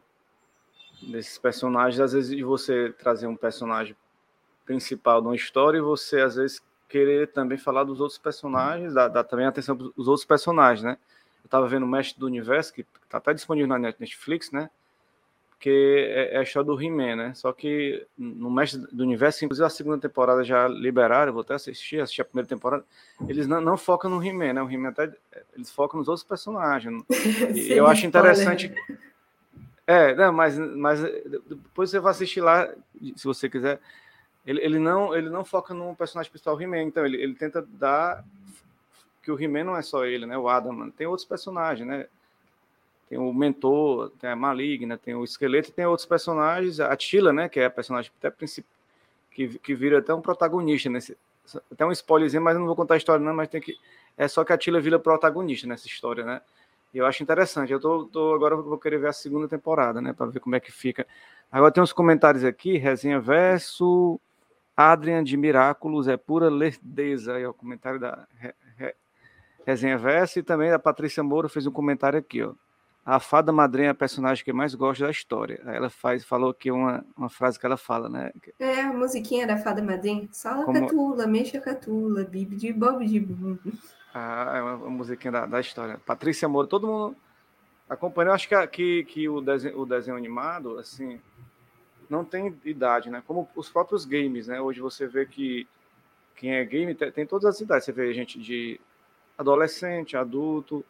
desses 1.03 1.37
personagens, 1.37 2.01
às 2.01 2.13
vezes 2.13 2.35
de 2.35 2.43
você 2.43 2.93
trazer 2.93 3.27
um 3.27 3.37
personagem 3.37 3.95
principal 4.65 5.21
de 5.21 5.27
uma 5.27 5.37
história 5.37 5.77
e 5.77 5.83
você 5.83 6.21
às 6.21 6.37
vezes 6.37 6.63
querer 6.93 7.33
também 7.33 7.57
falar 7.57 7.85
dos 7.85 8.01
outros 8.01 8.19
personagens, 8.19 8.95
dar, 8.95 9.09
dar 9.09 9.25
também 9.25 9.47
atenção 9.47 9.77
para 9.77 9.87
os 9.97 10.09
outros 10.09 10.27
personagens, 10.27 10.85
né? 10.85 10.99
Eu 11.43 11.47
estava 11.47 11.67
vendo 11.67 11.85
o 11.85 11.89
Mestre 11.89 12.21
do 12.21 12.27
Universo, 12.27 12.73
que 12.73 12.87
está 13.05 13.19
até 13.19 13.33
disponível 13.33 13.69
na 13.69 13.79
Netflix, 13.79 14.53
né? 14.53 14.71
porque 15.63 16.11
é, 16.11 16.35
é 16.35 16.39
a 16.39 16.43
história 16.43 16.67
do 16.67 16.83
He-Man, 16.83 17.15
né? 17.15 17.35
Só 17.37 17.53
que 17.53 18.05
no 18.19 18.51
Mestre 18.51 18.81
do 18.91 19.05
Universo, 19.05 19.45
inclusive 19.45 19.65
a 19.65 19.71
segunda 19.71 19.97
temporada 19.97 20.43
já 20.43 20.67
liberaram, 20.67 21.33
vou 21.33 21.43
até 21.43 21.55
assistir, 21.55 22.01
assistir 22.01 22.21
a 22.21 22.25
primeira 22.25 22.49
temporada, 22.49 22.85
eles 23.29 23.47
não, 23.47 23.61
não 23.61 23.77
focam 23.77 24.11
no 24.11 24.21
He-Man, 24.21 24.55
né? 24.55 24.63
O 24.63 24.69
He-Man 24.69 24.89
até, 24.89 25.13
eles 25.55 25.71
focam 25.71 26.01
nos 26.01 26.09
outros 26.09 26.27
personagens. 26.27 27.05
E 27.55 27.71
eu 27.73 27.87
acho 27.87 28.05
interessante... 28.05 28.75
É, 29.87 30.15
não, 30.17 30.33
mas, 30.33 30.59
mas 30.59 31.01
depois 31.49 31.91
você 31.91 32.01
vai 32.01 32.11
assistir 32.11 32.41
lá, 32.41 32.69
se 33.15 33.25
você 33.25 33.49
quiser. 33.49 33.81
Ele, 34.47 34.61
ele, 34.61 34.79
não, 34.79 35.15
ele 35.15 35.31
não 35.31 35.45
foca 35.45 35.73
no 35.73 35.95
personagem 35.95 36.31
principal, 36.31 36.61
He-Man, 36.61 36.83
então 36.83 37.07
ele, 37.07 37.23
ele 37.23 37.35
tenta 37.35 37.63
dar 37.63 38.25
que 39.23 39.31
o 39.31 39.41
He-Man 39.41 39.65
não 39.65 39.77
é 39.77 39.83
só 39.83 40.05
ele, 40.05 40.27
né? 40.27 40.37
O 40.37 40.49
Adam, 40.49 40.91
tem 40.91 41.07
outros 41.07 41.27
personagens, 41.27 41.87
né? 41.87 42.07
tem 43.13 43.19
o 43.19 43.31
mentor, 43.31 44.11
tem 44.19 44.31
a 44.31 44.35
maligna, 44.35 44.97
tem 44.97 45.15
o 45.15 45.23
esqueleto, 45.23 45.71
tem 45.71 45.85
outros 45.85 46.07
personagens, 46.07 46.81
a 46.81 46.97
Tila, 46.97 47.31
né, 47.31 47.47
que 47.47 47.61
é 47.61 47.67
a 47.67 47.71
personagem 47.71 48.11
até 48.19 48.31
principal, 48.31 48.71
que, 49.31 49.59
que 49.59 49.75
vira 49.75 49.99
até 49.99 50.15
um 50.15 50.23
protagonista 50.23 50.89
nesse, 50.89 51.15
até 51.71 51.85
um 51.85 51.93
spoilerzinho, 51.93 52.43
mas 52.43 52.55
eu 52.55 52.61
não 52.61 52.67
vou 52.67 52.75
contar 52.75 52.95
a 52.95 52.97
história 52.97 53.23
não, 53.23 53.35
mas 53.35 53.51
tem 53.51 53.61
que 53.61 53.77
é 54.17 54.27
só 54.27 54.43
que 54.45 54.53
a 54.55 54.57
Tila 54.57 54.81
vira 54.81 54.99
protagonista 54.99 55.67
nessa 55.67 55.87
história, 55.87 56.25
né? 56.25 56.41
E 56.95 56.99
eu 56.99 57.05
acho 57.05 57.23
interessante. 57.23 57.71
Eu 57.71 57.81
tô, 57.81 58.07
tô 58.07 58.35
agora 58.35 58.57
vou 58.57 58.79
querer 58.79 58.99
ver 58.99 59.09
a 59.09 59.13
segunda 59.13 59.47
temporada, 59.47 60.01
né, 60.01 60.15
para 60.15 60.25
ver 60.27 60.41
como 60.41 60.57
é 60.57 60.61
que 60.61 60.73
fica. 60.73 61.07
Agora 61.51 61.71
tem 61.71 61.83
uns 61.83 61.93
comentários 61.93 62.45
aqui, 62.45 62.79
resenha 62.79 63.21
verso 63.21 64.19
Adrian 64.77 65.23
de 65.23 65.37
Miraculous 65.37 66.09
é 66.09 66.17
pura 66.17 66.49
lerdeza, 66.49 67.35
aí 67.35 67.43
é 67.43 67.49
o 67.49 67.55
comentário 67.55 68.01
da 68.01 68.27
re, 68.35 68.55
re, 68.77 68.95
resenha 69.67 69.99
verso 69.99 70.39
e 70.39 70.43
também 70.43 70.71
a 70.71 70.79
Patrícia 70.79 71.23
Moura 71.23 71.49
fez 71.49 71.67
um 71.67 71.73
comentário 71.73 72.19
aqui, 72.19 72.43
ó. 72.43 72.55
A 73.05 73.19
fada 73.19 73.51
madrinha 73.51 73.89
é 73.89 73.91
a 73.91 73.95
personagem 73.95 74.45
que 74.45 74.53
mais 74.53 74.77
gosta 74.77 75.05
da 75.05 75.11
história. 75.11 75.61
Ela 75.67 75.91
faz, 75.91 76.25
falou 76.25 76.51
aqui 76.51 76.71
uma, 76.71 77.05
uma 77.17 77.29
frase 77.29 77.59
que 77.59 77.67
ela 77.67 77.77
fala, 77.77 78.09
né? 78.09 78.31
É, 78.61 78.83
a 78.83 78.93
musiquinha 78.93 79.45
da 79.45 79.57
fada 79.57 79.83
madrinha. 79.83 80.29
Sala 80.31 80.65
Como... 80.65 80.81
catula, 80.81 81.27
mexa 81.27 81.61
catula, 81.61 82.23
bibi 82.23 82.55
de 82.55 82.73
bob 82.73 83.05
de 83.05 83.19
bum. 83.19 83.59
Ah, 84.15 84.53
é 84.55 84.63
uma, 84.63 84.75
uma 84.77 84.91
musiquinha 84.91 85.33
da, 85.33 85.47
da 85.47 85.61
história. 85.61 86.01
Patrícia 86.07 86.49
Moura, 86.49 86.69
todo 86.69 86.87
mundo 86.87 87.17
acompanhou. 87.89 88.35
Acho 88.35 88.49
que, 88.49 88.67
que, 88.69 89.05
que 89.05 89.29
o, 89.29 89.41
desenho, 89.41 89.81
o 89.81 89.85
desenho 89.85 90.17
animado, 90.17 90.79
assim, 90.79 91.21
não 92.13 92.25
tem 92.25 92.55
idade, 92.65 93.09
né? 93.09 93.23
Como 93.27 93.49
os 93.57 93.71
próprios 93.71 94.05
games, 94.05 94.47
né? 94.47 94.61
Hoje 94.61 94.81
você 94.81 95.07
vê 95.07 95.25
que 95.25 95.67
quem 96.37 96.55
é 96.55 96.65
game 96.65 96.95
tem, 96.95 97.27
todas 97.27 97.47
as 97.47 97.61
idades. 97.61 97.87
Você 97.87 97.93
vê 97.93 98.13
gente 98.13 98.39
de 98.39 98.79
adolescente, 99.39 100.17
adulto, 100.17 100.85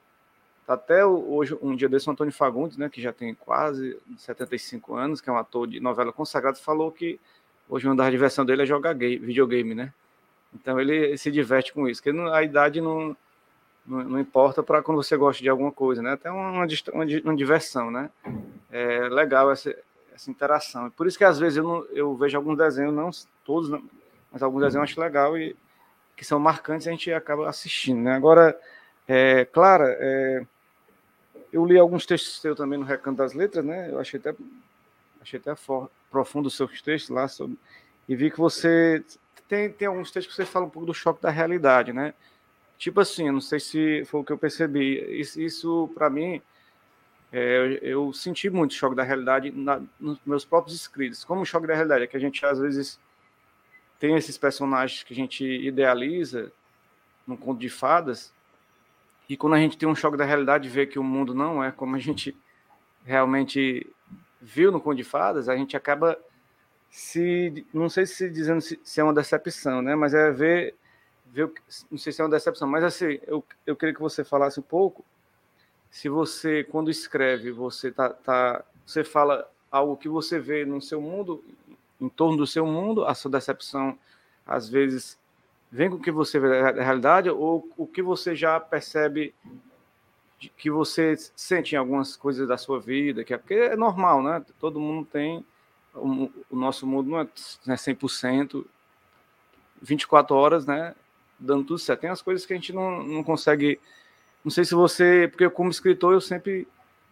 até 0.66 1.04
hoje, 1.06 1.56
um 1.62 1.76
dia 1.76 1.88
desse, 1.88 2.08
o 2.08 2.12
Antônio 2.12 2.32
Fagundes, 2.32 2.76
né, 2.76 2.88
que 2.88 3.00
já 3.00 3.12
tem 3.12 3.34
quase 3.34 3.98
75 4.16 4.94
anos, 4.94 5.20
que 5.20 5.28
é 5.28 5.32
um 5.32 5.36
ator 5.36 5.66
de 5.66 5.80
novela 5.80 6.12
consagrado, 6.12 6.58
falou 6.58 6.90
que 6.90 7.20
hoje 7.68 7.86
uma 7.86 7.96
das 7.96 8.10
diversões 8.10 8.46
dele 8.46 8.62
é 8.62 8.66
jogar 8.66 8.92
game, 8.94 9.18
videogame, 9.18 9.74
né? 9.74 9.92
Então 10.54 10.80
ele 10.80 11.16
se 11.16 11.30
diverte 11.30 11.72
com 11.72 11.88
isso, 11.88 12.02
porque 12.02 12.18
a 12.18 12.42
idade 12.42 12.80
não, 12.80 13.16
não, 13.86 14.04
não 14.04 14.20
importa 14.20 14.62
para 14.62 14.82
quando 14.82 15.02
você 15.02 15.16
gosta 15.16 15.42
de 15.42 15.48
alguma 15.48 15.72
coisa, 15.72 16.02
né? 16.02 16.12
Até 16.12 16.30
uma, 16.30 16.50
uma, 16.50 16.66
uma 17.24 17.36
diversão, 17.36 17.90
né? 17.90 18.10
É 18.70 19.08
legal 19.08 19.50
essa, 19.50 19.74
essa 20.14 20.30
interação. 20.30 20.90
Por 20.90 21.06
isso 21.06 21.18
que 21.18 21.24
às 21.24 21.38
vezes 21.38 21.58
eu, 21.58 21.64
não, 21.64 21.84
eu 21.86 22.14
vejo 22.14 22.36
alguns 22.36 22.56
desenhos, 22.56 22.94
não 22.94 23.10
todos, 23.44 23.70
mas 24.30 24.42
alguns 24.42 24.62
desenhos 24.62 24.88
eu 24.88 24.92
acho 24.92 25.00
legal 25.00 25.36
e 25.36 25.56
que 26.16 26.24
são 26.24 26.38
marcantes 26.38 26.86
a 26.86 26.90
gente 26.90 27.12
acaba 27.12 27.48
assistindo, 27.48 28.00
né? 28.02 28.14
Agora, 28.14 28.58
é, 29.08 29.44
Clara, 29.46 29.96
é, 29.98 30.46
eu 31.52 31.64
li 31.64 31.78
alguns 31.78 32.06
textos 32.06 32.40
seus 32.40 32.56
também 32.56 32.78
no 32.78 32.84
Recanto 32.84 33.18
das 33.18 33.32
Letras, 33.32 33.64
né? 33.64 33.90
Eu 33.90 33.98
achei 33.98 34.20
até, 34.20 34.34
achei 35.20 35.38
até 35.40 35.54
for, 35.54 35.90
profundo 36.10 36.46
os 36.46 36.54
seus 36.54 36.80
textos 36.82 37.10
lá 37.10 37.26
sobre, 37.28 37.58
e 38.08 38.14
vi 38.14 38.30
que 38.30 38.38
você 38.38 39.04
tem, 39.48 39.70
tem 39.70 39.88
alguns 39.88 40.10
textos 40.10 40.34
que 40.34 40.42
você 40.42 40.50
fala 40.50 40.66
um 40.66 40.70
pouco 40.70 40.86
do 40.86 40.94
choque 40.94 41.22
da 41.22 41.30
realidade, 41.30 41.92
né? 41.92 42.14
Tipo 42.78 43.00
assim, 43.00 43.30
não 43.30 43.40
sei 43.40 43.60
se 43.60 44.04
foi 44.06 44.20
o 44.20 44.24
que 44.24 44.32
eu 44.32 44.38
percebi. 44.38 44.98
Isso, 45.20 45.40
isso 45.40 45.90
para 45.94 46.10
mim, 46.10 46.42
é, 47.32 47.78
eu 47.82 48.12
senti 48.12 48.50
muito 48.50 48.74
choque 48.74 48.94
da 48.94 49.02
realidade 49.02 49.50
na, 49.50 49.80
nos 49.98 50.18
meus 50.24 50.44
próprios 50.44 50.76
escritos. 50.76 51.24
Como 51.24 51.46
choque 51.46 51.66
da 51.66 51.74
realidade 51.74 52.04
é 52.04 52.06
que 52.06 52.16
a 52.16 52.20
gente 52.20 52.44
às 52.44 52.58
vezes 52.58 53.00
tem 53.98 54.16
esses 54.16 54.36
personagens 54.36 55.02
que 55.02 55.12
a 55.12 55.16
gente 55.16 55.44
idealiza 55.44 56.52
num 57.26 57.36
conto 57.36 57.58
de 57.58 57.70
fadas 57.70 58.32
e 59.28 59.36
quando 59.36 59.54
a 59.54 59.58
gente 59.58 59.78
tem 59.78 59.88
um 59.88 59.94
choque 59.94 60.16
da 60.16 60.24
realidade, 60.24 60.68
vê 60.68 60.86
que 60.86 60.98
o 60.98 61.02
mundo 61.02 61.34
não 61.34 61.64
é 61.64 61.72
como 61.72 61.96
a 61.96 61.98
gente 61.98 62.36
realmente 63.04 63.86
viu 64.40 64.70
no 64.70 64.80
Conde 64.80 65.02
de 65.02 65.08
Fadas, 65.08 65.48
a 65.48 65.56
gente 65.56 65.76
acaba 65.76 66.18
se, 66.90 67.64
não 67.72 67.88
sei 67.88 68.04
se 68.04 68.28
dizendo 68.28 68.60
se, 68.60 68.78
se 68.84 69.00
é 69.00 69.04
uma 69.04 69.14
decepção, 69.14 69.80
né? 69.80 69.94
Mas 69.94 70.12
é 70.12 70.30
ver, 70.30 70.74
ver, 71.26 71.50
não 71.90 71.96
sei 71.96 72.12
se 72.12 72.20
é 72.20 72.24
uma 72.24 72.30
decepção, 72.30 72.68
mas 72.68 72.84
assim, 72.84 73.18
eu, 73.26 73.42
eu 73.66 73.74
queria 73.74 73.94
que 73.94 74.00
você 74.00 74.22
falasse 74.22 74.60
um 74.60 74.64
pouco, 74.64 75.04
se 75.92 76.08
você, 76.08 76.64
quando 76.64 76.90
escreve, 76.90 77.52
você 77.52 77.92
tá, 77.92 78.08
tá 78.08 78.64
você 78.84 79.04
fala 79.04 79.48
algo 79.70 79.96
que 79.96 80.08
você 80.08 80.40
vê 80.40 80.64
no 80.64 80.80
seu 80.80 81.00
mundo, 81.00 81.44
em 82.00 82.08
torno 82.08 82.38
do 82.38 82.46
seu 82.46 82.66
mundo, 82.66 83.04
a 83.04 83.14
sua 83.14 83.30
decepção, 83.30 83.96
às 84.44 84.68
vezes, 84.68 85.16
vem 85.70 85.90
com 85.90 85.96
o 85.96 86.02
que 86.02 86.10
você 86.10 86.40
vê 86.40 86.72
da 86.72 86.82
realidade 86.82 87.30
ou 87.30 87.70
o 87.76 87.86
que 87.86 88.02
você 88.02 88.34
já 88.34 88.58
percebe 88.58 89.34
que 90.56 90.70
você 90.70 91.14
sente 91.36 91.74
em 91.74 91.78
algumas 91.78 92.16
coisas 92.16 92.48
da 92.48 92.56
sua 92.56 92.80
vida, 92.80 93.22
que 93.22 93.34
é, 93.34 93.38
porque 93.38 93.54
é 93.54 93.76
normal, 93.76 94.22
né? 94.22 94.44
Todo 94.58 94.80
mundo 94.80 95.06
tem, 95.12 95.44
o, 95.94 96.30
o 96.50 96.56
nosso 96.56 96.86
mundo 96.86 97.10
não 97.10 97.20
é 97.20 97.26
100%, 97.26 98.64
24 99.80 100.34
horas, 100.34 100.66
né? 100.66 100.94
Dando 101.38 101.64
tudo 101.64 101.78
certo. 101.78 102.00
Tem 102.00 102.10
as 102.10 102.22
coisas 102.22 102.46
que 102.46 102.52
a 102.52 102.56
gente 102.56 102.72
não, 102.72 103.02
não 103.04 103.22
consegue, 103.22 103.78
não 104.44 104.50
sei 104.50 104.64
se 104.64 104.74
você, 104.74 105.28
porque 105.28 105.48
como 105.50 105.70
escritor 105.70 106.14
eu 106.14 106.20
sempre 106.20 106.66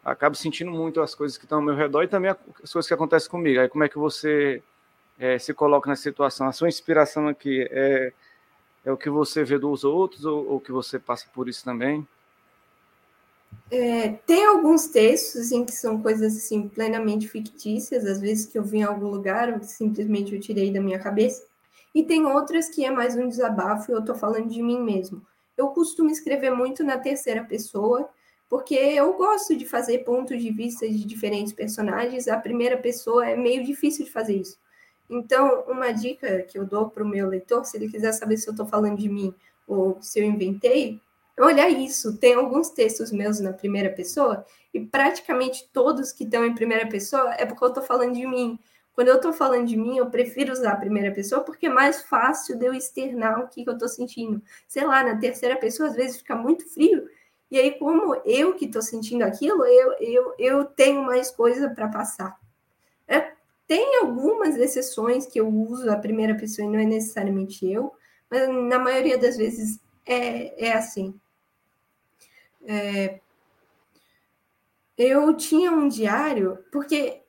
acabo 0.05 0.35
sentindo 0.37 0.71
muito 0.71 1.01
as 1.01 1.15
coisas 1.15 1.37
que 1.37 1.45
estão 1.45 1.59
ao 1.59 1.65
meu 1.65 1.75
redor 1.75 2.03
e 2.03 2.09
também 2.09 2.31
as 2.31 2.73
coisas 2.73 2.87
que 2.87 2.95
acontecem 2.95 3.31
comigo. 3.31 3.61
Aí 3.61 3.69
como 3.69 3.85
é 3.85 3.89
que 3.89 3.99
você 3.99 4.63
é, 5.19 5.39
se 5.39 5.55
coloca 5.55 5.89
nessa 5.89 6.03
situação? 6.03 6.49
A 6.49 6.53
sua 6.53 6.69
inspiração 6.69 7.29
aqui 7.29 7.69
é 7.71 8.13
é 8.85 8.91
o 8.91 8.97
que 8.97 9.11
você 9.11 9.45
vê 9.45 9.59
dos 9.59 9.85
outros 9.85 10.25
ou 10.25 10.57
o 10.57 10.61
que 10.61 10.73
você 10.73 10.99
passa 10.99 11.27
por 11.33 11.49
isso 11.49 11.65
também? 11.65 12.07
É, 13.71 14.09
tem 14.27 14.45
alguns 14.47 14.87
textos 14.87 15.53
em 15.53 15.65
que 15.65 15.73
são 15.73 16.01
coisas 16.01 16.37
assim 16.37 16.69
plenamente 16.69 17.29
fictícias, 17.29 18.07
às 18.07 18.21
vezes 18.21 18.47
que 18.47 18.59
eu 18.59 18.65
vi 18.65 18.79
em 18.79 18.85
algum 18.85 19.09
lugar 19.09 19.53
ou 19.53 19.63
simplesmente 19.63 20.35
eu 20.35 20.41
tirei 20.41 20.73
da 20.73 20.81
minha 20.81 20.99
cabeça. 20.99 21.45
E 21.95 22.03
tem 22.05 22.25
outras 22.25 22.69
que 22.69 22.85
é 22.85 22.91
mais 22.91 23.17
um 23.17 23.29
desabafo 23.29 23.91
e 23.91 23.95
eu 23.95 24.01
estou 24.01 24.15
falando 24.15 24.49
de 24.49 24.63
mim 24.63 24.81
mesmo. 24.81 25.23
Eu 25.61 25.69
costumo 25.69 26.09
escrever 26.09 26.51
muito 26.51 26.83
na 26.83 26.97
terceira 26.97 27.45
pessoa, 27.45 28.09
porque 28.49 28.75
eu 28.75 29.13
gosto 29.13 29.55
de 29.55 29.67
fazer 29.67 29.99
pontos 29.99 30.41
de 30.41 30.51
vista 30.51 30.89
de 30.89 31.05
diferentes 31.05 31.53
personagens. 31.53 32.29
A 32.29 32.39
primeira 32.39 32.79
pessoa 32.79 33.29
é 33.29 33.37
meio 33.37 33.63
difícil 33.63 34.07
de 34.07 34.11
fazer 34.11 34.37
isso. 34.37 34.59
Então, 35.11 35.65
uma 35.69 35.93
dica 35.93 36.41
que 36.45 36.59
eu 36.59 36.65
dou 36.65 36.89
para 36.89 37.05
o 37.05 37.07
meu 37.07 37.29
leitor, 37.29 37.67
se 37.67 37.77
ele 37.77 37.91
quiser 37.91 38.13
saber 38.13 38.39
se 38.39 38.49
eu 38.49 38.53
estou 38.53 38.65
falando 38.65 38.97
de 38.97 39.09
mim 39.11 39.35
ou 39.69 39.99
se 40.01 40.19
eu 40.19 40.25
inventei, 40.25 40.99
olha 41.39 41.69
isso. 41.69 42.17
Tem 42.17 42.33
alguns 42.33 42.71
textos 42.71 43.13
meus 43.13 43.39
na 43.39 43.53
primeira 43.53 43.91
pessoa 43.91 44.47
e 44.73 44.81
praticamente 44.81 45.69
todos 45.75 46.11
que 46.11 46.25
estão 46.25 46.43
em 46.47 46.55
primeira 46.55 46.89
pessoa 46.89 47.35
é 47.35 47.45
porque 47.45 47.63
eu 47.63 47.69
estou 47.69 47.83
falando 47.83 48.15
de 48.15 48.27
mim. 48.27 48.59
Quando 48.95 49.09
eu 49.09 49.17
estou 49.17 49.33
falando 49.33 49.67
de 49.67 49.77
mim, 49.77 49.97
eu 49.97 50.11
prefiro 50.11 50.53
usar 50.53 50.73
a 50.73 50.77
primeira 50.77 51.13
pessoa 51.13 51.43
porque 51.43 51.67
é 51.67 51.71
mais 51.71 52.03
fácil 52.03 52.59
de 52.59 52.67
eu 52.67 52.75
externar 52.75 53.41
o 53.41 53.49
que, 53.49 53.65
que 53.65 53.71
eu 53.71 53.75
estou 53.75 53.89
sentindo. 53.89 54.43
Sei 54.69 54.85
lá, 54.85 55.03
na 55.03 55.17
terceira 55.17 55.57
pessoa, 55.57 55.89
às 55.89 55.97
vezes 55.97 56.19
fica 56.19 56.35
muito 56.35 56.69
frio. 56.69 57.09
E 57.51 57.59
aí, 57.59 57.73
como 57.79 58.15
eu 58.25 58.55
que 58.55 58.67
estou 58.67 58.83
sentindo 58.83 59.23
aquilo, 59.23 59.65
eu, 59.65 59.93
eu, 60.01 60.35
eu 60.39 60.65
tenho 60.65 61.03
mais 61.03 61.31
coisa 61.31 61.71
para 61.71 61.89
passar. 61.89 62.39
É 63.09 63.33
tem 63.71 63.99
algumas 63.99 64.57
exceções 64.57 65.27
que 65.27 65.39
eu 65.39 65.47
uso 65.49 65.89
a 65.89 65.97
primeira 65.97 66.35
pessoa 66.35 66.67
e 66.67 66.69
não 66.69 66.81
é 66.81 66.85
necessariamente 66.85 67.65
eu, 67.71 67.95
mas 68.29 68.49
na 68.49 68.81
maioria 68.81 69.17
das 69.17 69.37
vezes 69.37 69.79
é, 70.05 70.71
é 70.71 70.73
assim. 70.73 71.15
É, 72.67 73.21
eu 74.99 75.33
tinha 75.37 75.71
um 75.71 75.87
diário, 75.87 76.59
porque 76.73 77.23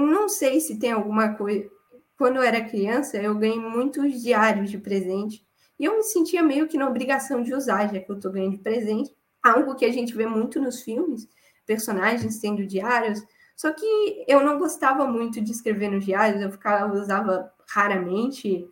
não 0.00 0.28
sei 0.28 0.60
se 0.60 0.78
tem 0.78 0.92
alguma 0.92 1.34
coisa. 1.34 1.68
Quando 2.16 2.36
eu 2.36 2.42
era 2.42 2.64
criança, 2.64 3.16
eu 3.16 3.34
ganhei 3.34 3.58
muitos 3.58 4.22
diários 4.22 4.70
de 4.70 4.78
presente. 4.78 5.46
E 5.78 5.84
eu 5.84 5.96
me 5.96 6.02
sentia 6.02 6.42
meio 6.42 6.68
que 6.68 6.78
na 6.78 6.88
obrigação 6.88 7.42
de 7.42 7.54
usar, 7.54 7.92
já 7.92 8.00
que 8.00 8.10
eu 8.10 8.16
estou 8.16 8.30
ganhando 8.30 8.56
de 8.56 8.62
presente. 8.62 9.14
Algo 9.42 9.74
que 9.74 9.84
a 9.84 9.92
gente 9.92 10.14
vê 10.14 10.26
muito 10.26 10.60
nos 10.60 10.82
filmes, 10.82 11.28
personagens 11.66 12.38
tendo 12.38 12.64
diários, 12.64 13.22
só 13.56 13.72
que 13.72 14.24
eu 14.26 14.42
não 14.44 14.58
gostava 14.58 15.06
muito 15.06 15.40
de 15.40 15.52
escrever 15.52 15.88
nos 15.88 16.04
diários, 16.04 16.42
eu 16.42 16.50
ficava, 16.50 16.92
usava 16.92 17.52
raramente. 17.68 18.68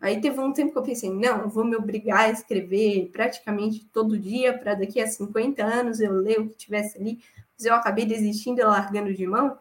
Aí 0.00 0.20
teve 0.20 0.40
um 0.40 0.52
tempo 0.52 0.72
que 0.72 0.78
eu 0.78 0.82
pensei, 0.82 1.10
não, 1.10 1.42
eu 1.42 1.48
vou 1.48 1.64
me 1.64 1.76
obrigar 1.76 2.24
a 2.24 2.30
escrever 2.30 3.10
praticamente 3.12 3.84
todo 3.92 4.18
dia 4.18 4.56
para 4.56 4.74
daqui 4.74 5.00
a 5.00 5.06
50 5.06 5.62
anos 5.62 6.00
eu 6.00 6.12
ler 6.12 6.40
o 6.40 6.48
que 6.48 6.56
tivesse 6.56 6.98
ali. 6.98 7.22
Mas 7.56 7.66
eu 7.66 7.74
acabei 7.74 8.04
desistindo 8.04 8.60
e 8.60 8.64
largando 8.64 9.14
de 9.14 9.26
mão, 9.26 9.56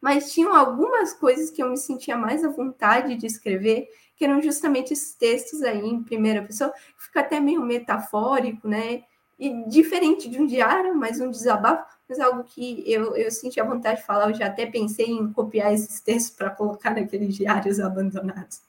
mas 0.00 0.32
tinham 0.32 0.54
algumas 0.54 1.12
coisas 1.12 1.50
que 1.50 1.62
eu 1.62 1.68
me 1.68 1.76
sentia 1.76 2.16
mais 2.16 2.44
à 2.44 2.48
vontade 2.48 3.16
de 3.16 3.26
escrever, 3.26 3.88
que 4.16 4.24
eram 4.24 4.40
justamente 4.40 4.92
esses 4.92 5.14
textos 5.14 5.62
aí 5.62 5.84
em 5.84 6.02
primeira 6.02 6.42
pessoa, 6.42 6.72
fica 6.96 7.20
até 7.20 7.38
meio 7.40 7.62
metafórico, 7.62 8.66
né? 8.66 9.04
E 9.38 9.68
diferente 9.68 10.28
de 10.28 10.40
um 10.40 10.46
diário, 10.46 10.94
mas 10.94 11.20
um 11.20 11.30
desabafo, 11.30 11.84
mas 12.08 12.18
algo 12.18 12.44
que 12.44 12.82
eu, 12.90 13.14
eu 13.16 13.30
senti 13.30 13.60
a 13.60 13.64
vontade 13.64 14.00
de 14.00 14.06
falar, 14.06 14.30
eu 14.30 14.34
já 14.34 14.46
até 14.46 14.64
pensei 14.64 15.06
em 15.06 15.30
copiar 15.32 15.72
esses 15.74 16.00
textos 16.00 16.34
para 16.34 16.50
colocar 16.50 16.94
naqueles 16.94 17.34
diários 17.34 17.78
abandonados. 17.78 18.62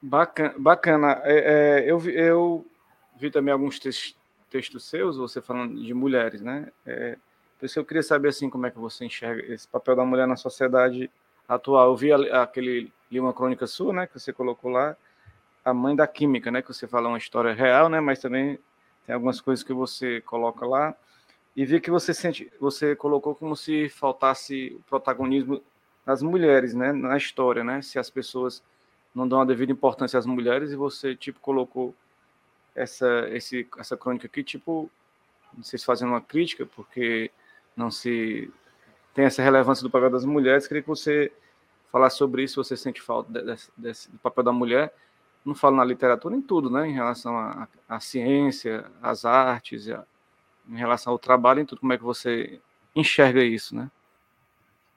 Bacana, 0.00 0.54
bacana. 0.56 1.20
É, 1.24 1.82
é, 1.84 1.90
eu, 1.90 1.98
vi, 1.98 2.14
eu 2.14 2.64
vi 3.16 3.30
também 3.30 3.52
alguns 3.52 3.80
textos, 3.80 4.16
textos 4.48 4.84
seus, 4.84 5.16
você 5.16 5.42
falando 5.42 5.82
de 5.82 5.92
mulheres, 5.92 6.40
né? 6.40 6.70
É, 6.86 7.18
por 7.58 7.66
isso 7.66 7.78
eu 7.78 7.84
queria 7.84 8.02
saber 8.02 8.28
assim 8.28 8.48
como 8.48 8.66
é 8.66 8.70
que 8.70 8.78
você 8.78 9.04
enxerga 9.04 9.52
esse 9.52 9.66
papel 9.66 9.96
da 9.96 10.04
mulher 10.04 10.26
na 10.26 10.36
sociedade 10.36 11.10
atual. 11.48 11.90
Eu 11.90 11.96
vi 11.96 12.12
aquele 12.12 12.92
li 13.10 13.18
uma 13.18 13.32
crônica 13.32 13.66
sua, 13.66 13.92
né, 13.92 14.06
que 14.06 14.18
você 14.18 14.32
colocou 14.32 14.70
lá, 14.70 14.96
a 15.64 15.72
mãe 15.72 15.96
da 15.96 16.06
química, 16.06 16.50
né, 16.50 16.62
que 16.62 16.68
você 16.68 16.86
fala 16.86 17.08
uma 17.08 17.18
história 17.18 17.52
real, 17.52 17.88
né, 17.88 18.00
mas 18.00 18.18
também 18.20 18.58
tem 19.06 19.14
algumas 19.14 19.40
coisas 19.40 19.64
que 19.64 19.72
você 19.72 20.20
coloca 20.20 20.66
lá 20.66 20.94
e 21.56 21.64
vi 21.64 21.80
que 21.80 21.90
você 21.90 22.12
sente, 22.14 22.52
você 22.60 22.94
colocou 22.94 23.34
como 23.34 23.56
se 23.56 23.88
faltasse 23.88 24.76
o 24.78 24.82
protagonismo 24.82 25.62
das 26.04 26.22
mulheres, 26.22 26.74
né, 26.74 26.92
na 26.92 27.16
história, 27.16 27.64
né, 27.64 27.82
se 27.82 27.98
as 27.98 28.10
pessoas 28.10 28.62
não 29.14 29.26
dão 29.26 29.40
a 29.40 29.44
devida 29.44 29.72
importância 29.72 30.18
às 30.18 30.26
mulheres 30.26 30.70
e 30.70 30.76
você 30.76 31.16
tipo 31.16 31.40
colocou 31.40 31.94
essa 32.74 33.28
esse 33.30 33.66
essa 33.78 33.96
crônica 33.96 34.26
aqui 34.26 34.44
tipo 34.44 34.90
não 35.56 35.64
sei 35.64 35.78
se 35.78 35.84
fazendo 35.84 36.10
uma 36.10 36.20
crítica 36.20 36.66
porque 36.66 37.30
não 37.78 37.90
se 37.90 38.52
tem 39.14 39.24
essa 39.24 39.42
relevância 39.42 39.82
do 39.82 39.90
papel 39.90 40.10
das 40.10 40.24
mulheres. 40.24 40.66
Queria 40.66 40.82
que 40.82 40.88
você 40.88 41.32
falasse 41.90 42.18
sobre 42.18 42.42
isso 42.42 42.62
você 42.62 42.76
sente 42.76 43.00
falta 43.00 43.42
desse, 43.42 43.70
desse, 43.76 44.10
do 44.10 44.18
papel 44.18 44.44
da 44.44 44.52
mulher. 44.52 44.92
Não 45.44 45.54
falo 45.54 45.76
na 45.76 45.84
literatura 45.84 46.34
em 46.34 46.42
tudo 46.42 46.68
né 46.68 46.88
em 46.88 46.92
relação 46.92 47.36
à 47.88 48.00
ciência 48.00 48.84
às 49.00 49.24
artes 49.24 49.88
a, 49.88 50.04
em 50.68 50.76
relação 50.76 51.12
ao 51.12 51.18
trabalho 51.18 51.60
em 51.60 51.64
tudo. 51.64 51.80
Como 51.80 51.92
é 51.92 51.96
que 51.96 52.04
você 52.04 52.60
enxerga 52.94 53.42
isso 53.42 53.74
né? 53.74 53.90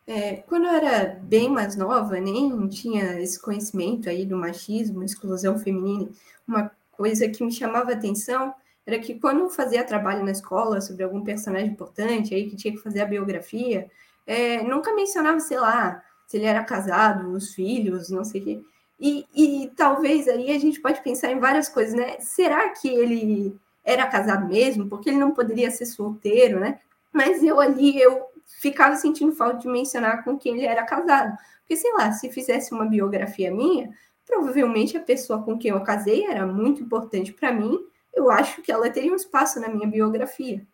É, 0.08 0.38
quando 0.38 0.66
eu 0.66 0.72
era 0.72 1.20
bem 1.22 1.48
mais 1.48 1.78
nova, 1.78 2.20
nem 2.20 2.68
tinha 2.68 3.22
esse 3.22 3.40
conhecimento 3.40 4.10
aí 4.10 4.26
do 4.26 4.36
machismo, 4.36 5.04
exclusão 5.04 5.58
feminina. 5.60 6.10
Uma 6.46 6.72
coisa 6.92 7.30
que 7.30 7.44
me 7.44 7.52
chamava 7.52 7.94
atenção 7.94 8.54
era 8.86 9.00
que 9.00 9.20
quando 9.20 9.50
fazia 9.50 9.84
trabalho 9.84 10.24
na 10.24 10.32
escola 10.32 10.82
sobre 10.82 11.04
algum 11.04 11.24
personagem 11.24 11.70
importante 11.70 12.34
aí 12.34 12.50
que 12.50 12.56
tinha 12.56 12.74
que 12.74 12.82
fazer 12.82 13.02
a 13.02 13.06
biografia, 13.06 13.90
é, 14.26 14.64
nunca 14.64 14.94
mencionava, 14.94 15.40
sei 15.40 15.60
lá, 15.60 16.04
se 16.28 16.38
ele 16.38 16.46
era 16.46 16.64
casado, 16.64 17.32
os 17.32 17.54
filhos, 17.54 18.10
não 18.10 18.24
sei 18.24 18.42
o 18.42 18.44
quê. 18.44 18.62
E, 19.00 19.26
e 19.36 19.72
talvez 19.76 20.28
aí 20.28 20.52
a 20.52 20.60
gente 20.60 20.80
pode 20.80 21.02
pensar 21.02 21.32
em 21.32 21.40
várias 21.40 21.68
coisas, 21.68 21.94
né? 21.94 22.20
Será 22.20 22.70
que 22.70 22.88
ele 22.88 23.60
era 23.84 24.06
casado 24.08 24.48
mesmo? 24.48 24.88
Porque 24.88 25.10
ele 25.10 25.18
não 25.18 25.32
poderia 25.32 25.72
ser 25.72 25.88
solteiro, 25.88 26.60
né? 26.60 26.80
Mas 27.12 27.44
eu 27.44 27.60
ali, 27.60 28.00
eu 28.00 28.22
ficava 28.60 28.96
sentindo 28.96 29.32
falta 29.32 29.58
de 29.58 29.68
mencionar 29.68 30.24
com 30.24 30.38
quem 30.38 30.58
ele 30.58 30.66
era 30.66 30.84
casado. 30.84 31.36
Porque, 31.60 31.76
sei 31.76 31.92
lá, 31.94 32.12
se 32.12 32.30
fizesse 32.30 32.74
uma 32.74 32.86
biografia 32.86 33.52
minha, 33.52 33.90
provavelmente 34.26 34.96
a 34.96 35.02
pessoa 35.02 35.42
com 35.42 35.58
quem 35.58 35.72
eu 35.72 35.82
casei 35.82 36.26
era 36.26 36.46
muito 36.46 36.84
importante 36.84 37.34
para 37.34 37.52
mim. 37.52 37.80
Eu 38.14 38.30
acho 38.30 38.62
que 38.62 38.72
ela 38.72 38.90
teria 38.90 39.12
um 39.12 39.16
espaço 39.16 39.60
na 39.60 39.70
minha 39.70 39.88
biografia. 39.88 40.66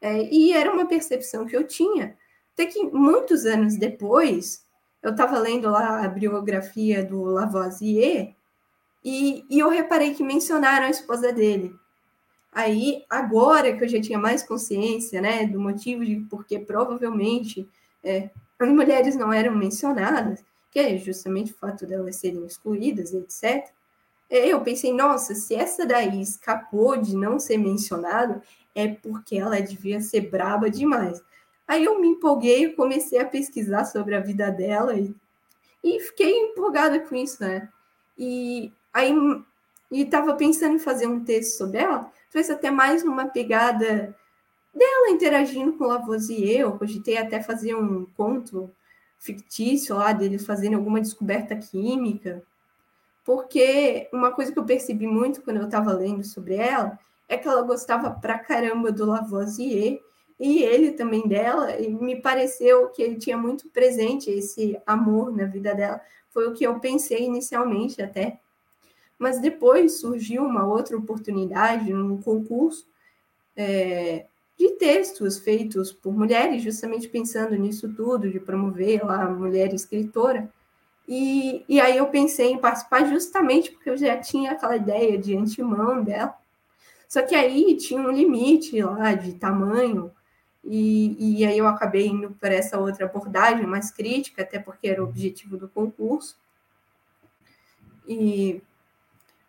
É, 0.00 0.22
e 0.22 0.52
era 0.52 0.72
uma 0.72 0.86
percepção 0.86 1.46
que 1.46 1.56
eu 1.56 1.66
tinha. 1.66 2.16
Até 2.52 2.66
que 2.66 2.82
muitos 2.84 3.46
anos 3.46 3.76
depois, 3.76 4.64
eu 5.02 5.10
estava 5.10 5.38
lendo 5.38 5.70
lá 5.70 6.04
a 6.04 6.08
biografia 6.08 7.04
do 7.04 7.22
Lavoisier 7.24 8.34
e, 9.04 9.44
e 9.50 9.58
eu 9.58 9.68
reparei 9.68 10.14
que 10.14 10.22
mencionaram 10.22 10.86
a 10.86 10.90
esposa 10.90 11.32
dele. 11.32 11.74
Aí, 12.52 13.04
agora 13.10 13.76
que 13.76 13.82
eu 13.82 13.88
já 13.88 14.00
tinha 14.00 14.18
mais 14.18 14.42
consciência, 14.42 15.20
né, 15.20 15.44
do 15.46 15.60
motivo 15.60 16.04
de 16.04 16.20
porque 16.30 16.58
provavelmente 16.58 17.68
é, 18.02 18.30
as 18.58 18.68
mulheres 18.68 19.16
não 19.16 19.32
eram 19.32 19.54
mencionadas, 19.54 20.44
que 20.70 20.78
é 20.78 20.96
justamente 20.96 21.52
o 21.52 21.56
fato 21.56 21.84
delas 21.86 22.16
serem 22.16 22.46
excluídas, 22.46 23.12
etc. 23.12 23.70
É, 24.28 24.48
eu 24.48 24.60
pensei, 24.60 24.92
nossa, 24.92 25.34
se 25.34 25.54
essa 25.54 25.86
daí 25.86 26.20
escapou 26.20 26.96
de 26.96 27.16
não 27.16 27.38
ser 27.38 27.58
mencionada, 27.58 28.42
é 28.74 28.88
porque 28.88 29.36
ela 29.36 29.60
devia 29.60 30.00
ser 30.00 30.22
braba 30.30 30.70
demais. 30.70 31.22
Aí 31.66 31.84
eu 31.84 32.00
me 32.00 32.08
empolguei, 32.08 32.72
comecei 32.72 33.18
a 33.18 33.26
pesquisar 33.26 33.84
sobre 33.84 34.14
a 34.14 34.20
vida 34.20 34.50
dela 34.50 34.94
e, 34.94 35.14
e 35.82 36.00
fiquei 36.00 36.36
empolgada 36.36 37.00
com 37.00 37.14
isso, 37.14 37.42
né? 37.42 37.68
E 38.18 38.72
aí 38.92 39.12
e 39.90 40.02
estava 40.02 40.34
pensando 40.34 40.76
em 40.76 40.80
fazer 40.80 41.06
um 41.06 41.24
texto 41.24 41.56
sobre 41.56 41.78
ela, 41.78 42.10
fez 42.30 42.50
até 42.50 42.70
mais 42.70 43.04
numa 43.04 43.26
pegada 43.26 44.16
dela 44.74 45.10
interagindo 45.10 45.74
com 45.74 45.84
Lavoisier, 45.84 46.62
eu 46.62 46.76
cogitei 46.76 47.16
até 47.16 47.40
fazer 47.40 47.76
um 47.76 48.04
conto 48.16 48.70
fictício 49.18 49.94
lá 49.94 50.12
deles 50.12 50.44
fazendo 50.44 50.74
alguma 50.74 51.00
descoberta 51.00 51.54
química, 51.54 52.42
porque 53.24 54.08
uma 54.12 54.32
coisa 54.32 54.52
que 54.52 54.58
eu 54.58 54.64
percebi 54.64 55.06
muito 55.06 55.42
quando 55.42 55.58
eu 55.58 55.64
estava 55.64 55.92
lendo 55.92 56.22
sobre 56.24 56.56
ela 56.56 56.98
é 57.28 57.36
que 57.36 57.48
ela 57.48 57.62
gostava 57.62 58.10
pra 58.10 58.38
caramba 58.38 58.92
do 58.92 59.06
Lavoisier 59.06 60.00
e 60.38 60.62
ele 60.62 60.92
também 60.92 61.26
dela, 61.26 61.78
e 61.78 61.88
me 61.88 62.20
pareceu 62.20 62.88
que 62.88 63.02
ele 63.02 63.16
tinha 63.16 63.38
muito 63.38 63.68
presente 63.70 64.30
esse 64.30 64.76
amor 64.84 65.34
na 65.34 65.46
vida 65.46 65.74
dela. 65.74 66.00
Foi 66.28 66.48
o 66.48 66.52
que 66.52 66.64
eu 66.64 66.80
pensei 66.80 67.24
inicialmente 67.24 68.02
até 68.02 68.40
mas 69.18 69.40
depois 69.40 70.00
surgiu 70.00 70.44
uma 70.44 70.66
outra 70.66 70.96
oportunidade 70.96 71.92
num 71.92 72.20
concurso 72.20 72.86
é, 73.56 74.26
de 74.56 74.70
textos 74.72 75.38
feitos 75.38 75.92
por 75.92 76.12
mulheres, 76.12 76.62
justamente 76.62 77.08
pensando 77.08 77.56
nisso 77.56 77.92
tudo, 77.94 78.30
de 78.30 78.40
promover 78.40 79.04
lá 79.04 79.24
a 79.24 79.30
mulher 79.30 79.72
escritora. 79.72 80.50
E, 81.06 81.64
e 81.68 81.80
aí 81.80 81.96
eu 81.96 82.06
pensei 82.06 82.52
em 82.52 82.58
participar 82.58 83.04
justamente 83.04 83.70
porque 83.70 83.90
eu 83.90 83.96
já 83.96 84.16
tinha 84.18 84.52
aquela 84.52 84.76
ideia 84.76 85.18
de 85.18 85.36
antemão 85.36 86.02
dela. 86.02 86.34
Só 87.08 87.22
que 87.22 87.34
aí 87.34 87.76
tinha 87.76 88.00
um 88.00 88.10
limite 88.10 88.82
lá 88.82 89.14
de 89.14 89.34
tamanho, 89.34 90.10
e, 90.64 91.40
e 91.40 91.44
aí 91.44 91.58
eu 91.58 91.66
acabei 91.66 92.06
indo 92.06 92.30
por 92.30 92.50
essa 92.50 92.78
outra 92.78 93.04
abordagem 93.04 93.66
mais 93.66 93.90
crítica, 93.90 94.42
até 94.42 94.58
porque 94.58 94.88
era 94.88 95.04
o 95.04 95.06
objetivo 95.06 95.58
do 95.58 95.68
concurso. 95.68 96.36
E 98.08 98.62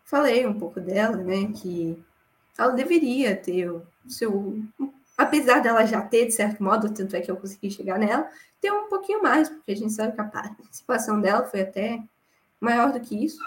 falei 0.04 0.46
um 0.46 0.58
pouco 0.58 0.80
dela, 0.80 1.16
né, 1.16 1.50
que 1.52 1.98
ela 2.56 2.72
deveria 2.72 3.34
ter 3.34 3.70
o 3.70 3.82
seu, 4.06 4.62
apesar 5.16 5.60
dela 5.60 5.86
já 5.86 6.02
ter 6.02 6.26
de 6.26 6.32
certo 6.32 6.62
modo, 6.62 6.92
tanto 6.92 7.16
é 7.16 7.20
que 7.20 7.30
eu 7.30 7.36
consegui 7.36 7.70
chegar 7.70 7.98
nela, 7.98 8.28
ter 8.60 8.70
um 8.70 8.88
pouquinho 8.88 9.22
mais, 9.22 9.48
porque 9.48 9.72
a 9.72 9.76
gente 9.76 9.92
sabe 9.92 10.14
que 10.14 10.20
a 10.20 10.24
participação 10.24 11.20
dela 11.20 11.44
foi 11.44 11.62
até 11.62 12.02
maior 12.60 12.92
do 12.92 13.00
que 13.00 13.24
isso. 13.24 13.38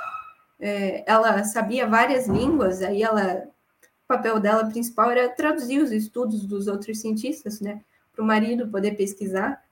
É, 0.59 1.03
ela 1.09 1.43
sabia 1.43 1.87
várias 1.87 2.27
línguas, 2.27 2.81
aí 2.81 3.01
ela, 3.03 3.45
o 4.03 4.07
papel 4.07 4.39
dela 4.39 4.65
principal 4.65 5.11
era 5.11 5.29
traduzir 5.29 5.81
os 5.81 5.91
estudos 5.91 6.45
dos 6.45 6.67
outros 6.67 6.99
cientistas, 6.99 7.61
né, 7.61 7.81
para 8.13 8.23
o 8.23 8.27
marido 8.27 8.67
poder 8.67 8.95
pesquisar 8.95 9.63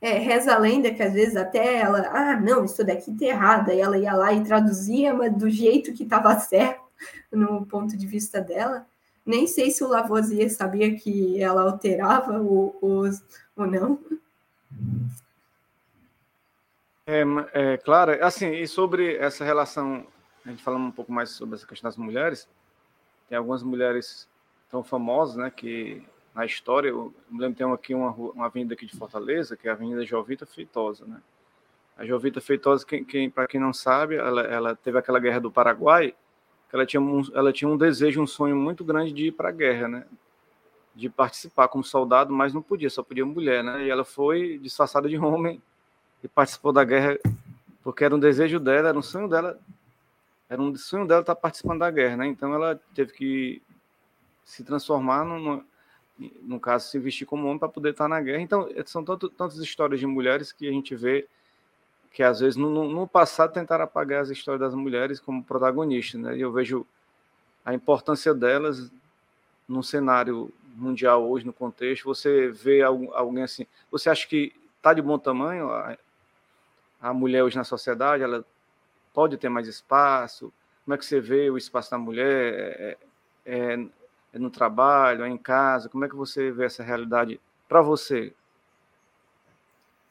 é, 0.00 0.18
reza 0.18 0.54
a 0.54 0.58
lenda 0.58 0.92
que 0.92 1.02
às 1.02 1.12
vezes 1.12 1.36
até 1.36 1.78
ela, 1.78 2.08
ah, 2.12 2.38
não, 2.38 2.64
isso 2.64 2.84
daqui 2.84 3.16
tá 3.16 3.24
errado, 3.24 3.70
e 3.70 3.80
ela 3.80 3.98
ia 3.98 4.12
lá 4.12 4.32
e 4.32 4.44
traduzia, 4.44 5.14
mas 5.14 5.34
do 5.34 5.48
jeito 5.48 5.92
que 5.92 6.02
estava 6.02 6.38
certo, 6.40 6.84
no 7.32 7.66
ponto 7.66 7.96
de 7.96 8.06
vista 8.06 8.40
dela. 8.40 8.86
Nem 9.26 9.46
sei 9.46 9.70
se 9.72 9.82
o 9.82 9.88
Lavoisier 9.88 10.48
sabia 10.50 10.96
que 10.96 11.42
ela 11.42 11.62
alterava 11.62 12.40
ou, 12.40 12.78
ou, 12.80 13.04
ou 13.56 13.66
não. 13.66 13.98
É, 17.06 17.22
é, 17.52 17.76
claro, 17.76 18.24
assim, 18.24 18.52
e 18.52 18.66
sobre 18.66 19.16
essa 19.16 19.44
relação, 19.44 20.06
a 20.44 20.50
gente 20.50 20.62
falando 20.62 20.86
um 20.86 20.92
pouco 20.92 21.12
mais 21.12 21.30
sobre 21.30 21.56
essa 21.56 21.66
questão 21.66 21.88
das 21.88 21.96
mulheres, 21.96 22.48
tem 23.28 23.36
algumas 23.36 23.62
mulheres 23.62 24.28
tão 24.70 24.82
famosas, 24.82 25.36
né, 25.36 25.50
que 25.50 26.02
na 26.36 26.44
história, 26.44 26.90
eu 26.90 27.14
me 27.30 27.40
lembro 27.40 27.56
tem 27.56 27.72
aqui 27.72 27.94
uma, 27.94 28.10
uma 28.10 28.46
avenida 28.46 28.74
aqui 28.74 28.84
de 28.84 28.94
Fortaleza, 28.94 29.56
que 29.56 29.66
é 29.66 29.70
a 29.70 29.74
Avenida 29.74 30.04
Jovita 30.04 30.44
Feitosa, 30.44 31.06
né? 31.06 31.18
A 31.96 32.04
Jovita 32.04 32.42
Feitosa, 32.42 32.84
quem, 32.84 33.02
quem 33.02 33.30
para 33.30 33.46
quem 33.46 33.58
não 33.58 33.72
sabe, 33.72 34.16
ela, 34.16 34.42
ela, 34.42 34.76
teve 34.76 34.98
aquela 34.98 35.18
guerra 35.18 35.40
do 35.40 35.50
Paraguai, 35.50 36.14
ela 36.76 36.86
tinha, 36.86 37.00
um, 37.00 37.22
ela 37.34 37.52
tinha 37.52 37.68
um 37.68 37.76
desejo, 37.76 38.22
um 38.22 38.26
sonho 38.26 38.56
muito 38.56 38.84
grande 38.84 39.12
de 39.12 39.26
ir 39.26 39.32
para 39.32 39.48
a 39.48 39.52
guerra, 39.52 39.88
né? 39.88 40.06
De 40.94 41.08
participar 41.08 41.68
como 41.68 41.84
soldado, 41.84 42.32
mas 42.32 42.54
não 42.54 42.62
podia, 42.62 42.88
só 42.90 43.02
podia 43.02 43.24
mulher, 43.24 43.62
né? 43.62 43.84
E 43.84 43.90
ela 43.90 44.04
foi 44.04 44.58
disfarçada 44.58 45.08
de 45.08 45.18
homem 45.18 45.60
e 46.22 46.28
participou 46.28 46.72
da 46.72 46.84
guerra 46.84 47.18
porque 47.82 48.04
era 48.04 48.14
um 48.14 48.18
desejo 48.18 48.58
dela, 48.58 48.88
era 48.88 48.98
um 48.98 49.02
sonho 49.02 49.28
dela, 49.28 49.58
era 50.48 50.60
um 50.60 50.74
sonho 50.74 51.06
dela 51.06 51.20
estar 51.20 51.36
participando 51.36 51.80
da 51.80 51.90
guerra, 51.90 52.16
né? 52.16 52.26
Então 52.26 52.52
ela 52.54 52.80
teve 52.94 53.12
que 53.12 53.62
se 54.44 54.64
transformar 54.64 55.24
numa 55.24 55.64
no 56.42 56.58
caso, 56.58 56.88
se 56.88 56.98
vestir 56.98 57.26
como 57.26 57.46
homem 57.46 57.58
para 57.58 57.68
poder 57.68 57.90
estar 57.90 58.08
na 58.08 58.20
guerra. 58.20 58.40
Então, 58.40 58.68
são 58.86 59.04
tantas 59.04 59.58
histórias 59.58 60.00
de 60.00 60.06
mulheres 60.06 60.50
que 60.50 60.66
a 60.66 60.72
gente 60.72 60.94
vê 60.94 61.28
que, 62.16 62.22
às 62.22 62.40
vezes, 62.40 62.56
no, 62.56 62.70
no 62.88 63.06
passado 63.06 63.52
tentaram 63.52 63.84
apagar 63.84 64.22
as 64.22 64.30
histórias 64.30 64.62
das 64.62 64.74
mulheres 64.74 65.20
como 65.20 65.44
protagonistas, 65.44 66.18
né? 66.18 66.34
E 66.34 66.40
eu 66.40 66.50
vejo 66.50 66.86
a 67.62 67.74
importância 67.74 68.32
delas 68.32 68.90
no 69.68 69.82
cenário 69.82 70.50
mundial 70.74 71.28
hoje, 71.28 71.44
no 71.44 71.52
contexto. 71.52 72.04
Você 72.04 72.48
vê 72.48 72.80
alguém 72.80 73.42
assim, 73.42 73.66
você 73.90 74.08
acha 74.08 74.26
que 74.26 74.54
está 74.78 74.94
de 74.94 75.02
bom 75.02 75.18
tamanho 75.18 75.70
a, 75.70 75.98
a 77.02 77.12
mulher 77.12 77.42
hoje 77.42 77.56
na 77.56 77.64
sociedade? 77.64 78.22
Ela 78.22 78.42
pode 79.12 79.36
ter 79.36 79.50
mais 79.50 79.68
espaço? 79.68 80.50
Como 80.86 80.94
é 80.94 80.96
que 80.96 81.04
você 81.04 81.20
vê 81.20 81.50
o 81.50 81.58
espaço 81.58 81.90
da 81.90 81.98
mulher? 81.98 82.54
É, 82.54 82.98
é, 83.44 83.86
é 84.32 84.38
no 84.38 84.48
trabalho, 84.48 85.22
é 85.22 85.28
em 85.28 85.36
casa? 85.36 85.90
Como 85.90 86.02
é 86.02 86.08
que 86.08 86.16
você 86.16 86.50
vê 86.50 86.64
essa 86.64 86.82
realidade 86.82 87.38
para 87.68 87.82
você? 87.82 88.32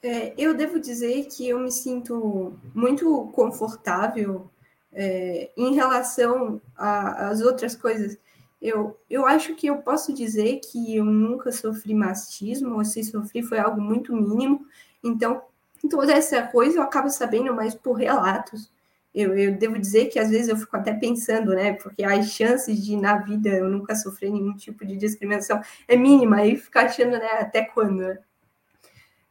É, 0.06 0.36
eu 0.38 0.54
devo 0.54 0.80
dizer 0.80 1.26
que 1.26 1.50
eu 1.50 1.60
me 1.60 1.72
sinto 1.72 2.54
muito 2.76 3.28
confortável 3.34 4.48
é, 4.94 5.50
em 5.58 5.74
relação 5.74 6.62
às 6.76 7.42
outras 7.42 7.76
coisas. 7.76 8.16
Eu, 8.62 9.00
eu 9.10 9.26
acho 9.26 9.56
que 9.56 9.66
eu 9.66 9.78
posso 9.78 10.14
dizer 10.14 10.60
que 10.60 10.96
eu 10.96 11.04
nunca 11.04 11.52
sofri 11.52 11.96
machismo, 11.96 12.76
ou 12.76 12.86
se 12.86 13.04
sofri 13.04 13.42
foi 13.42 13.58
algo 13.58 13.82
muito 13.82 14.16
mínimo. 14.16 14.68
Então, 15.04 15.42
toda 15.90 16.14
essa 16.14 16.44
coisa 16.44 16.78
eu 16.78 16.84
acabo 16.84 17.10
sabendo 17.10 17.54
mais 17.56 17.74
por 17.74 17.94
relatos 17.94 18.70
eu, 19.16 19.36
eu 19.38 19.56
devo 19.58 19.80
dizer 19.80 20.08
que 20.08 20.20
às 20.20 20.30
vezes 20.30 20.50
eu 20.50 20.58
fico 20.58 20.76
até 20.76 20.94
pensando, 20.94 21.56
né? 21.56 21.74
Porque 21.74 22.04
as 22.04 22.32
chances 22.32 22.84
de 22.84 22.98
na 22.98 23.18
vida 23.18 23.48
eu 23.48 23.70
nunca 23.70 23.96
sofrer 23.96 24.30
nenhum 24.30 24.54
tipo 24.58 24.86
de 24.86 24.98
discriminação 24.98 25.62
é 25.88 25.96
mínima, 25.96 26.38
aí 26.38 26.58
fica 26.58 26.82
achando, 26.82 27.12
né? 27.12 27.30
Até 27.40 27.64
quando, 27.64 28.02
né? 28.02 28.20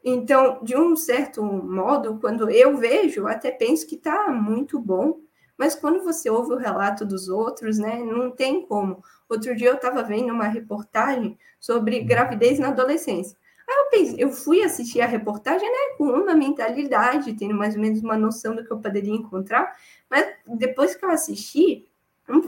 Então, 0.04 0.62
de 0.62 0.76
um 0.76 0.94
certo 0.94 1.42
modo, 1.42 2.18
quando 2.20 2.50
eu 2.50 2.76
vejo, 2.76 3.26
até 3.26 3.50
penso 3.50 3.86
que 3.86 3.96
tá 3.96 4.28
muito 4.28 4.78
bom, 4.78 5.20
mas 5.56 5.74
quando 5.74 6.04
você 6.04 6.28
ouve 6.28 6.52
o 6.52 6.58
relato 6.58 7.06
dos 7.06 7.28
outros, 7.28 7.78
né, 7.78 8.02
não 8.02 8.30
tem 8.30 8.66
como. 8.66 9.02
Outro 9.28 9.56
dia 9.56 9.68
eu 9.68 9.76
estava 9.76 10.02
vendo 10.02 10.30
uma 10.30 10.46
reportagem 10.46 11.38
sobre 11.58 12.00
gravidez 12.00 12.58
na 12.58 12.68
adolescência. 12.68 13.34
Aí 13.66 13.76
eu 13.78 13.90
pensei, 13.90 14.22
eu 14.22 14.30
fui 14.30 14.62
assistir 14.62 15.00
a 15.00 15.06
reportagem, 15.06 15.66
né, 15.66 15.96
com 15.96 16.04
uma 16.04 16.34
mentalidade, 16.34 17.32
tendo 17.32 17.54
mais 17.54 17.74
ou 17.74 17.80
menos 17.80 18.02
uma 18.02 18.18
noção 18.18 18.54
do 18.54 18.62
que 18.62 18.70
eu 18.70 18.78
poderia 18.78 19.14
encontrar, 19.14 19.74
mas 20.10 20.26
depois 20.46 20.94
que 20.94 21.02
eu 21.02 21.10
assisti, 21.10 21.88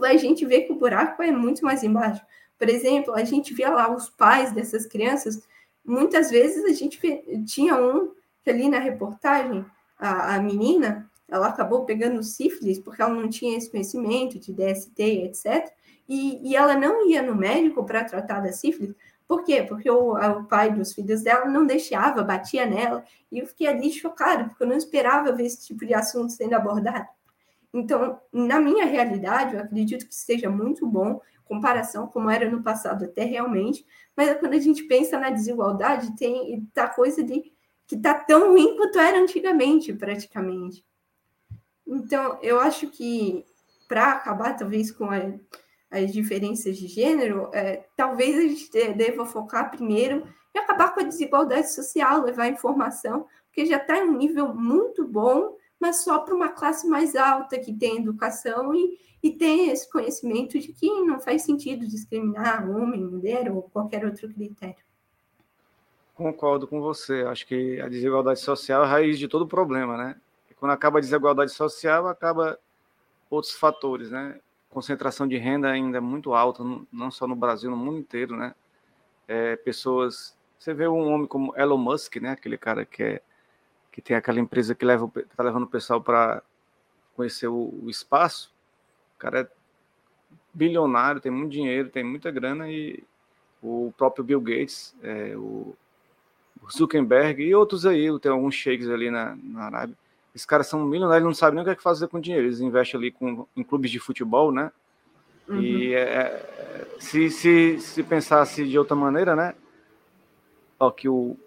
a 0.03 0.17
gente 0.19 0.45
vê 0.45 0.61
que 0.63 0.73
o 0.73 0.77
buraco 0.77 1.23
é 1.23 1.31
muito 1.31 1.65
mais 1.65 1.83
embaixo. 1.83 2.21
Por 2.59 2.69
exemplo, 2.69 3.15
a 3.15 3.25
gente 3.25 3.55
via 3.55 3.71
lá 3.71 3.95
os 3.95 4.11
pais 4.11 4.53
dessas 4.53 4.85
crianças, 4.85 5.43
muitas 5.87 6.31
vezes 6.31 6.65
a 6.65 6.73
gente 6.73 6.99
tinha 7.47 7.77
um 7.77 8.13
que 8.43 8.51
ali 8.51 8.69
na 8.69 8.79
reportagem, 8.79 9.65
a, 9.99 10.37
a 10.37 10.41
menina, 10.41 11.11
ela 11.29 11.49
acabou 11.49 11.85
pegando 11.85 12.23
sífilis 12.23 12.79
porque 12.79 13.03
ela 13.03 13.15
não 13.15 13.29
tinha 13.29 13.57
esse 13.57 13.71
conhecimento 13.71 14.39
de 14.39 14.53
DST, 14.53 15.01
etc. 15.01 15.73
E, 16.09 16.51
e 16.51 16.55
ela 16.55 16.77
não 16.77 17.09
ia 17.09 17.23
no 17.23 17.35
médico 17.35 17.85
para 17.85 18.05
tratar 18.05 18.41
da 18.41 18.53
sífilis 18.53 18.95
por 19.27 19.43
quê? 19.43 19.63
Porque 19.63 19.91
o, 19.91 20.15
o, 20.15 20.45
pai 20.45 20.73
dos 20.73 20.93
filhos 20.93 21.23
dela 21.23 21.47
não 21.47 21.67
deixava, 21.67 22.23
batia 22.23 22.65
nela, 22.65 23.05
e 23.31 23.41
eu 23.41 23.47
fiquei 23.47 23.67
ali 23.67 23.93
chocada, 23.93 24.45
porque 24.45 24.63
eu 24.63 24.69
não 24.69 24.77
esperava 24.77 25.33
ver 25.33 25.47
esse 25.47 25.67
tipo 25.67 25.85
de 25.85 25.95
assunto 25.95 26.33
sendo 26.33 26.55
abordado. 26.55 27.07
Então, 27.79 28.21
na 28.33 28.59
minha 28.59 28.85
realidade, 28.85 29.55
eu 29.55 29.61
acredito 29.61 30.07
que 30.07 30.15
seja 30.15 30.49
muito 30.49 30.87
bom, 30.87 31.21
comparação 31.45 32.07
como 32.07 32.31
era 32.31 32.51
no 32.51 32.63
passado 32.63 33.05
até 33.05 33.25
realmente, 33.25 33.87
mas 34.17 34.39
quando 34.39 34.55
a 34.55 34.59
gente 34.59 34.85
pensa 34.85 35.19
na 35.19 35.31
desigualdade, 35.31 36.17
tem 36.17 36.67
tá 36.73 36.89
coisa 36.89 37.23
de 37.23 37.53
que 37.87 37.97
tá 37.97 38.15
tão 38.15 38.53
ruim 38.53 38.77
quanto 38.77 38.99
era 38.99 39.19
antigamente, 39.19 39.93
praticamente. 39.93 40.85
Então, 41.87 42.39
eu 42.43 42.59
acho 42.59 42.89
que 42.89 43.45
para 43.87 44.13
acabar 44.13 44.57
talvez 44.57 44.91
com 44.91 45.09
a 45.11 45.21
as 45.89 46.13
diferenças 46.13 46.77
de 46.77 46.89
gênero, 46.89 47.49
é, 47.55 47.87
talvez 47.97 48.37
a 48.37 48.43
gente 48.43 48.95
deva 48.95 49.25
focar 49.25 49.71
primeiro 49.71 50.27
em 50.55 50.59
acabar 50.59 50.93
com 50.93 51.01
a 51.01 51.05
desigualdade 51.05 51.73
social, 51.73 52.23
levar 52.23 52.49
informação, 52.49 53.27
porque 53.47 53.65
já 53.65 53.77
está 53.77 53.99
em 53.99 54.09
um 54.09 54.17
nível 54.17 54.53
muito 54.55 55.07
bom, 55.07 55.55
mas 55.81 56.05
só 56.05 56.19
para 56.19 56.35
uma 56.35 56.49
classe 56.49 56.89
mais 56.89 57.15
alta 57.15 57.59
que 57.59 57.73
tem 57.73 57.99
educação 57.99 58.75
e, 58.75 58.99
e 59.23 59.31
tem 59.31 59.71
esse 59.71 59.91
conhecimento 59.91 60.59
de 60.59 60.73
que 60.73 60.89
não 61.03 61.21
faz 61.21 61.43
sentido 61.43 61.87
discriminar 61.87 62.69
homem, 62.69 63.05
mulher 63.05 63.51
ou 63.51 63.63
qualquer 63.63 64.05
outro 64.05 64.29
critério. 64.33 64.85
Concordo 66.15 66.67
com 66.67 66.81
você. 66.81 67.23
Acho 67.23 67.47
que 67.47 67.81
a 67.81 67.89
desigualdade 67.89 68.41
social 68.41 68.83
é 68.83 68.87
a 68.87 68.89
raiz 68.89 69.19
de 69.19 69.29
todo 69.29 69.47
problema, 69.47 69.97
né? 69.97 70.17
Quando 70.59 70.73
acaba 70.73 70.99
a 70.99 71.03
desigualdade 71.03 71.53
social, 71.53 72.09
acaba 72.09 72.59
outros 73.29 73.55
fatores, 73.55 74.11
né? 74.11 74.41
concentração 74.77 75.27
de 75.27 75.39
renda 75.39 75.71
ainda 75.71 75.97
é 75.97 76.01
muito 76.03 76.35
alta, 76.35 76.63
não 76.93 77.11
só 77.11 77.27
no 77.27 77.35
Brasil, 77.35 77.71
no 77.71 77.77
mundo 77.79 77.99
inteiro, 77.99 78.37
né? 78.37 78.55
É, 79.27 79.57
pessoas, 79.57 80.37
você 80.59 80.75
vê 80.75 80.87
um 80.87 81.11
homem 81.11 81.27
como 81.27 81.57
Elon 81.57 81.79
Musk, 81.79 82.17
né? 82.17 82.33
Aquele 82.33 82.59
cara 82.59 82.85
que 82.85 83.03
é 83.03 83.23
que 83.97 84.03
tem 84.03 84.15
aquela 84.15 84.39
empresa 84.39 84.77
que 84.77 84.85
leva, 84.85 85.11
está 85.17 85.43
levando 85.43 85.65
o 85.65 85.69
pessoal 85.69 86.01
para 86.01 86.41
conhecer 87.17 87.49
o, 87.49 87.75
o, 87.83 87.91
espaço. 87.91 88.55
O 89.17 89.19
cara 89.19 89.41
é 89.41 89.49
bilionário, 90.55 91.21
tem 91.21 91.33
muito 91.33 91.51
dinheiro, 91.51 91.89
tem 91.89 92.05
muita 92.05 92.31
grana 92.31 92.71
e 92.71 93.03
o 93.61 93.93
próprio 93.97 94.23
Bill 94.23 94.41
Gates, 94.41 94.95
é, 95.03 95.35
o 95.35 95.75
Zuckerberg 96.71 97.43
e 97.43 97.55
outros 97.55 97.85
aí, 97.85 98.07
tem 98.21 98.31
alguns 98.31 98.55
sheiks 98.55 98.89
ali 98.89 99.11
na, 99.11 99.35
na 99.37 99.65
Arábia 99.65 99.97
esses 100.37 100.45
caras 100.45 100.67
são 100.67 100.85
milionários, 100.85 101.25
não 101.25 101.33
sabem 101.33 101.55
nem 101.55 101.63
o 101.63 101.65
que, 101.65 101.71
é 101.71 101.75
que 101.75 101.83
fazer 101.83 102.09
com 102.09 102.21
dinheiro. 102.21 102.47
Eles 102.47 102.61
investem 102.61 102.99
ali 102.99 103.11
com, 103.11 103.47
em 103.57 103.65
clubes 103.65 103.91
de 103.91 103.99
futebol, 103.99 104.53
né? 104.53 104.71
Uhum. 105.49 105.63
E 105.63 105.95
é, 105.95 106.01
é, 106.03 106.87
se, 107.01 107.31
se, 107.31 107.81
se 107.81 108.03
pensasse 108.03 108.69
de 108.69 108.79
outra 108.79 108.95
maneira, 108.95 109.35
né? 109.35 109.55
Ó, 110.79 110.91
que 110.91 111.09
o 111.09 111.39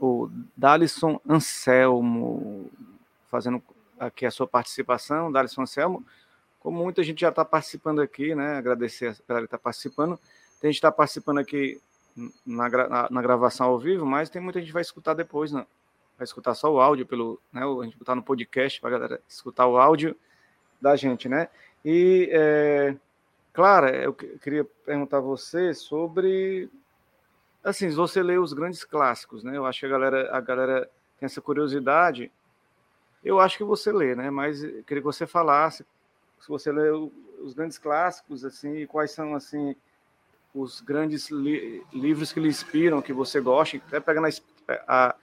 o 0.00 0.30
Dalisson 0.56 1.20
Anselmo, 1.28 2.70
fazendo 3.28 3.62
aqui 3.98 4.26
a 4.26 4.30
sua 4.30 4.46
participação, 4.46 5.32
Dalisson 5.32 5.62
Anselmo, 5.62 6.04
como 6.60 6.82
muita 6.82 7.02
gente 7.02 7.20
já 7.20 7.30
está 7.30 7.44
participando 7.44 8.00
aqui, 8.00 8.34
né? 8.34 8.56
Agradecer 8.56 9.08
a 9.08 9.16
galera 9.28 9.46
que 9.46 9.54
está 9.54 9.58
participando. 9.58 10.18
Tem 10.60 10.70
gente 10.70 10.78
está 10.78 10.92
participando 10.92 11.38
aqui 11.38 11.80
na, 12.44 12.68
na, 12.68 13.08
na, 13.10 13.22
gravação 13.22 13.66
ao 13.68 13.78
vivo, 13.78 14.04
mas 14.04 14.28
tem 14.30 14.42
muita 14.42 14.58
gente 14.58 14.68
que 14.68 14.74
vai 14.74 14.82
escutar 14.82 15.14
depois, 15.14 15.52
né? 15.52 15.66
vai 16.18 16.24
escutar 16.24 16.54
só 16.54 16.72
o 16.72 16.80
áudio 16.80 17.06
pelo, 17.06 17.40
né, 17.52 17.62
a 17.62 17.84
gente 17.84 17.96
botar 17.96 18.14
no 18.14 18.22
podcast 18.22 18.80
para 18.80 18.90
galera 18.90 19.20
escutar 19.28 19.66
o 19.66 19.76
áudio 19.76 20.16
da 20.80 20.96
gente, 20.96 21.28
né? 21.28 21.48
E, 21.84 22.28
é, 22.32 22.96
Clara, 23.52 23.94
eu 23.96 24.12
queria 24.14 24.64
perguntar 24.84 25.18
a 25.18 25.20
você 25.20 25.74
sobre, 25.74 26.70
assim, 27.66 27.90
você 27.90 28.22
lê 28.22 28.38
os 28.38 28.52
grandes 28.52 28.84
clássicos, 28.84 29.42
né? 29.42 29.56
Eu 29.56 29.66
acho 29.66 29.80
que 29.80 29.86
a 29.86 29.88
galera, 29.88 30.36
a 30.36 30.40
galera 30.40 30.90
tem 31.18 31.26
essa 31.26 31.40
curiosidade. 31.40 32.30
Eu 33.24 33.40
acho 33.40 33.58
que 33.58 33.64
você 33.64 33.90
lê, 33.90 34.14
né? 34.14 34.30
Mas 34.30 34.60
queria 34.60 35.00
que 35.00 35.00
você 35.00 35.26
falasse 35.26 35.84
se 36.40 36.48
você 36.48 36.70
lê 36.70 36.90
os 36.90 37.54
grandes 37.54 37.76
clássicos, 37.76 38.44
assim, 38.44 38.86
quais 38.86 39.10
são, 39.10 39.34
assim, 39.34 39.74
os 40.54 40.80
grandes 40.80 41.28
li 41.30 41.84
livros 41.92 42.32
que 42.32 42.38
lhe 42.38 42.48
inspiram, 42.48 43.02
que 43.02 43.12
você 43.12 43.40
gosta, 43.40 43.78
até 43.78 43.98
pegando 43.98 44.28
a, 44.86 45.16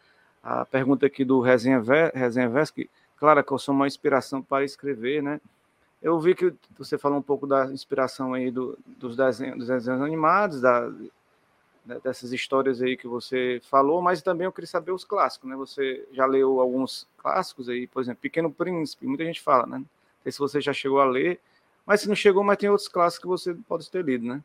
a 0.43 0.65
pergunta 0.65 1.06
aqui 1.06 1.23
do 1.23 1.39
Resenha, 1.39 1.82
Resenha 2.13 2.49
Vesque, 2.49 2.89
claro 3.17 3.41
que 3.43 3.53
eu 3.53 3.58
sou 3.58 3.73
uma 3.73 3.88
inspiração 3.88 4.41
para 4.41 4.65
escrever, 4.65 5.23
né? 5.23 5.39
Eu 6.01 6.19
vi 6.19 6.36
que 6.36 6.53
você 6.77 6.97
falou 6.97 7.19
um 7.19 7.21
pouco 7.21 7.47
da 7.47 7.65
inspiração 7.67 8.34
aí 8.34 8.51
do, 8.51 8.78
dos, 8.86 9.15
desenhos, 9.15 9.59
dos 9.59 9.67
desenhos 9.67 10.01
animados, 10.01 10.59
da, 10.59 10.91
dessas 12.03 12.31
histórias 12.31 12.81
aí 12.81 12.95
que 12.95 13.07
você 13.07 13.61
falou, 13.69 14.01
mas 14.01 14.21
também 14.21 14.45
eu 14.45 14.51
queria 14.51 14.67
saber 14.67 14.91
os 14.91 15.03
clássicos, 15.03 15.49
né? 15.49 15.55
Você 15.55 16.07
já 16.11 16.25
leu 16.25 16.59
alguns 16.59 17.07
clássicos 17.17 17.67
aí, 17.67 17.88
por 17.88 18.01
exemplo, 18.01 18.21
Pequeno 18.21 18.51
Príncipe, 18.51 19.05
muita 19.05 19.25
gente 19.25 19.41
fala, 19.41 19.65
né? 19.65 19.77
Não 19.77 19.88
sei 20.23 20.31
se 20.31 20.39
você 20.39 20.61
já 20.61 20.71
chegou 20.71 21.01
a 21.01 21.05
ler, 21.05 21.39
mas 21.86 22.01
se 22.01 22.07
não 22.07 22.15
chegou, 22.15 22.43
mas 22.43 22.57
tem 22.57 22.69
outros 22.69 22.88
clássicos 22.88 23.21
que 23.21 23.27
você 23.27 23.53
pode 23.67 23.89
ter 23.91 24.03
lido, 24.03 24.25
né? 24.25 24.41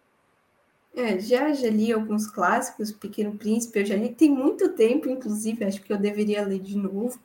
É, 0.95 1.19
já, 1.21 1.53
já 1.53 1.71
li 1.71 1.93
alguns 1.93 2.27
clássicos, 2.27 2.91
Pequeno 2.91 3.37
Príncipe, 3.37 3.79
eu 3.79 3.87
já 3.87 3.95
li 3.95 4.09
tem 4.09 4.31
muito 4.31 4.71
tempo, 4.71 5.09
inclusive, 5.09 5.65
acho 5.65 5.81
que 5.81 5.93
eu 5.93 5.99
deveria 5.99 6.45
ler 6.45 6.59
de 6.59 6.77
novo. 6.77 7.21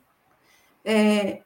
É, 0.84 1.42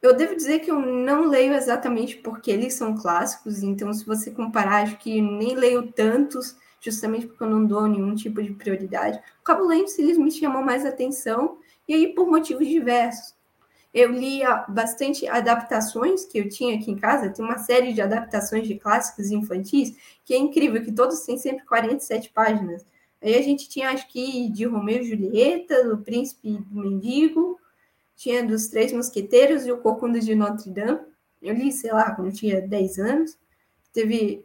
eu 0.00 0.14
devo 0.14 0.36
dizer 0.36 0.60
que 0.60 0.70
eu 0.70 0.78
não 0.78 1.26
leio 1.26 1.54
exatamente 1.54 2.16
porque 2.18 2.50
eles 2.50 2.74
são 2.74 2.96
clássicos, 2.96 3.62
então 3.62 3.92
se 3.92 4.04
você 4.04 4.30
comparar, 4.30 4.82
acho 4.82 4.98
que 4.98 5.20
nem 5.20 5.56
leio 5.56 5.90
tantos, 5.90 6.56
justamente 6.84 7.26
porque 7.26 7.42
eu 7.42 7.48
não 7.48 7.64
dou 7.64 7.86
nenhum 7.86 8.14
tipo 8.14 8.42
de 8.42 8.52
prioridade. 8.52 9.18
Acabo 9.40 9.64
lendo 9.64 9.88
se 9.88 10.02
eles 10.02 10.18
me 10.18 10.30
chamam 10.30 10.62
mais 10.62 10.84
atenção, 10.84 11.58
e 11.88 11.94
aí 11.94 12.14
por 12.14 12.28
motivos 12.28 12.68
diversos. 12.68 13.34
Eu 13.92 14.10
lia 14.10 14.64
bastante 14.68 15.26
adaptações 15.26 16.24
que 16.24 16.38
eu 16.38 16.48
tinha 16.48 16.76
aqui 16.76 16.90
em 16.90 16.96
casa, 16.96 17.30
tem 17.30 17.44
uma 17.44 17.58
série 17.58 17.92
de 17.92 18.02
adaptações 18.02 18.66
de 18.66 18.74
clássicos 18.74 19.30
infantis, 19.30 19.96
que 20.24 20.34
é 20.34 20.36
incrível, 20.36 20.82
que 20.82 20.92
todos 20.92 21.20
têm 21.20 21.38
sempre 21.38 21.64
47 21.64 22.30
páginas. 22.30 22.84
Aí 23.22 23.36
a 23.36 23.42
gente 23.42 23.68
tinha, 23.68 23.90
acho 23.90 24.06
que, 24.08 24.50
de 24.50 24.66
Romeu 24.66 25.00
e 25.00 25.04
Julieta, 25.04 25.88
do 25.88 25.98
Príncipe 25.98 26.58
do 26.58 26.80
Mendigo, 26.80 27.58
tinha 28.16 28.44
dos 28.44 28.66
Três 28.66 28.92
Mosqueteiros 28.92 29.64
e 29.64 29.72
o 29.72 29.78
Corcunda 29.78 30.20
de 30.20 30.34
Notre 30.34 30.70
Dame. 30.70 31.00
Eu 31.40 31.54
li, 31.54 31.72
sei 31.72 31.92
lá, 31.92 32.10
quando 32.14 32.32
tinha 32.32 32.60
10 32.60 32.98
anos. 32.98 33.38
Teve 33.92 34.44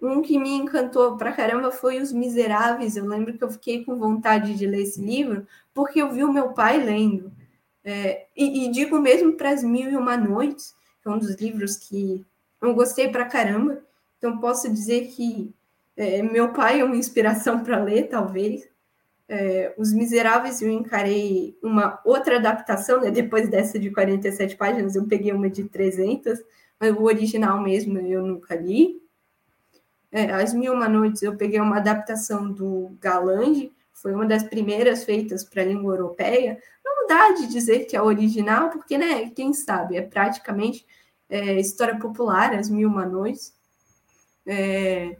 um 0.00 0.20
que 0.22 0.38
me 0.38 0.50
encantou 0.50 1.16
pra 1.16 1.32
caramba 1.32 1.70
foi 1.70 2.00
Os 2.00 2.12
Miseráveis. 2.12 2.96
Eu 2.96 3.06
lembro 3.06 3.36
que 3.36 3.42
eu 3.42 3.50
fiquei 3.50 3.84
com 3.84 3.96
vontade 3.96 4.54
de 4.54 4.66
ler 4.66 4.82
esse 4.82 5.00
livro 5.00 5.46
porque 5.74 6.00
eu 6.00 6.12
vi 6.12 6.22
o 6.24 6.32
meu 6.32 6.50
pai 6.52 6.78
lendo. 6.82 7.32
É, 7.84 8.26
e, 8.36 8.66
e, 8.66 8.70
digo 8.70 8.98
mesmo 8.98 9.34
para 9.34 9.50
as 9.50 9.62
Mil 9.62 9.90
e 9.90 9.96
Uma 9.96 10.16
Noites, 10.16 10.74
que 11.00 11.08
é 11.08 11.10
um 11.10 11.18
dos 11.18 11.36
livros 11.36 11.76
que 11.76 12.24
eu 12.60 12.74
gostei 12.74 13.08
pra 13.08 13.24
caramba. 13.24 13.82
Então 14.18 14.38
posso 14.38 14.68
dizer 14.72 15.08
que 15.08 15.54
é, 15.96 16.22
meu 16.22 16.52
pai 16.52 16.80
é 16.80 16.84
uma 16.84 16.96
inspiração 16.96 17.62
para 17.62 17.82
ler, 17.82 18.08
talvez. 18.08 18.68
É, 19.28 19.74
Os 19.78 19.92
Miseráveis 19.92 20.60
eu 20.60 20.70
encarei 20.70 21.56
uma 21.62 22.00
outra 22.04 22.36
adaptação, 22.36 23.00
né? 23.00 23.10
depois 23.10 23.48
dessa 23.48 23.78
de 23.78 23.90
47 23.90 24.56
páginas, 24.56 24.94
eu 24.94 25.06
peguei 25.06 25.32
uma 25.32 25.48
de 25.48 25.64
300, 25.64 26.38
mas 26.78 26.94
o 26.94 27.02
original 27.02 27.60
mesmo 27.60 27.98
eu 27.98 28.24
nunca 28.24 28.54
li. 28.54 29.00
É, 30.10 30.32
As 30.32 30.54
Mil 30.54 30.72
Uma 30.72 30.88
Noites 30.88 31.22
eu 31.22 31.36
peguei 31.36 31.60
uma 31.60 31.78
adaptação 31.78 32.50
do 32.50 32.96
Galande, 33.00 33.72
foi 33.92 34.12
uma 34.12 34.26
das 34.26 34.42
primeiras 34.42 35.04
feitas 35.04 35.44
para 35.44 35.62
a 35.62 35.66
língua 35.66 35.94
europeia. 35.94 36.58
Não 36.84 37.06
dá 37.06 37.32
de 37.32 37.46
dizer 37.46 37.86
que 37.86 37.96
é 37.96 38.02
original, 38.02 38.70
porque, 38.70 38.96
né, 38.96 39.30
quem 39.30 39.52
sabe, 39.52 39.96
é 39.96 40.02
praticamente 40.02 40.86
é, 41.28 41.58
história 41.58 41.98
popular, 41.98 42.54
As 42.54 42.68
Mil 42.68 42.88
Uma 42.88 43.06
Noites. 43.06 43.54
É, 44.46 45.16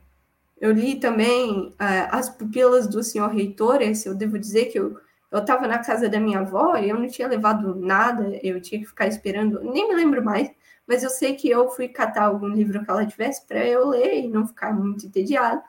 eu 0.61 0.73
li 0.73 0.99
também 0.99 1.69
uh, 1.69 2.09
As 2.11 2.31
Pupilas 2.31 2.87
do 2.87 3.03
Senhor 3.03 3.29
Reitor, 3.29 3.83
esse 3.83 4.09
eu 4.09 4.15
devo 4.15 4.39
dizer 4.39 4.67
que 4.67 4.79
eu 4.79 4.99
estava 5.33 5.67
na 5.67 5.79
casa 5.79 6.09
da 6.09 6.19
minha 6.19 6.41
avó 6.41 6.77
e 6.77 6.89
eu 6.89 6.99
não 6.99 7.09
tinha 7.09 7.29
levado 7.29 7.75
nada, 7.75 8.39
eu 8.43 8.61
tinha 8.61 8.81
que 8.81 8.87
ficar 8.87 9.07
esperando, 9.07 9.61
nem 9.61 9.89
me 9.89 9.95
lembro 9.95 10.25
mais, 10.25 10.51
mas 10.87 11.03
eu 11.03 11.11
sei 11.11 11.35
que 11.35 11.49
eu 11.49 11.69
fui 11.71 11.89
catar 11.89 12.25
algum 12.25 12.49
livro 12.49 12.85
que 12.85 12.91
ela 12.91 13.07
tivesse 13.07 13.47
para 13.47 13.67
eu 13.67 13.89
ler 13.89 14.25
e 14.25 14.29
não 14.29 14.47
ficar 14.47 14.73
muito 14.73 15.07
entediado. 15.07 15.63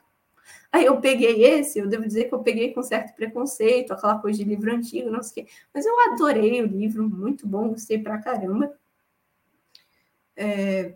Aí 0.72 0.86
eu 0.86 1.00
peguei 1.02 1.44
esse, 1.44 1.80
eu 1.80 1.88
devo 1.88 2.06
dizer 2.06 2.26
que 2.26 2.36
eu 2.36 2.40
peguei 2.40 2.74
com 2.74 2.84
certo 2.84 3.16
preconceito, 3.16 3.94
aquela 3.94 4.20
coisa 4.20 4.38
de 4.38 4.46
livro 4.46 4.72
antigo, 4.74 5.10
não 5.10 5.24
sei 5.24 5.44
o 5.44 5.46
quê, 5.48 5.54
mas 5.74 5.86
eu 5.86 5.94
adorei 6.12 6.62
o 6.62 6.68
livro, 6.68 7.10
muito 7.10 7.48
bom, 7.48 7.70
gostei 7.70 7.98
pra 8.00 8.20
caramba. 8.20 8.72
É, 10.36 10.96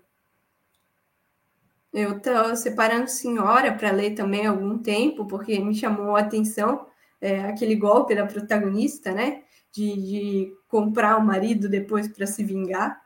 eu 1.93 2.17
estou 2.17 2.55
separando 2.55 3.09
Senhora 3.09 3.73
para 3.73 3.91
ler 3.91 4.15
também 4.15 4.47
há 4.47 4.49
algum 4.49 4.77
tempo, 4.77 5.25
porque 5.25 5.59
me 5.59 5.75
chamou 5.75 6.15
a 6.15 6.21
atenção 6.21 6.87
é, 7.19 7.41
aquele 7.41 7.75
golpe 7.75 8.15
da 8.15 8.25
protagonista, 8.25 9.11
né? 9.11 9.43
De, 9.71 9.93
de 9.93 10.53
comprar 10.67 11.17
o 11.17 11.25
marido 11.25 11.67
depois 11.69 12.07
para 12.07 12.25
se 12.25 12.43
vingar. 12.43 13.01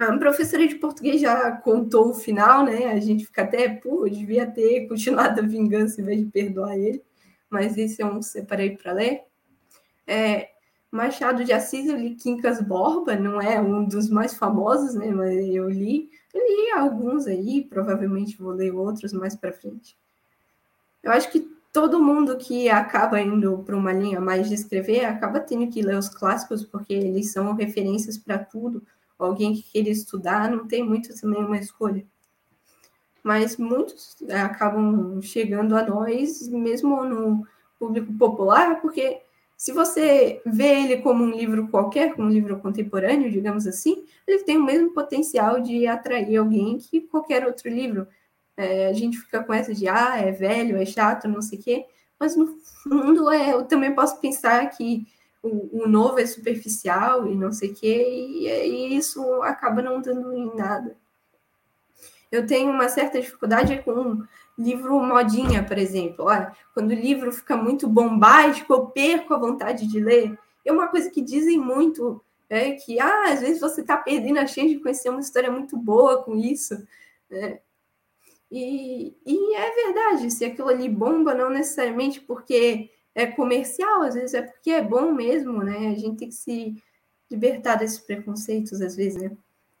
A 0.00 0.16
professora 0.16 0.66
de 0.66 0.76
português 0.76 1.20
já 1.20 1.52
contou 1.52 2.08
o 2.08 2.14
final, 2.14 2.64
né? 2.64 2.86
A 2.86 2.98
gente 2.98 3.26
fica 3.26 3.42
até, 3.42 3.68
pô, 3.68 4.08
devia 4.08 4.50
ter 4.50 4.88
continuado 4.88 5.40
a 5.40 5.44
vingança 5.46 6.00
em 6.00 6.04
vez 6.04 6.20
de 6.20 6.24
perdoar 6.24 6.74
ele. 6.78 7.04
Mas 7.50 7.76
esse 7.76 8.00
é 8.00 8.06
um 8.06 8.18
que 8.18 8.24
separei 8.24 8.78
para 8.78 8.92
ler. 8.92 9.24
É, 10.06 10.48
Machado 10.90 11.44
de 11.44 11.52
Assis, 11.52 11.86
eu 11.86 11.98
li 11.98 12.14
Quincas 12.14 12.62
Borba, 12.62 13.14
não 13.14 13.42
é 13.42 13.60
um 13.60 13.84
dos 13.84 14.08
mais 14.08 14.32
famosos, 14.32 14.94
né? 14.94 15.10
Mas 15.10 15.36
eu 15.48 15.68
li. 15.68 16.10
Eu 16.32 16.40
li 16.40 16.70
alguns 16.70 17.26
aí, 17.26 17.62
provavelmente 17.62 18.38
vou 18.38 18.52
ler 18.52 18.74
outros 18.74 19.12
mais 19.12 19.36
para 19.36 19.52
frente. 19.52 19.98
Eu 21.02 21.12
acho 21.12 21.30
que 21.30 21.40
todo 21.70 22.02
mundo 22.02 22.38
que 22.38 22.70
acaba 22.70 23.20
indo 23.20 23.58
para 23.66 23.76
uma 23.76 23.92
linha 23.92 24.18
mais 24.18 24.48
de 24.48 24.54
escrever 24.54 25.04
acaba 25.04 25.40
tendo 25.40 25.70
que 25.70 25.82
ler 25.82 25.98
os 25.98 26.08
clássicos, 26.08 26.64
porque 26.64 26.94
eles 26.94 27.32
são 27.32 27.52
referências 27.52 28.16
para 28.16 28.38
tudo. 28.38 28.82
Alguém 29.24 29.54
que 29.54 29.62
queira 29.62 29.88
estudar 29.90 30.50
não 30.50 30.66
tem 30.66 30.82
muito 30.82 31.18
também 31.20 31.44
uma 31.44 31.58
escolha. 31.58 32.04
Mas 33.22 33.56
muitos 33.56 34.16
acabam 34.30 35.20
chegando 35.22 35.76
a 35.76 35.86
nós, 35.86 36.48
mesmo 36.48 37.04
no 37.04 37.46
público 37.78 38.12
popular, 38.14 38.80
porque 38.80 39.20
se 39.56 39.72
você 39.72 40.40
vê 40.46 40.84
ele 40.84 40.96
como 41.02 41.22
um 41.22 41.30
livro 41.30 41.68
qualquer, 41.68 42.14
como 42.14 42.28
um 42.28 42.30
livro 42.30 42.58
contemporâneo, 42.60 43.30
digamos 43.30 43.66
assim, 43.66 44.04
ele 44.26 44.42
tem 44.42 44.56
o 44.56 44.64
mesmo 44.64 44.94
potencial 44.94 45.60
de 45.60 45.86
atrair 45.86 46.38
alguém 46.38 46.78
que 46.78 47.02
qualquer 47.02 47.46
outro 47.46 47.68
livro. 47.68 48.06
É, 48.56 48.86
a 48.88 48.92
gente 48.94 49.18
fica 49.18 49.44
com 49.44 49.52
essa 49.52 49.74
de, 49.74 49.86
ah, 49.86 50.16
é 50.16 50.32
velho, 50.32 50.78
é 50.78 50.86
chato, 50.86 51.28
não 51.28 51.42
sei 51.42 51.58
o 51.58 51.62
quê, 51.62 51.86
mas 52.18 52.36
no 52.36 52.58
fundo 52.82 53.30
é, 53.30 53.52
eu 53.52 53.64
também 53.64 53.94
posso 53.94 54.18
pensar 54.18 54.66
que 54.70 55.06
o, 55.42 55.84
o 55.84 55.88
novo 55.88 56.18
é 56.18 56.26
superficial 56.26 57.26
e 57.26 57.34
não 57.34 57.52
sei 57.52 57.70
o 57.70 57.74
quê, 57.74 58.06
e, 58.08 58.46
e 58.48 58.96
isso 58.96 59.42
acaba 59.42 59.82
não 59.82 60.00
dando 60.00 60.32
em 60.34 60.54
nada. 60.54 60.96
Eu 62.30 62.46
tenho 62.46 62.70
uma 62.70 62.88
certa 62.88 63.20
dificuldade 63.20 63.82
com 63.82 64.22
livro 64.56 65.00
modinha, 65.00 65.64
por 65.64 65.76
exemplo. 65.78 66.26
Olha, 66.26 66.54
quando 66.72 66.90
o 66.90 66.94
livro 66.94 67.32
fica 67.32 67.56
muito 67.56 67.88
bombástico, 67.88 68.72
eu 68.72 68.86
perco 68.86 69.34
a 69.34 69.38
vontade 69.38 69.86
de 69.86 69.98
ler. 69.98 70.38
É 70.64 70.70
uma 70.70 70.88
coisa 70.88 71.10
que 71.10 71.20
dizem 71.20 71.58
muito, 71.58 72.22
é 72.48 72.72
que 72.72 73.00
ah, 73.00 73.32
às 73.32 73.40
vezes 73.40 73.60
você 73.60 73.80
está 73.80 73.96
perdendo 73.96 74.38
a 74.38 74.46
chance 74.46 74.68
de 74.68 74.78
conhecer 74.78 75.08
uma 75.08 75.20
história 75.20 75.50
muito 75.50 75.76
boa 75.76 76.22
com 76.22 76.36
isso. 76.36 76.86
Né? 77.28 77.58
E, 78.50 79.14
e 79.26 79.56
é 79.56 79.70
verdade, 79.86 80.30
se 80.30 80.44
aquilo 80.44 80.68
ali 80.68 80.88
bomba, 80.88 81.34
não 81.34 81.50
necessariamente 81.50 82.20
porque 82.20 82.90
é 83.14 83.26
comercial, 83.26 84.02
às 84.02 84.14
vezes 84.14 84.34
é 84.34 84.42
porque 84.42 84.70
é 84.70 84.82
bom 84.82 85.12
mesmo, 85.12 85.62
né? 85.62 85.88
A 85.88 85.94
gente 85.94 86.18
tem 86.18 86.28
que 86.28 86.34
se 86.34 86.82
libertar 87.30 87.76
desses 87.76 87.98
preconceitos, 87.98 88.80
às 88.80 88.96
vezes, 88.96 89.20
né? 89.20 89.36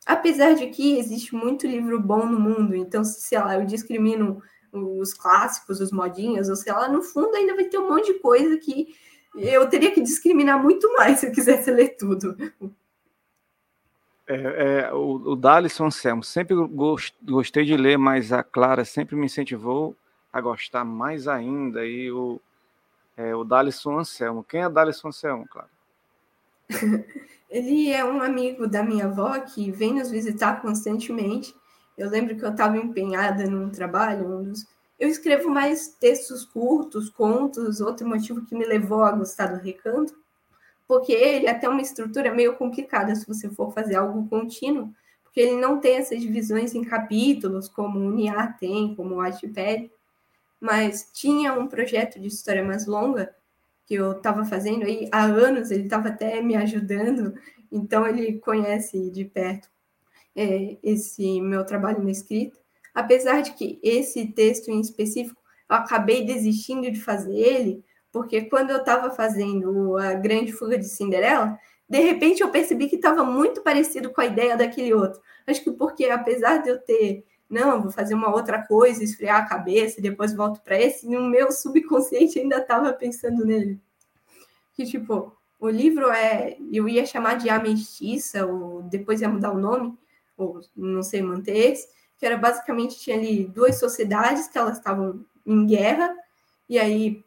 Apesar 0.06 0.54
de 0.54 0.66
que 0.68 0.98
existe 0.98 1.34
muito 1.34 1.66
livro 1.66 2.00
bom 2.00 2.26
no 2.26 2.40
mundo, 2.40 2.74
então, 2.74 3.04
se, 3.04 3.20
sei 3.20 3.38
lá, 3.38 3.56
eu 3.56 3.66
discrimino 3.66 4.42
os 4.72 5.12
clássicos, 5.12 5.80
os 5.80 5.92
modinhos, 5.92 6.48
ou 6.48 6.56
sei 6.56 6.72
lá, 6.72 6.88
no 6.88 7.02
fundo 7.02 7.34
ainda 7.34 7.54
vai 7.54 7.64
ter 7.64 7.78
um 7.78 7.88
monte 7.88 8.12
de 8.12 8.18
coisa 8.20 8.56
que 8.56 8.94
eu 9.36 9.68
teria 9.68 9.92
que 9.92 10.00
discriminar 10.00 10.62
muito 10.62 10.92
mais 10.94 11.20
se 11.20 11.26
eu 11.26 11.32
quisesse 11.32 11.70
ler 11.70 11.96
tudo. 11.96 12.36
É, 14.26 14.84
é, 14.86 14.92
o, 14.92 15.32
o 15.32 15.36
Dalisson 15.36 15.86
Anselmo, 15.86 16.22
sempre 16.22 16.54
gost, 16.54 17.14
gostei 17.22 17.64
de 17.64 17.76
ler, 17.76 17.98
mas 17.98 18.32
a 18.32 18.44
Clara 18.44 18.84
sempre 18.84 19.16
me 19.16 19.26
incentivou 19.26 19.96
a 20.32 20.40
gostar 20.40 20.84
mais 20.84 21.26
ainda. 21.26 21.84
E 21.84 22.10
o, 22.12 22.40
é, 23.20 23.34
o 23.34 23.44
Dalisson 23.44 23.98
Anselmo. 23.98 24.42
Quem 24.42 24.62
é 24.62 24.68
Dalisson 24.68 25.08
Anselmo, 25.08 25.46
Clara? 25.46 25.68
Ele 27.50 27.90
é 27.90 28.02
um 28.04 28.22
amigo 28.22 28.66
da 28.66 28.82
minha 28.82 29.06
avó 29.06 29.38
que 29.40 29.70
vem 29.70 29.94
nos 29.94 30.10
visitar 30.10 30.62
constantemente. 30.62 31.54
Eu 31.98 32.08
lembro 32.08 32.36
que 32.36 32.44
eu 32.44 32.50
estava 32.50 32.78
empenhada 32.78 33.44
num 33.44 33.68
trabalho, 33.68 34.52
eu 34.98 35.08
escrevo 35.08 35.50
mais 35.50 35.88
textos 35.88 36.44
curtos, 36.44 37.10
contos, 37.10 37.80
outro 37.80 38.06
motivo 38.06 38.44
que 38.46 38.54
me 38.54 38.64
levou 38.64 39.02
a 39.02 39.12
gostar 39.12 39.46
do 39.48 39.62
recanto, 39.62 40.14
porque 40.86 41.12
ele 41.12 41.46
é 41.46 41.50
até 41.50 41.68
uma 41.68 41.80
estrutura 41.80 42.32
meio 42.32 42.56
complicada 42.56 43.14
se 43.14 43.26
você 43.26 43.50
for 43.50 43.72
fazer 43.72 43.96
algo 43.96 44.28
contínuo, 44.28 44.94
porque 45.24 45.40
ele 45.40 45.60
não 45.60 45.78
tem 45.78 45.96
essas 45.96 46.20
divisões 46.20 46.74
em 46.74 46.84
capítulos, 46.84 47.68
como 47.68 47.98
o 47.98 48.12
NIA 48.12 48.54
tem, 48.58 48.94
como 48.94 49.16
o 49.16 49.20
Archipel, 49.20 49.90
mas 50.60 51.08
tinha 51.12 51.54
um 51.54 51.66
projeto 51.66 52.20
de 52.20 52.28
história 52.28 52.62
mais 52.62 52.86
longa 52.86 53.34
que 53.86 53.94
eu 53.94 54.12
estava 54.12 54.44
fazendo 54.44 54.84
aí 54.84 55.08
há 55.10 55.24
anos, 55.24 55.70
ele 55.70 55.84
estava 55.84 56.08
até 56.08 56.40
me 56.40 56.54
ajudando, 56.54 57.34
então 57.72 58.06
ele 58.06 58.38
conhece 58.38 59.10
de 59.10 59.24
perto 59.24 59.68
é, 60.36 60.76
esse 60.82 61.40
meu 61.40 61.64
trabalho 61.64 62.02
na 62.02 62.10
escrita, 62.10 62.56
apesar 62.94 63.40
de 63.40 63.52
que 63.54 63.80
esse 63.82 64.26
texto 64.26 64.70
em 64.70 64.80
específico 64.80 65.40
eu 65.68 65.76
acabei 65.76 66.24
desistindo 66.24 66.90
de 66.90 67.00
fazer 67.00 67.34
ele, 67.34 67.84
porque 68.12 68.42
quando 68.42 68.70
eu 68.70 68.78
estava 68.78 69.10
fazendo 69.10 69.96
a 69.96 70.14
Grande 70.14 70.52
Fuga 70.52 70.76
de 70.76 70.86
Cinderela, 70.86 71.58
de 71.88 71.98
repente 72.00 72.42
eu 72.42 72.50
percebi 72.50 72.88
que 72.88 72.96
estava 72.96 73.24
muito 73.24 73.62
parecido 73.62 74.10
com 74.10 74.20
a 74.20 74.26
ideia 74.26 74.56
daquele 74.56 74.94
outro. 74.94 75.20
Acho 75.46 75.62
que 75.62 75.72
porque, 75.72 76.06
apesar 76.06 76.58
de 76.58 76.70
eu 76.70 76.78
ter, 76.78 77.24
não, 77.50 77.82
vou 77.82 77.90
fazer 77.90 78.14
uma 78.14 78.32
outra 78.32 78.64
coisa, 78.64 79.02
esfriar 79.02 79.42
a 79.42 79.46
cabeça 79.46 79.98
e 79.98 80.02
depois 80.02 80.32
volto 80.32 80.60
para 80.62 80.80
esse, 80.80 81.08
no 81.08 81.28
meu 81.28 81.50
subconsciente 81.50 82.38
ainda 82.38 82.58
estava 82.58 82.92
pensando 82.92 83.44
nele. 83.44 83.80
Que, 84.72 84.86
tipo, 84.86 85.36
o 85.58 85.68
livro 85.68 86.08
é, 86.10 86.56
eu 86.72 86.88
ia 86.88 87.04
chamar 87.04 87.34
de 87.34 87.50
A 87.50 87.58
Mestiça, 87.58 88.46
ou 88.46 88.82
depois 88.82 89.20
ia 89.20 89.28
mudar 89.28 89.50
o 89.50 89.58
nome, 89.58 89.98
ou 90.36 90.60
não 90.76 91.02
sei, 91.02 91.20
manter 91.22 91.56
esse, 91.56 91.88
que 92.16 92.24
era 92.24 92.36
basicamente, 92.36 93.00
tinha 93.00 93.16
ali 93.16 93.44
duas 93.46 93.78
sociedades 93.80 94.46
que 94.46 94.56
elas 94.56 94.78
estavam 94.78 95.24
em 95.44 95.66
guerra, 95.66 96.14
e 96.68 96.78
aí 96.78 97.24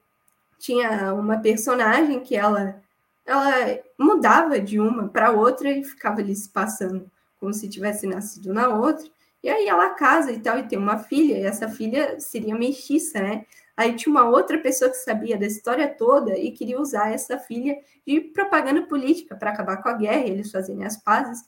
tinha 0.58 1.14
uma 1.14 1.38
personagem 1.40 2.22
que 2.22 2.36
ela, 2.36 2.82
ela 3.26 3.80
mudava 4.00 4.58
de 4.60 4.80
uma 4.80 5.10
para 5.10 5.32
outra 5.32 5.70
e 5.70 5.84
ficava 5.84 6.22
ali 6.22 6.34
se 6.34 6.48
passando 6.48 7.12
como 7.44 7.54
se 7.54 7.68
tivesse 7.68 8.08
nascido 8.08 8.54
na 8.54 8.70
outra, 8.70 9.06
e 9.44 9.50
aí 9.50 9.68
ela 9.68 9.90
casa 9.90 10.32
e 10.32 10.40
tal, 10.40 10.58
e 10.58 10.64
tem 10.68 10.80
uma 10.80 10.98
filha, 10.98 11.38
e 11.38 11.46
essa 11.46 11.68
filha 11.68 12.20
seria 12.20 12.56
mestiça, 12.56 13.22
né? 13.22 13.46
Aí 13.76 13.96
tinha 13.96 14.12
uma 14.12 14.30
outra 14.30 14.58
pessoa 14.60 14.90
que 14.90 14.98
sabia 14.98 15.38
da 15.38 15.46
história 15.46 15.88
toda 15.88 16.38
e 16.38 16.52
queria 16.52 16.80
usar 16.80 17.12
essa 17.12 17.38
filha 17.40 17.76
de 18.06 18.22
propaganda 18.22 18.84
política 18.84 19.36
para 19.36 19.50
acabar 19.52 19.78
com 19.82 19.90
a 19.90 19.94
guerra 19.94 20.28
eles 20.28 20.52
fazerem 20.52 20.86
as 20.86 20.96
pazes. 20.96 21.40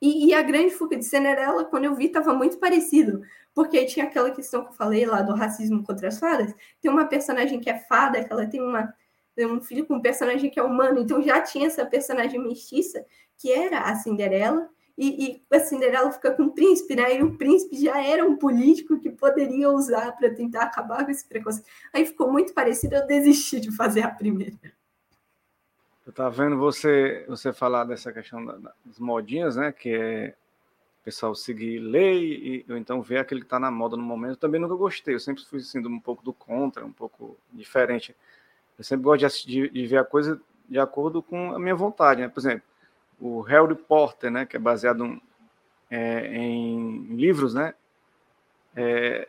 E, 0.00 0.26
e, 0.26 0.34
a 0.34 0.42
grande 0.42 0.74
fuga 0.74 0.96
de 0.96 1.04
Cinderela, 1.04 1.64
quando 1.64 1.86
eu 1.86 1.94
vi, 1.94 2.06
estava 2.06 2.34
muito 2.34 2.58
parecido, 2.58 3.22
porque 3.54 3.86
tinha 3.86 4.04
aquela 4.04 4.30
questão 4.30 4.62
que 4.62 4.68
eu 4.70 4.74
falei 4.74 5.06
lá 5.06 5.22
do 5.22 5.34
racismo 5.34 5.82
contra 5.82 6.08
as 6.08 6.18
fadas. 6.18 6.54
Tem 6.82 6.90
uma 6.90 7.06
personagem 7.06 7.58
que 7.58 7.70
é 7.70 7.78
fada, 7.78 8.22
que 8.22 8.30
ela 8.30 8.46
tem 8.46 8.60
uma, 8.60 8.92
um 9.38 9.60
filho 9.62 9.86
com 9.86 9.94
um 9.94 10.02
personagem 10.02 10.50
que 10.50 10.60
é 10.60 10.62
humano, 10.62 11.00
então 11.00 11.22
já 11.22 11.40
tinha 11.40 11.66
essa 11.66 11.84
personagem 11.86 12.38
mestiça, 12.38 13.04
que 13.38 13.50
era 13.50 13.80
a 13.80 13.94
Cinderela, 13.96 14.68
e, 14.96 15.42
e 15.50 15.54
a 15.54 15.60
Cinderela 15.60 16.10
fica 16.10 16.32
com 16.32 16.44
o 16.44 16.52
príncipe, 16.52 16.96
né? 16.96 17.18
E 17.18 17.22
o 17.22 17.36
príncipe 17.36 17.76
já 17.76 18.02
era 18.02 18.24
um 18.24 18.36
político 18.36 18.98
que 18.98 19.10
poderia 19.10 19.70
usar 19.70 20.12
para 20.12 20.30
tentar 20.30 20.62
acabar 20.62 21.04
com 21.04 21.10
esse 21.10 21.26
preconceito. 21.26 21.68
Aí 21.92 22.06
ficou 22.06 22.32
muito 22.32 22.54
parecido, 22.54 22.94
eu 22.94 23.06
desisti 23.06 23.60
de 23.60 23.70
fazer 23.70 24.02
a 24.02 24.10
primeira. 24.10 24.56
Eu 26.06 26.10
estava 26.10 26.30
vendo 26.30 26.56
você 26.56 27.24
você 27.28 27.52
falar 27.52 27.84
dessa 27.84 28.12
questão 28.12 28.44
das 28.84 28.98
modinhas, 28.98 29.56
né? 29.56 29.70
Que 29.72 29.90
é 29.90 30.34
o 31.00 31.04
pessoal 31.04 31.34
seguir 31.34 31.78
lei 31.78 32.64
e 32.68 32.72
ou 32.72 32.78
então 32.78 33.02
ver 33.02 33.18
aquele 33.18 33.40
que 33.40 33.46
está 33.46 33.58
na 33.58 33.70
moda 33.70 33.96
no 33.96 34.02
momento. 34.02 34.32
Eu 34.32 34.36
também 34.36 34.60
nunca 34.60 34.76
gostei. 34.76 35.14
Eu 35.14 35.20
sempre 35.20 35.44
fui 35.44 35.60
sendo 35.60 35.88
um 35.90 36.00
pouco 36.00 36.24
do 36.24 36.32
contra, 36.32 36.86
um 36.86 36.92
pouco 36.92 37.36
diferente. 37.52 38.16
Eu 38.78 38.84
sempre 38.84 39.04
gosto 39.04 39.46
de, 39.46 39.68
de 39.68 39.86
ver 39.86 39.98
a 39.98 40.04
coisa 40.04 40.40
de 40.68 40.78
acordo 40.78 41.22
com 41.22 41.52
a 41.52 41.58
minha 41.58 41.74
vontade, 41.74 42.22
né? 42.22 42.28
Por 42.28 42.40
exemplo, 42.40 42.62
o 43.20 43.40
Harry 43.40 43.74
Potter, 43.74 44.30
né? 44.30 44.46
Que 44.46 44.56
é 44.56 44.60
baseado 44.60 45.20
é, 45.90 46.26
em 46.36 47.14
livros, 47.14 47.54
né? 47.54 47.74
É, 48.74 49.28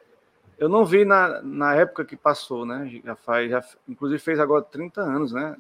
eu 0.58 0.68
não 0.68 0.84
vi 0.86 1.06
na, 1.06 1.42
na 1.42 1.76
época 1.76 2.04
que 2.04 2.16
passou, 2.16 2.66
né? 2.66 3.02
Já 3.04 3.16
faz, 3.16 3.50
já, 3.50 3.64
inclusive 3.88 4.20
fez 4.20 4.40
agora 4.40 4.64
30 4.64 5.02
anos, 5.02 5.32
né? 5.32 5.56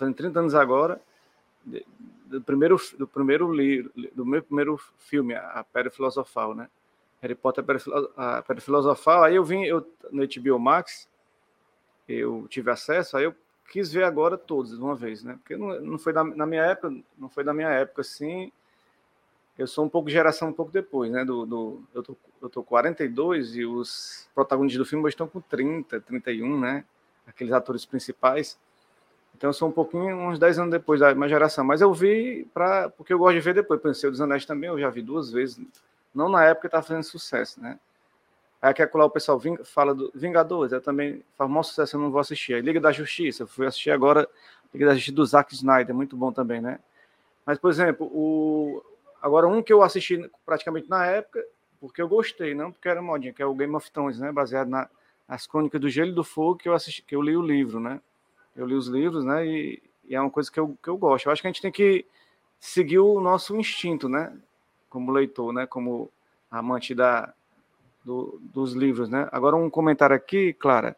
fazendo 0.00 0.14
30 0.14 0.40
anos 0.40 0.54
agora, 0.54 0.98
do 2.24 2.40
primeiro, 2.40 2.76
do 2.98 3.06
primeiro 3.06 3.52
livro, 3.52 3.92
do 4.14 4.24
meu 4.24 4.42
primeiro 4.42 4.80
filme, 4.96 5.34
A 5.34 5.62
Pedra 5.70 5.90
Filosofal, 5.90 6.54
né? 6.54 6.70
Harry 7.20 7.34
Potter, 7.34 7.62
A 8.16 8.40
Pedra 8.40 8.62
Filosofal. 8.62 9.24
Aí 9.24 9.36
eu 9.36 9.44
vim 9.44 9.64
eu, 9.64 9.86
no 10.10 10.26
HBO 10.26 10.58
Max, 10.58 11.06
eu 12.08 12.46
tive 12.48 12.70
acesso, 12.70 13.18
aí 13.18 13.24
eu 13.24 13.34
quis 13.70 13.92
ver 13.92 14.02
agora 14.02 14.36
todos 14.36 14.76
de 14.76 14.82
uma 14.82 14.96
vez, 14.96 15.22
né? 15.22 15.38
Porque 15.40 15.56
não, 15.56 15.80
não 15.80 15.98
foi 15.98 16.12
da, 16.12 16.24
na 16.24 16.44
minha 16.44 16.62
época, 16.62 16.92
não 17.16 17.28
foi 17.28 17.44
da 17.44 17.54
minha 17.54 17.70
época, 17.70 18.02
assim. 18.02 18.52
Eu 19.56 19.66
sou 19.66 19.84
um 19.84 19.88
pouco 19.88 20.10
geração 20.10 20.48
um 20.48 20.52
pouco 20.52 20.72
depois, 20.72 21.10
né? 21.10 21.24
Do, 21.24 21.46
do, 21.46 21.82
eu, 21.94 22.02
tô, 22.02 22.16
eu 22.42 22.48
tô 22.48 22.62
42 22.64 23.56
e 23.56 23.64
os 23.64 24.28
protagonistas 24.34 24.78
do 24.78 24.88
filme 24.88 25.08
estão 25.08 25.28
com 25.28 25.40
30, 25.40 26.00
31, 26.00 26.58
né? 26.58 26.84
Aqueles 27.26 27.52
atores 27.52 27.86
principais. 27.86 28.58
Então 29.36 29.50
eu 29.50 29.54
sou 29.54 29.68
um 29.68 29.72
pouquinho, 29.72 30.16
uns 30.16 30.38
10 30.38 30.58
anos 30.58 30.70
depois 30.72 30.98
da 30.98 31.14
minha 31.14 31.28
geração. 31.28 31.64
Mas 31.64 31.80
eu 31.80 31.94
vi 31.94 32.48
pra, 32.52 32.90
porque 32.90 33.12
eu 33.12 33.18
gosto 33.18 33.34
de 33.34 33.40
ver 33.40 33.54
depois. 33.54 33.80
Pensei, 33.80 34.08
o 34.08 34.10
dos 34.10 34.20
Anéis 34.20 34.44
também 34.44 34.68
eu 34.68 34.80
já 34.80 34.90
vi 34.90 35.00
duas 35.00 35.30
vezes. 35.30 35.60
Não 36.12 36.28
na 36.28 36.44
época 36.44 36.62
que 36.62 36.66
estava 36.66 36.82
fazendo 36.82 37.04
sucesso, 37.04 37.60
né? 37.60 37.78
Aí 38.60 38.70
aqui 38.70 38.84
lá 38.94 39.04
o 39.04 39.10
pessoal 39.10 39.40
fala 39.64 39.94
do 39.94 40.10
Vingadores, 40.14 40.72
eu 40.72 40.80
também 40.80 41.22
faz 41.36 41.48
maior 41.48 41.62
sucesso, 41.62 41.96
eu 41.96 42.00
não 42.00 42.10
vou 42.10 42.20
assistir. 42.20 42.54
Aí 42.54 42.60
Liga 42.60 42.80
da 42.80 42.92
Justiça, 42.92 43.44
eu 43.44 43.46
fui 43.46 43.66
assistir 43.66 43.90
agora 43.90 44.28
Liga 44.72 44.86
da 44.86 44.94
Justiça 44.94 45.16
do 45.16 45.24
Zack 45.24 45.54
Snyder, 45.54 45.94
muito 45.94 46.16
bom 46.16 46.30
também, 46.30 46.60
né? 46.60 46.78
Mas, 47.46 47.58
por 47.58 47.70
exemplo, 47.70 48.06
o... 48.06 48.82
agora 49.22 49.48
um 49.48 49.62
que 49.62 49.72
eu 49.72 49.82
assisti 49.82 50.30
praticamente 50.44 50.88
na 50.90 51.06
época, 51.06 51.42
porque 51.80 52.02
eu 52.02 52.08
gostei, 52.08 52.54
não 52.54 52.70
porque 52.70 52.88
era 52.88 53.00
modinha, 53.00 53.32
que 53.32 53.42
é 53.42 53.46
o 53.46 53.54
Game 53.54 53.74
of 53.74 53.90
Thrones, 53.90 54.18
né? 54.18 54.30
Baseado 54.30 54.68
na, 54.68 54.88
nas 55.26 55.46
Crônicas 55.46 55.80
do 55.80 55.88
Gelo 55.88 56.10
e 56.10 56.14
do 56.14 56.22
Fogo, 56.22 56.56
que 56.56 56.68
eu 56.68 56.74
assisti, 56.74 57.02
que 57.02 57.16
eu 57.16 57.22
li 57.22 57.36
o 57.36 57.42
livro, 57.42 57.80
né? 57.80 58.00
eu 58.56 58.66
li 58.66 58.74
os 58.74 58.86
livros, 58.86 59.24
né? 59.24 59.46
E, 59.46 59.82
e, 60.04 60.14
é 60.14 60.20
uma 60.20 60.30
coisa 60.30 60.50
que 60.50 60.58
eu, 60.58 60.76
que 60.82 60.88
eu 60.88 60.96
gosto. 60.96 61.26
Eu 61.26 61.32
acho 61.32 61.42
que 61.42 61.48
a 61.48 61.50
gente 61.50 61.62
tem 61.62 61.72
que 61.72 62.04
seguir 62.58 62.98
o 62.98 63.20
nosso 63.20 63.56
instinto, 63.56 64.08
né? 64.08 64.36
Como 64.88 65.12
leitor, 65.12 65.52
né? 65.52 65.66
Como 65.66 66.10
amante 66.50 66.94
da, 66.94 67.32
do, 68.04 68.40
dos 68.42 68.72
livros, 68.72 69.08
né? 69.08 69.28
Agora 69.32 69.56
um 69.56 69.70
comentário 69.70 70.16
aqui, 70.16 70.52
Clara. 70.52 70.96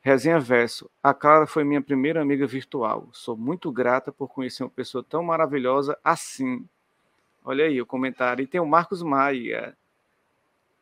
Resenha 0.00 0.40
Verso. 0.40 0.90
A 1.02 1.14
Clara 1.14 1.46
foi 1.46 1.62
minha 1.62 1.80
primeira 1.80 2.20
amiga 2.20 2.46
virtual. 2.46 3.08
Sou 3.12 3.36
muito 3.36 3.70
grata 3.70 4.10
por 4.10 4.28
conhecer 4.28 4.64
uma 4.64 4.70
pessoa 4.70 5.04
tão 5.04 5.22
maravilhosa 5.22 5.96
assim. 6.02 6.66
Olha 7.44 7.64
aí 7.64 7.80
o 7.80 7.86
comentário. 7.86 8.42
E 8.42 8.46
tem 8.46 8.60
o 8.60 8.66
Marcos 8.66 9.02
Maia, 9.02 9.76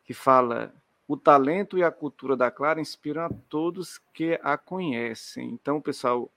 que 0.05 0.13
fala: 0.13 0.73
o 1.07 1.15
talento 1.15 1.77
e 1.77 1.83
a 1.83 1.91
cultura 1.91 2.35
da 2.35 2.49
Clara 2.49 2.81
inspiram 2.81 3.23
a 3.23 3.29
todos 3.47 3.99
que 4.11 4.39
a 4.41 4.57
conhecem. 4.57 5.49
Então, 5.49 5.79
pessoal, 5.79 6.29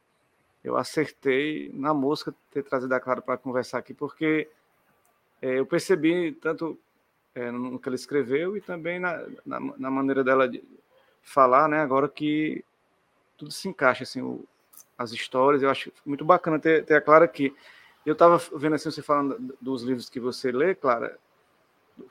eu 0.63 0.77
acertei 0.77 1.71
na 1.73 1.95
mosca 1.95 2.35
ter 2.51 2.63
trazido 2.63 2.95
a 2.95 3.01
Clara 3.01 3.23
para 3.23 3.39
conversar 3.39 3.79
aqui, 3.79 3.95
porque 3.95 4.49
é, 5.41 5.59
eu 5.59 5.67
percebi 5.67 6.33
tanto 6.33 6.79
é, 7.35 7.51
no 7.51 7.79
que 7.79 7.89
ela 7.89 7.97
escreveu 7.97 8.57
e 8.57 8.61
também 8.61 8.99
na, 8.99 9.27
na, 9.45 9.61
na, 9.61 9.91
maneira 9.91 10.23
dela 10.23 10.49
de 10.49 10.63
falar, 11.23 11.69
né? 11.69 11.81
Agora 11.81 12.09
que 12.09 12.65
tudo 13.37 13.51
se 13.51 13.69
encaixa, 13.69 14.05
assim, 14.05 14.23
o, 14.23 14.45
as 14.97 15.13
histórias. 15.13 15.63
Eu 15.63 15.71
acho 15.71 15.93
muito 16.05 16.25
bacana 16.25 16.59
ter, 16.59 16.85
ter 16.85 16.95
a 16.95 17.01
Clara 17.01 17.25
aqui. 17.25 17.55
Eu 18.07 18.13
estava 18.13 18.39
vendo 18.55 18.75
assim 18.75 18.91
você 18.91 19.03
falando 19.03 19.57
dos 19.61 19.83
livros 19.83 20.09
que 20.09 20.21
você 20.21 20.53
lê, 20.53 20.75
Clara 20.75 21.19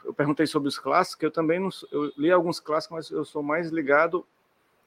eu 0.03 0.13
perguntei 0.13 0.47
sobre 0.47 0.69
os 0.69 0.77
clássicos, 0.77 1.23
eu 1.23 1.31
também 1.31 1.59
não, 1.59 1.69
eu 1.91 2.11
li 2.17 2.31
alguns 2.31 2.59
clássicos, 2.59 2.95
mas 2.95 3.09
eu 3.09 3.25
sou 3.25 3.43
mais 3.43 3.69
ligado, 3.69 4.25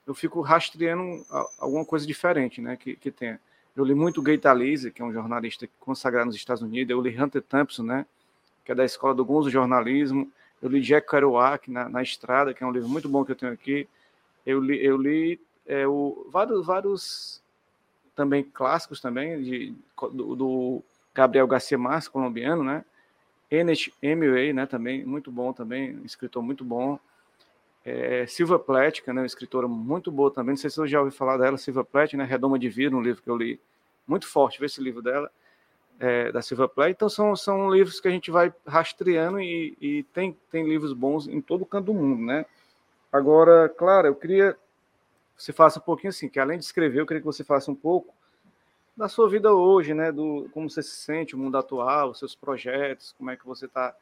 eu 0.06 0.14
fico 0.14 0.40
rastreando 0.40 1.24
alguma 1.58 1.84
coisa 1.84 2.06
diferente, 2.06 2.60
né, 2.60 2.76
que, 2.76 2.96
que 2.96 3.10
tenha. 3.10 3.40
Eu 3.74 3.84
li 3.84 3.94
muito 3.94 4.22
Gay 4.22 4.38
Talese, 4.38 4.90
que 4.90 5.02
é 5.02 5.04
um 5.04 5.12
jornalista 5.12 5.68
consagrado 5.78 6.26
nos 6.26 6.36
Estados 6.36 6.62
Unidos, 6.62 6.90
eu 6.90 7.00
li 7.00 7.20
Hunter 7.20 7.42
Thompson, 7.42 7.82
né, 7.82 8.06
que 8.66 8.72
é 8.72 8.74
da 8.74 8.84
Escola 8.84 9.14
do 9.14 9.24
Gonzo 9.24 9.48
Jornalismo, 9.48 10.30
eu 10.60 10.68
li 10.68 10.80
Jack 10.80 11.08
Kerouac, 11.08 11.70
na, 11.70 11.88
na 11.88 12.02
Estrada, 12.02 12.52
que 12.52 12.64
é 12.64 12.66
um 12.66 12.72
livro 12.72 12.88
muito 12.88 13.08
bom 13.08 13.24
que 13.24 13.30
eu 13.30 13.36
tenho 13.36 13.52
aqui, 13.52 13.88
eu 14.44 14.58
li, 14.60 14.84
eu 14.84 14.96
li 14.96 15.40
é, 15.64 15.86
o, 15.86 16.26
vários, 16.30 16.66
vários 16.66 17.42
também 18.16 18.42
clássicos 18.42 19.00
também, 19.00 19.40
de, 19.40 19.74
do, 20.12 20.34
do 20.34 20.82
Gabriel 21.14 21.46
Garcia 21.46 21.78
Marques, 21.78 22.08
colombiano, 22.08 22.64
né, 22.64 22.84
Ennett 23.48 23.94
Hemingway, 24.02 24.52
né, 24.52 24.66
também, 24.66 25.04
muito 25.04 25.30
bom 25.30 25.52
também, 25.52 26.00
escritor 26.04 26.42
muito 26.42 26.64
bom. 26.64 26.98
É, 27.84 28.26
Silva 28.26 28.58
Plath, 28.58 29.06
né, 29.06 29.12
uma 29.12 29.26
escritora 29.26 29.68
muito 29.68 30.10
boa 30.10 30.32
também, 30.32 30.54
não 30.54 30.56
sei 30.56 30.70
se 30.70 30.76
você 30.76 30.88
já 30.88 30.98
ouviu 30.98 31.16
falar 31.16 31.36
dela, 31.36 31.56
Silva 31.56 31.84
Plath, 31.84 32.14
né, 32.14 32.24
Redoma 32.24 32.58
de 32.58 32.68
Vida, 32.68 32.96
um 32.96 33.00
livro 33.00 33.22
que 33.22 33.30
eu 33.30 33.36
li 33.36 33.60
muito 34.08 34.26
forte, 34.26 34.58
ver 34.58 34.66
esse 34.66 34.82
livro 34.82 35.00
dela, 35.00 35.30
é, 35.98 36.30
da 36.32 36.42
Silva 36.42 36.68
Plath. 36.68 36.90
Então 36.90 37.08
são, 37.08 37.34
são 37.36 37.70
livros 37.70 38.00
que 38.00 38.08
a 38.08 38.10
gente 38.10 38.30
vai 38.30 38.52
rastreando 38.66 39.40
e, 39.40 39.76
e 39.80 40.02
tem, 40.12 40.36
tem 40.50 40.68
livros 40.68 40.92
bons 40.92 41.26
em 41.28 41.40
todo 41.40 41.66
canto 41.66 41.86
do 41.86 41.94
mundo, 41.94 42.22
né. 42.22 42.46
Agora, 43.12 43.68
claro, 43.68 44.08
eu 44.08 44.14
queria 44.14 44.54
que 45.36 45.42
você 45.42 45.52
faça 45.52 45.78
um 45.78 45.82
pouquinho 45.82 46.10
assim, 46.10 46.28
que 46.28 46.40
além 46.40 46.58
de 46.58 46.64
escrever, 46.64 47.00
eu 47.00 47.06
queria 47.06 47.20
que 47.20 47.26
você 47.26 47.44
faça 47.44 47.70
um 47.70 47.74
pouco 47.74 48.14
da 48.96 49.08
sua 49.08 49.28
vida 49.28 49.52
hoje, 49.52 49.92
né? 49.92 50.10
Do 50.10 50.48
como 50.52 50.70
você 50.70 50.82
se 50.82 50.96
sente, 50.96 51.34
o 51.34 51.38
mundo 51.38 51.58
atual, 51.58 52.10
os 52.10 52.18
seus 52.18 52.34
projetos, 52.34 53.14
como 53.18 53.30
é 53.30 53.36
que 53.36 53.46
você 53.46 53.66
está, 53.66 53.94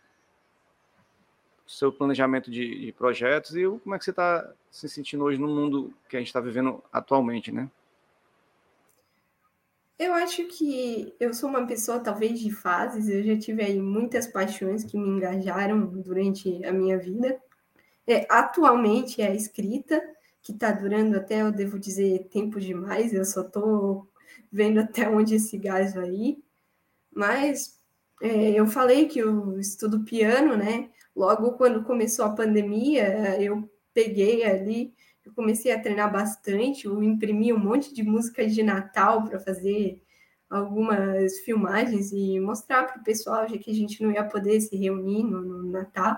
o 1.67 1.71
seu 1.71 1.93
planejamento 1.93 2.51
de, 2.51 2.87
de, 2.87 2.93
projetos 2.93 3.57
e 3.57 3.67
como 3.83 3.95
é 3.95 3.99
que 3.99 4.05
você 4.05 4.11
está 4.11 4.49
se 4.71 4.89
sentindo 4.89 5.25
hoje 5.25 5.39
no 5.39 5.49
mundo 5.49 5.93
que 6.09 6.17
a 6.17 6.21
gente 6.21 6.29
está 6.29 6.41
vivendo 6.41 6.83
atualmente, 6.93 7.51
né? 7.51 7.69
Eu 9.99 10.13
acho 10.13 10.45
que 10.49 11.15
eu 11.21 11.33
sou 11.33 11.49
uma 11.49 11.67
pessoa 11.67 12.01
talvez 12.01 12.41
de 12.41 12.51
fases. 12.51 13.09
Eu 13.09 13.23
já 13.23 13.39
tive 13.39 13.63
aí 13.63 13.81
muitas 13.81 14.27
paixões 14.27 14.85
que 14.85 14.99
me 14.99 15.09
engajaram 15.09 15.87
durante 15.87 16.65
a 16.65 16.73
minha 16.73 16.99
vida. 16.99 17.41
É, 18.07 18.27
atualmente 18.29 19.23
é 19.23 19.29
a 19.29 19.35
escrita, 19.35 20.03
que 20.43 20.53
está 20.53 20.73
durando 20.73 21.17
até, 21.17 21.43
eu 21.43 21.53
devo 21.53 21.79
dizer, 21.79 22.29
tempo 22.31 22.61
demais. 22.61 23.15
Eu 23.15 23.25
só 23.25 23.43
estou 23.43 24.09
vendo 24.51 24.81
até 24.81 25.09
onde 25.11 25.37
esse 25.37 25.57
gás 25.57 25.95
vai 25.95 26.11
ir. 26.11 26.45
Mas 27.15 27.79
é, 28.21 28.51
eu 28.51 28.67
falei 28.67 29.07
que 29.07 29.21
eu 29.21 29.59
estudo 29.61 30.05
piano, 30.05 30.57
né? 30.57 30.91
Logo 31.15 31.53
quando 31.53 31.85
começou 31.85 32.25
a 32.25 32.35
pandemia, 32.35 33.41
eu 33.41 33.71
peguei 33.95 34.45
ali, 34.45 34.93
comecei 35.35 35.73
a 35.73 35.81
treinar 35.81 36.13
bastante, 36.13 36.87
eu 36.87 37.03
imprimi 37.03 37.53
um 37.53 37.59
monte 37.59 37.93
de 37.93 38.03
músicas 38.03 38.55
de 38.55 38.63
Natal 38.63 39.25
para 39.25 39.39
fazer 39.39 40.03
algumas 40.49 41.39
filmagens 41.41 42.13
e 42.13 42.39
mostrar 42.39 42.85
para 42.85 43.01
o 43.01 43.05
pessoal, 43.05 43.49
já 43.49 43.59
que 43.59 43.71
a 43.71 43.75
gente 43.75 44.03
não 44.03 44.13
ia 44.13 44.25
poder 44.25 44.61
se 44.61 44.77
reunir 44.77 45.25
no, 45.25 45.43
no 45.43 45.71
Natal. 45.71 46.17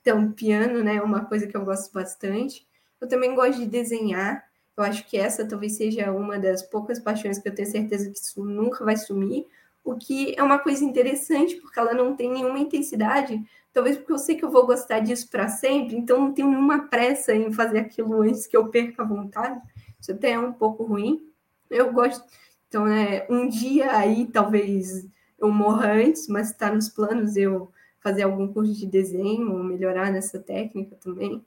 Então, 0.00 0.32
piano 0.32 0.82
né, 0.82 0.96
é 0.96 1.02
uma 1.02 1.24
coisa 1.24 1.46
que 1.46 1.56
eu 1.56 1.64
gosto 1.64 1.92
bastante. 1.92 2.66
Eu 3.00 3.08
também 3.08 3.34
gosto 3.34 3.58
de 3.58 3.66
desenhar, 3.66 4.44
eu 4.76 4.82
acho 4.82 5.06
que 5.06 5.16
essa 5.16 5.46
talvez 5.46 5.76
seja 5.76 6.10
uma 6.10 6.38
das 6.38 6.62
poucas 6.62 6.98
paixões 6.98 7.38
que 7.38 7.48
eu 7.48 7.54
tenho 7.54 7.68
certeza 7.68 8.10
que 8.10 8.40
nunca 8.40 8.84
vai 8.84 8.96
sumir. 8.96 9.46
O 9.84 9.94
que 9.96 10.34
é 10.36 10.42
uma 10.42 10.58
coisa 10.58 10.82
interessante, 10.82 11.56
porque 11.56 11.78
ela 11.78 11.92
não 11.92 12.16
tem 12.16 12.30
nenhuma 12.30 12.58
intensidade, 12.58 13.44
talvez 13.72 13.96
porque 13.98 14.12
eu 14.12 14.18
sei 14.18 14.34
que 14.34 14.44
eu 14.44 14.50
vou 14.50 14.66
gostar 14.66 15.00
disso 15.00 15.28
para 15.30 15.48
sempre, 15.48 15.94
então 15.94 16.18
não 16.20 16.32
tenho 16.32 16.48
nenhuma 16.48 16.88
pressa 16.88 17.34
em 17.34 17.52
fazer 17.52 17.80
aquilo 17.80 18.22
antes 18.22 18.46
que 18.46 18.56
eu 18.56 18.68
perca 18.68 19.02
a 19.02 19.06
vontade. 19.06 19.60
Isso 20.00 20.12
até 20.12 20.32
é 20.32 20.38
um 20.38 20.52
pouco 20.52 20.84
ruim. 20.84 21.28
Eu 21.68 21.92
gosto. 21.92 22.24
Então, 22.68 22.86
é, 22.86 23.26
um 23.28 23.48
dia 23.48 23.94
aí 23.94 24.26
talvez 24.26 25.06
eu 25.38 25.50
morra 25.50 25.92
antes, 25.92 26.28
mas 26.28 26.50
está 26.50 26.72
nos 26.72 26.88
planos 26.88 27.36
eu 27.36 27.70
fazer 28.00 28.22
algum 28.22 28.52
curso 28.52 28.72
de 28.74 28.86
desenho, 28.86 29.52
ou 29.52 29.62
melhorar 29.62 30.10
nessa 30.10 30.38
técnica 30.38 30.96
também. 30.96 31.44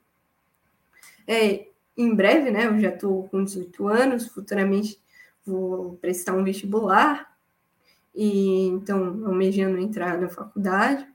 É, 1.26 1.68
em 1.96 2.14
breve, 2.14 2.50
né? 2.50 2.66
Eu 2.66 2.78
já 2.80 2.90
estou 2.90 3.28
com 3.28 3.44
18 3.44 3.88
anos, 3.88 4.26
futuramente 4.28 4.98
vou 5.44 5.96
prestar 6.00 6.34
um 6.34 6.44
vestibular, 6.44 7.32
e 8.18 8.66
então 8.66 9.22
almejando 9.24 9.78
entrar 9.78 10.18
na 10.18 10.28
faculdade. 10.28 11.06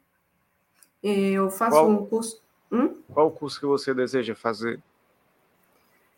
Eu 1.04 1.52
faço 1.52 1.72
qual, 1.72 1.90
um 1.90 2.06
curso. 2.06 2.42
Hum? 2.72 2.96
Qual 3.14 3.28
o 3.28 3.32
curso 3.32 3.60
que 3.60 3.66
você 3.66 3.94
deseja 3.94 4.34
fazer? 4.34 4.82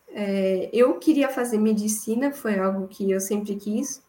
É, 0.09 0.69
eu 0.71 0.93
queria 0.99 1.27
fazer 1.27 1.57
medicina, 1.57 2.31
foi 2.31 2.59
algo 2.59 2.87
que 2.87 3.09
eu 3.09 3.19
sempre 3.19 3.55
quis, 3.55 4.03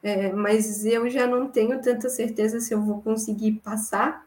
é, 0.00 0.32
mas 0.32 0.86
eu 0.86 1.10
já 1.10 1.26
não 1.26 1.48
tenho 1.48 1.82
tanta 1.82 2.08
certeza 2.08 2.60
se 2.60 2.72
eu 2.72 2.80
vou 2.80 3.02
conseguir 3.02 3.54
passar, 3.54 4.24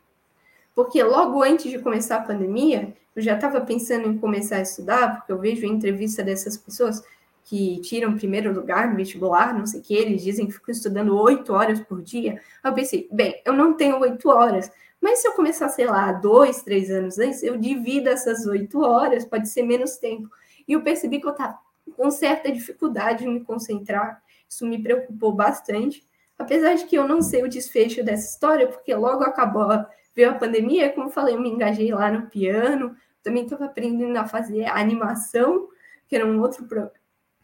porque 0.75 1.01
logo 1.01 1.41
antes 1.41 1.71
de 1.71 1.79
começar 1.79 2.17
a 2.17 2.21
pandemia, 2.21 2.93
eu 3.15 3.21
já 3.21 3.35
estava 3.35 3.61
pensando 3.61 4.09
em 4.09 4.17
começar 4.17 4.57
a 4.57 4.61
estudar, 4.61 5.15
porque 5.15 5.31
eu 5.31 5.39
vejo 5.39 5.65
entrevista 5.65 6.21
dessas 6.21 6.57
pessoas 6.57 7.01
que 7.45 7.79
tiram 7.81 8.17
primeiro 8.17 8.51
lugar 8.51 8.89
no 8.89 8.95
vestibular, 8.95 9.53
não 9.53 9.67
sei 9.67 9.79
o 9.79 9.83
que, 9.83 9.93
eles 9.93 10.23
dizem 10.23 10.47
que 10.47 10.53
ficam 10.53 10.73
estudando 10.73 11.15
oito 11.15 11.53
horas 11.53 11.79
por 11.79 12.01
dia. 12.01 12.41
Eu 12.63 12.73
pensei, 12.73 13.07
bem, 13.11 13.39
eu 13.45 13.53
não 13.53 13.77
tenho 13.77 13.99
oito 13.99 14.29
horas, 14.29 14.71
mas 14.99 15.19
se 15.19 15.27
eu 15.27 15.33
começar, 15.33 15.69
sei 15.69 15.85
lá, 15.85 16.11
dois, 16.11 16.63
três 16.63 16.89
anos 16.89 17.19
antes, 17.19 17.43
eu 17.43 17.55
divido 17.55 18.09
essas 18.09 18.47
oito 18.47 18.81
horas, 18.81 19.23
pode 19.23 19.47
ser 19.47 19.61
menos 19.61 19.97
tempo. 19.97 20.27
E 20.67 20.73
eu 20.73 20.81
percebi 20.81 21.21
que 21.21 21.27
eu 21.27 21.31
estava 21.31 21.59
com 21.95 22.09
certa 22.09 22.51
dificuldade 22.51 23.23
em 23.23 23.31
me 23.31 23.41
concentrar, 23.41 24.23
isso 24.49 24.65
me 24.65 24.81
preocupou 24.81 25.31
bastante, 25.31 26.03
apesar 26.39 26.73
de 26.73 26.85
que 26.85 26.97
eu 26.97 27.07
não 27.07 27.21
sei 27.21 27.43
o 27.43 27.47
desfecho 27.47 28.03
dessa 28.03 28.27
história, 28.27 28.67
porque 28.67 28.93
logo 28.95 29.23
acabou, 29.23 29.85
veio 30.15 30.31
a 30.31 30.33
pandemia, 30.33 30.91
como 30.91 31.09
falei, 31.09 31.35
eu 31.35 31.41
me 31.41 31.49
engajei 31.49 31.93
lá 31.93 32.11
no 32.11 32.25
piano, 32.27 32.95
também 33.21 33.43
estava 33.43 33.65
aprendendo 33.65 34.17
a 34.17 34.25
fazer 34.27 34.65
animação, 34.65 35.69
que 36.07 36.15
era 36.15 36.25
um 36.25 36.41
outro 36.41 36.65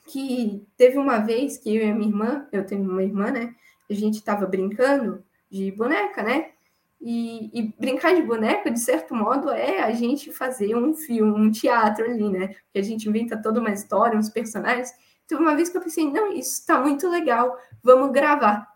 que 0.07 0.65
teve 0.77 0.97
uma 0.97 1.19
vez 1.19 1.57
que 1.57 1.75
eu 1.75 1.85
e 1.85 1.89
a 1.89 1.95
minha 1.95 2.09
irmã, 2.09 2.47
eu 2.51 2.65
tenho 2.65 2.89
uma 2.89 3.03
irmã, 3.03 3.31
né? 3.31 3.53
A 3.89 3.93
gente 3.93 4.15
estava 4.15 4.45
brincando 4.45 5.23
de 5.49 5.71
boneca, 5.71 6.23
né? 6.23 6.51
E, 6.99 7.49
e, 7.51 7.73
brincar 7.79 8.13
de 8.13 8.21
boneca, 8.21 8.69
de 8.69 8.79
certo 8.79 9.15
modo, 9.15 9.49
é 9.49 9.79
a 9.79 9.91
gente 9.91 10.31
fazer 10.31 10.75
um 10.75 10.93
filme, 10.93 11.31
um 11.31 11.49
teatro 11.49 12.05
ali, 12.05 12.29
né? 12.29 12.55
Que 12.71 12.79
a 12.79 12.83
gente 12.83 13.09
inventa 13.09 13.41
toda 13.41 13.59
uma 13.59 13.71
história, 13.71 14.17
uns 14.17 14.29
personagens. 14.29 14.93
Teve 15.27 15.41
uma 15.41 15.55
vez 15.55 15.69
que 15.69 15.77
eu 15.77 15.81
pensei, 15.81 16.11
não, 16.11 16.31
isso 16.31 16.59
está 16.59 16.79
muito 16.79 17.09
legal, 17.09 17.57
vamos 17.83 18.11
gravar. 18.11 18.67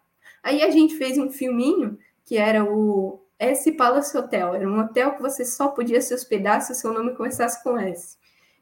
Aí 0.41 0.63
a 0.63 0.71
gente 0.71 0.95
fez 0.95 1.17
um 1.17 1.30
filminho 1.30 1.97
que 2.23 2.38
era 2.38 2.63
o 2.63 3.21
S 3.38 3.71
Palace 3.73 4.17
Hotel. 4.17 4.55
Era 4.55 4.67
um 4.67 4.80
hotel 4.80 5.15
que 5.15 5.21
você 5.21 5.45
só 5.45 5.67
podia 5.67 6.01
se 6.01 6.13
hospedar 6.13 6.61
se 6.61 6.71
o 6.71 6.76
seu 6.76 6.93
nome 6.93 7.13
começasse 7.15 7.63
com 7.63 7.78
S. 7.78 8.17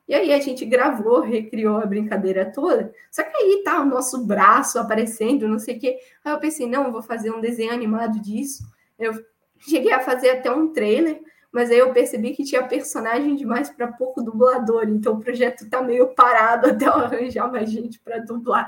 E 0.08 0.14
aí 0.14 0.34
a 0.34 0.39
gente 0.39 0.66
gravou, 0.66 1.22
recriou 1.22 1.78
a 1.78 1.86
brincadeira 1.86 2.51
toda. 2.51 2.93
Só 3.10 3.24
que 3.24 3.36
aí 3.36 3.62
tá 3.64 3.82
o 3.82 3.86
nosso 3.86 4.26
braço 4.26 4.78
aparecendo, 4.78 5.47
não 5.47 5.60
sei 5.60 5.78
o 5.78 5.80
quê. 5.80 5.97
Aí 6.24 6.34
eu 6.34 6.39
pensei, 6.39 6.68
não, 6.68 6.86
eu 6.86 6.91
vou 6.91 7.01
fazer 7.01 7.32
um 7.32 7.39
desenho 7.39 7.72
animado 7.72 8.20
disso. 8.20 8.64
Eu 8.99 9.14
cheguei 9.60 9.93
a 9.93 10.01
fazer 10.01 10.32
até 10.32 10.51
um 10.51 10.74
trailer, 10.74 11.22
mas 11.51 11.72
aí 11.72 11.78
eu 11.78 11.93
percebi 11.93 12.32
que 12.32 12.43
tinha 12.43 12.68
personagem 12.68 13.36
demais 13.36 13.70
para 13.70 13.88
pouco 13.88 14.22
dublador. 14.22 14.84
Então 14.89 15.14
o 15.14 15.20
projeto 15.20 15.70
tá 15.70 15.82
meio 15.82 16.14
parado 16.14 16.68
até 16.72 16.86
eu 16.86 16.93
arranjar 16.93 17.49
mais 17.49 17.72
gente 17.72 17.99
para 17.99 18.20
dublar. 18.20 18.68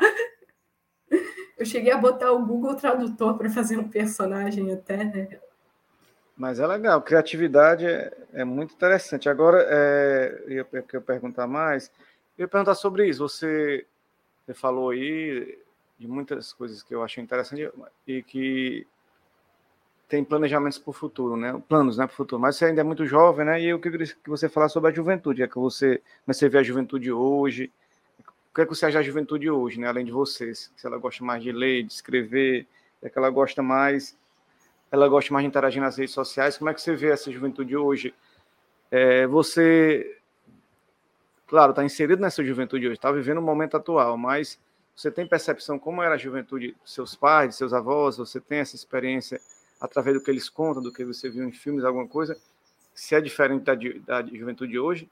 Eu 1.58 1.66
cheguei 1.66 1.92
a 1.92 1.98
botar 1.98 2.32
o 2.32 2.46
Google 2.46 2.76
Tradutor 2.76 3.38
para 3.38 3.50
fazer 3.50 3.78
um 3.78 3.90
personagem 3.90 4.72
até, 4.72 5.04
né? 5.04 5.40
Mas 6.38 6.60
é 6.60 6.68
legal, 6.68 7.02
criatividade 7.02 7.86
é, 7.86 8.12
é 8.34 8.44
muito 8.44 8.74
interessante. 8.74 9.30
Agora, 9.30 9.66
é, 9.70 10.44
eu, 10.48 10.66
eu, 10.92 11.02
perguntar 11.02 11.48
mais, 11.48 11.90
eu 12.38 12.44
ia 12.44 12.48
perguntar 12.48 12.76
sobre 12.76 13.08
isso. 13.08 13.28
Você, 13.28 13.86
você 14.46 14.54
falou 14.54 14.90
aí 14.90 15.58
de 15.98 16.08
muitas 16.08 16.52
coisas 16.52 16.84
que 16.84 16.94
eu 16.94 17.04
achei 17.04 17.24
interessante 17.24 17.72
e 18.06 18.22
que 18.22 18.86
tem 20.10 20.24
planejamentos 20.24 20.78
para 20.78 20.90
o 20.90 20.94
futuro, 20.94 21.38
né? 21.38 21.62
Planos, 21.70 21.98
né, 21.98 22.06
para 22.06 22.14
o 22.14 22.18
futuro. 22.18 22.42
Mas 22.42 22.58
você 22.58 22.66
ainda 22.66 22.82
é 22.82 22.84
muito 22.84 23.06
jovem, 23.06 23.46
né? 23.46 23.62
E 23.62 23.68
eu 23.68 23.80
queria 23.80 24.06
que 24.06 24.30
você 24.30 24.50
falasse 24.50 24.74
sobre 24.74 24.92
a 24.92 24.94
juventude, 24.94 25.42
é 25.42 25.48
que 25.48 25.58
você, 25.58 26.02
mas 26.26 26.38
você 26.38 26.50
vê 26.50 26.60
a 26.60 26.64
juventude 26.64 27.12
hoje. 27.12 27.72
O 28.52 28.56
que 28.56 28.62
é 28.62 28.66
que 28.66 28.70
você 28.76 28.86
acha 28.86 28.98
da 28.98 29.04
juventude 29.04 29.50
hoje, 29.50 29.80
né? 29.80 29.88
Além 29.88 30.06
de 30.06 30.12
vocês, 30.12 30.72
se 30.76 30.86
ela 30.86 30.98
gosta 30.98 31.24
mais 31.24 31.42
de 31.42 31.52
ler, 31.52 31.84
de 31.84 31.94
escrever, 31.94 32.68
é 33.02 33.10
que 33.10 33.18
ela 33.18 33.30
gosta 33.30 33.64
mais 33.64 34.18
ela 34.92 35.08
gosta 35.08 35.34
mais 35.34 35.44
de 35.44 35.48
interagir 35.48 35.82
nas 35.82 35.98
redes 35.98 36.14
sociais. 36.14 36.58
Como 36.58 36.70
é 36.70 36.74
que 36.74 36.82
você 36.82 36.96
vê 36.96 37.12
essa 37.12 37.32
juventude 37.32 37.76
hoje? 37.76 38.14
É, 38.92 39.28
você, 39.28 40.20
claro, 41.48 41.72
está 41.72 41.84
inserido 41.84 42.22
nessa 42.22 42.44
juventude 42.44 42.86
hoje, 42.86 42.96
está 42.96 43.12
vivendo 43.12 43.40
o 43.40 43.42
momento 43.42 43.76
atual, 43.76 44.18
mas 44.18 44.60
você 44.96 45.12
tem 45.12 45.28
percepção 45.28 45.78
como 45.78 46.02
era 46.02 46.16
a 46.16 46.18
juventude 46.18 46.76
dos 46.82 46.94
seus 46.94 47.16
pais, 47.16 47.50
de 47.50 47.56
seus 47.56 47.74
avós? 47.74 48.18
Você 48.18 48.40
tem 48.40 48.60
essa 48.60 48.76
experiência 48.76 49.42
através 49.82 50.16
do 50.16 50.24
que 50.24 50.32
eles 50.32 50.50
contam, 50.50 50.82
do 50.82 50.94
que 50.94 51.04
você 51.04 51.30
viu 51.30 51.44
em 51.44 51.52
filmes, 51.52 51.84
alguma 51.84 52.08
coisa? 52.08 52.38
Se 52.94 53.14
é 53.14 53.20
diferente 53.20 53.64
da, 53.64 53.76
da 53.76 54.26
juventude 54.28 54.80
hoje? 54.80 55.10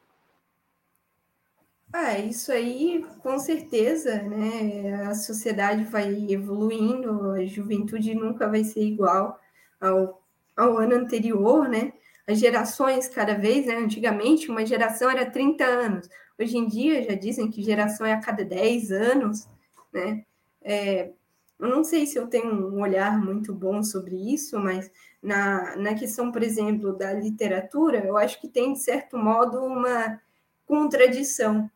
Ah, 1.92 2.18
isso 2.18 2.52
aí, 2.52 3.06
com 3.22 3.38
certeza, 3.38 4.22
né? 4.24 5.04
A 5.06 5.14
sociedade 5.14 5.84
vai 5.84 6.26
evoluindo, 6.32 7.32
a 7.32 7.46
juventude 7.46 8.16
nunca 8.16 8.48
vai 8.48 8.64
ser 8.64 8.82
igual 8.82 9.40
ao, 9.84 10.22
ao 10.56 10.78
ano 10.78 10.96
anterior, 10.96 11.68
né? 11.68 11.94
As 12.28 12.40
gerações, 12.40 13.08
cada 13.08 13.36
vez, 13.36 13.66
né? 13.66 13.76
Antigamente, 13.76 14.50
uma 14.50 14.66
geração 14.66 15.10
era 15.10 15.30
30 15.30 15.64
anos. 15.66 16.10
Hoje 16.40 16.58
em 16.58 16.68
dia, 16.68 17.04
já 17.04 17.16
dizem 17.16 17.50
que 17.50 17.62
geração 17.62 18.06
é 18.06 18.14
a 18.14 18.20
cada 18.20 18.44
10 18.44 18.92
anos, 18.92 19.48
né? 19.94 20.24
É, 20.62 21.12
eu 21.60 21.68
não 21.68 21.84
sei 21.84 22.06
se 22.06 22.18
eu 22.18 22.28
tenho 22.28 22.74
um 22.74 22.82
olhar 22.82 23.20
muito 23.20 23.54
bom 23.54 23.84
sobre 23.84 24.16
isso, 24.34 24.60
mas 24.60 24.92
na, 25.22 25.76
na 25.78 25.94
questão, 25.94 26.32
por 26.32 26.44
exemplo, 26.44 26.98
da 26.98 27.14
literatura, 27.14 28.06
eu 28.06 28.18
acho 28.18 28.40
que 28.42 28.48
tem, 28.48 28.74
de 28.74 28.80
certo 28.80 29.18
modo, 29.18 29.60
uma 29.60 30.20
contradição 30.66 31.70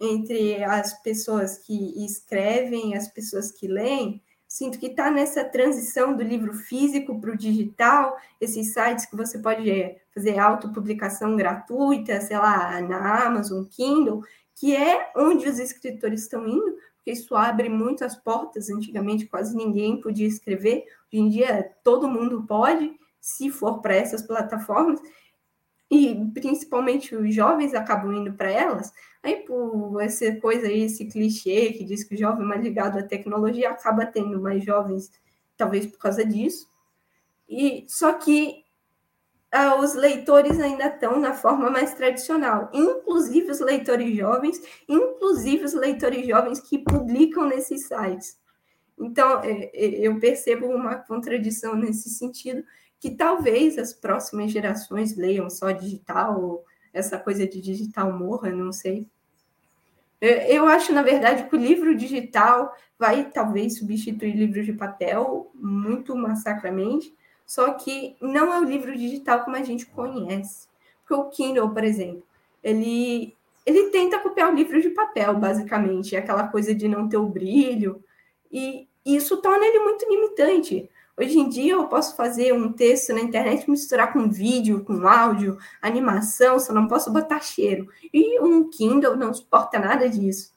entre 0.00 0.64
as 0.64 0.94
pessoas 1.02 1.58
que 1.58 2.02
escrevem 2.04 2.96
as 2.96 3.08
pessoas 3.08 3.50
que 3.50 3.68
leem, 3.68 4.22
sinto 4.50 4.80
que 4.80 4.86
está 4.86 5.12
nessa 5.12 5.44
transição 5.44 6.16
do 6.16 6.24
livro 6.24 6.52
físico 6.52 7.20
para 7.20 7.30
o 7.30 7.36
digital, 7.36 8.18
esses 8.40 8.72
sites 8.72 9.06
que 9.06 9.14
você 9.14 9.38
pode 9.38 9.70
é, 9.70 10.02
fazer 10.12 10.40
autopublicação 10.40 11.36
gratuita, 11.36 12.20
sei 12.20 12.36
lá, 12.36 12.80
na 12.80 13.26
Amazon, 13.26 13.62
Kindle, 13.64 14.24
que 14.56 14.74
é 14.74 15.12
onde 15.16 15.48
os 15.48 15.60
escritores 15.60 16.22
estão 16.22 16.48
indo, 16.48 16.76
porque 16.96 17.12
isso 17.12 17.36
abre 17.36 17.68
muitas 17.68 18.16
portas. 18.16 18.68
Antigamente, 18.70 19.24
quase 19.26 19.56
ninguém 19.56 20.00
podia 20.00 20.26
escrever, 20.26 20.84
hoje 21.06 21.22
em 21.22 21.28
dia, 21.28 21.70
todo 21.84 22.10
mundo 22.10 22.44
pode, 22.44 22.90
se 23.20 23.52
for 23.52 23.80
para 23.80 23.94
essas 23.94 24.20
plataformas 24.20 25.00
e 25.90 26.14
principalmente 26.32 27.16
os 27.16 27.34
jovens 27.34 27.74
acabam 27.74 28.14
indo 28.14 28.32
para 28.32 28.50
elas, 28.50 28.92
aí 29.22 29.36
por 29.36 30.00
essa 30.00 30.32
coisa 30.36 30.66
aí, 30.66 30.82
esse 30.82 31.06
clichê 31.06 31.72
que 31.72 31.84
diz 31.84 32.04
que 32.04 32.14
o 32.14 32.18
jovem 32.18 32.46
mais 32.46 32.62
ligado 32.62 32.98
à 32.98 33.02
tecnologia 33.02 33.70
acaba 33.70 34.06
tendo 34.06 34.40
mais 34.40 34.64
jovens, 34.64 35.10
talvez 35.56 35.86
por 35.86 35.98
causa 35.98 36.24
disso. 36.24 36.70
E 37.48 37.84
só 37.88 38.12
que 38.12 38.64
ah, 39.50 39.80
os 39.80 39.94
leitores 39.94 40.60
ainda 40.60 40.86
estão 40.86 41.18
na 41.18 41.34
forma 41.34 41.68
mais 41.68 41.92
tradicional, 41.94 42.70
inclusive 42.72 43.50
os 43.50 43.58
leitores 43.58 44.16
jovens, 44.16 44.62
inclusive 44.88 45.64
os 45.64 45.74
leitores 45.74 46.24
jovens 46.24 46.60
que 46.60 46.78
publicam 46.78 47.48
nesses 47.48 47.88
sites. 47.88 48.38
Então, 48.96 49.40
é, 49.42 49.70
é, 49.74 50.06
eu 50.06 50.20
percebo 50.20 50.66
uma 50.66 50.96
contradição 50.96 51.74
nesse 51.74 52.10
sentido, 52.10 52.62
que 53.00 53.10
talvez 53.10 53.78
as 53.78 53.94
próximas 53.94 54.52
gerações 54.52 55.16
leiam 55.16 55.48
só 55.48 55.70
digital, 55.70 56.40
ou 56.40 56.64
essa 56.92 57.18
coisa 57.18 57.46
de 57.46 57.60
digital 57.60 58.12
morra, 58.12 58.50
não 58.50 58.72
sei. 58.72 59.06
Eu 60.20 60.66
acho, 60.66 60.92
na 60.92 61.02
verdade, 61.02 61.48
que 61.48 61.56
o 61.56 61.58
livro 61.58 61.96
digital 61.96 62.76
vai 62.98 63.30
talvez 63.30 63.78
substituir 63.78 64.36
livros 64.36 64.66
de 64.66 64.74
papel 64.74 65.50
muito 65.54 66.14
massacramente, 66.14 67.14
só 67.46 67.72
que 67.72 68.14
não 68.20 68.52
é 68.52 68.60
o 68.60 68.64
livro 68.64 68.94
digital 68.94 69.44
como 69.44 69.56
a 69.56 69.62
gente 69.62 69.86
conhece. 69.86 70.68
Porque 71.00 71.14
o 71.14 71.30
Kindle, 71.30 71.70
por 71.70 71.82
exemplo, 71.82 72.22
ele, 72.62 73.34
ele 73.64 73.88
tenta 73.88 74.18
copiar 74.18 74.52
o 74.52 74.54
livro 74.54 74.80
de 74.80 74.90
papel, 74.90 75.34
basicamente, 75.38 76.14
é 76.14 76.18
aquela 76.18 76.48
coisa 76.48 76.74
de 76.74 76.86
não 76.86 77.08
ter 77.08 77.16
o 77.16 77.26
brilho, 77.26 78.04
e 78.52 78.86
isso 79.06 79.38
torna 79.38 79.64
ele 79.64 79.78
muito 79.78 80.06
limitante 80.06 80.90
Hoje 81.20 81.38
em 81.38 81.50
dia 81.50 81.74
eu 81.74 81.86
posso 81.86 82.16
fazer 82.16 82.54
um 82.54 82.72
texto 82.72 83.12
na 83.12 83.20
internet, 83.20 83.70
misturar 83.70 84.10
com 84.10 84.30
vídeo, 84.30 84.82
com 84.82 85.06
áudio, 85.06 85.58
animação, 85.82 86.58
só 86.58 86.72
não 86.72 86.88
posso 86.88 87.12
botar 87.12 87.40
cheiro. 87.40 87.88
E 88.10 88.40
um 88.40 88.70
Kindle 88.70 89.16
não 89.16 89.34
suporta 89.34 89.78
nada 89.78 90.08
disso. 90.08 90.54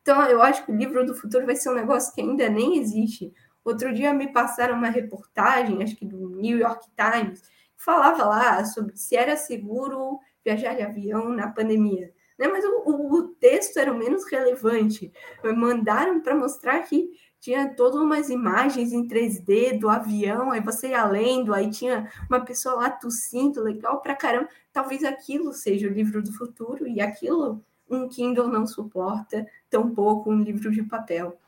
Então 0.00 0.22
eu 0.22 0.40
acho 0.40 0.64
que 0.64 0.72
o 0.72 0.74
livro 0.74 1.04
do 1.04 1.14
futuro 1.14 1.44
vai 1.44 1.54
ser 1.54 1.68
um 1.68 1.74
negócio 1.74 2.14
que 2.14 2.22
ainda 2.22 2.48
nem 2.48 2.78
existe. 2.78 3.30
Outro 3.62 3.92
dia 3.92 4.14
me 4.14 4.32
passaram 4.32 4.76
uma 4.76 4.88
reportagem, 4.88 5.82
acho 5.82 5.94
que 5.94 6.06
do 6.06 6.30
New 6.30 6.56
York 6.56 6.86
Times, 6.96 7.42
que 7.42 7.84
falava 7.84 8.24
lá 8.24 8.64
sobre 8.64 8.96
se 8.96 9.14
era 9.14 9.36
seguro 9.36 10.18
viajar 10.42 10.74
de 10.76 10.82
avião 10.82 11.28
na 11.28 11.48
pandemia 11.48 12.10
né? 12.38 12.48
Mas 12.48 12.64
o, 12.64 12.82
o, 12.84 13.14
o 13.14 13.28
texto 13.28 13.78
era 13.78 13.92
o 13.92 13.96
menos 13.96 14.24
relevante. 14.30 15.12
Mandaram 15.42 16.20
para 16.20 16.34
mostrar 16.34 16.80
que 16.82 17.10
tinha 17.46 17.68
todas 17.68 18.00
umas 18.00 18.28
imagens 18.28 18.92
em 18.92 19.06
3D 19.06 19.78
do 19.78 19.88
avião, 19.88 20.50
aí 20.50 20.60
você 20.60 20.88
ia 20.88 21.04
lendo, 21.06 21.54
aí 21.54 21.70
tinha 21.70 22.10
uma 22.28 22.40
pessoa 22.40 22.74
lá 22.74 22.90
tossindo, 22.90 23.62
legal 23.62 24.00
pra 24.00 24.16
caramba. 24.16 24.48
Talvez 24.72 25.04
aquilo 25.04 25.52
seja 25.52 25.86
o 25.86 25.92
livro 25.92 26.20
do 26.20 26.32
futuro, 26.32 26.88
e 26.88 27.00
aquilo 27.00 27.62
um 27.88 28.08
Kindle 28.08 28.48
não 28.48 28.66
suporta, 28.66 29.46
tampouco 29.70 30.28
um 30.28 30.42
livro 30.42 30.72
de 30.72 30.82
papel. 30.82 31.38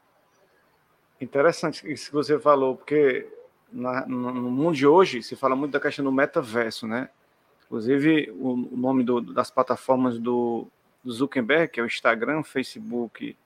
Interessante 1.20 1.92
isso 1.92 2.10
que 2.10 2.14
você 2.14 2.38
falou, 2.38 2.76
porque 2.76 3.28
na, 3.72 4.06
no 4.06 4.52
mundo 4.52 4.76
de 4.76 4.86
hoje 4.86 5.20
se 5.20 5.34
fala 5.34 5.56
muito 5.56 5.72
da 5.72 5.80
questão 5.80 6.04
do 6.04 6.12
metaverso, 6.12 6.86
né? 6.86 7.08
Inclusive, 7.66 8.30
o 8.38 8.54
nome 8.54 9.02
do, 9.02 9.20
das 9.20 9.50
plataformas 9.50 10.16
do, 10.16 10.68
do 11.02 11.10
Zuckerberg, 11.10 11.72
que 11.72 11.80
é 11.80 11.82
o 11.82 11.86
Instagram, 11.86 12.44
Facebook 12.44 13.36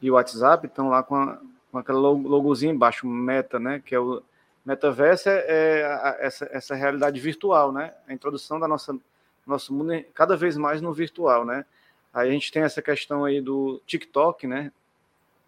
e 0.00 0.10
o 0.12 0.14
WhatsApp, 0.14 0.68
estão 0.68 0.88
lá 0.88 1.02
com, 1.02 1.16
a, 1.16 1.40
com 1.72 1.78
aquele 1.78 1.98
logozinho 1.98 2.74
embaixo, 2.74 3.06
Meta, 3.06 3.58
né? 3.58 3.82
Que 3.84 3.94
é 3.94 3.98
o 3.98 4.22
metaverso 4.64 5.28
é, 5.28 5.44
é 5.48 6.18
essa, 6.20 6.48
essa 6.52 6.74
realidade 6.74 7.18
virtual, 7.18 7.72
né? 7.72 7.94
A 8.06 8.12
introdução 8.12 8.60
da 8.60 8.68
nossa 8.68 8.96
nosso 9.44 9.74
mundo 9.74 9.92
cada 10.14 10.36
vez 10.36 10.56
mais 10.56 10.80
no 10.80 10.92
virtual, 10.92 11.44
né? 11.44 11.64
Aí 12.12 12.28
a 12.28 12.32
gente 12.32 12.52
tem 12.52 12.62
essa 12.62 12.82
questão 12.82 13.24
aí 13.24 13.40
do 13.40 13.80
TikTok, 13.86 14.46
né? 14.46 14.70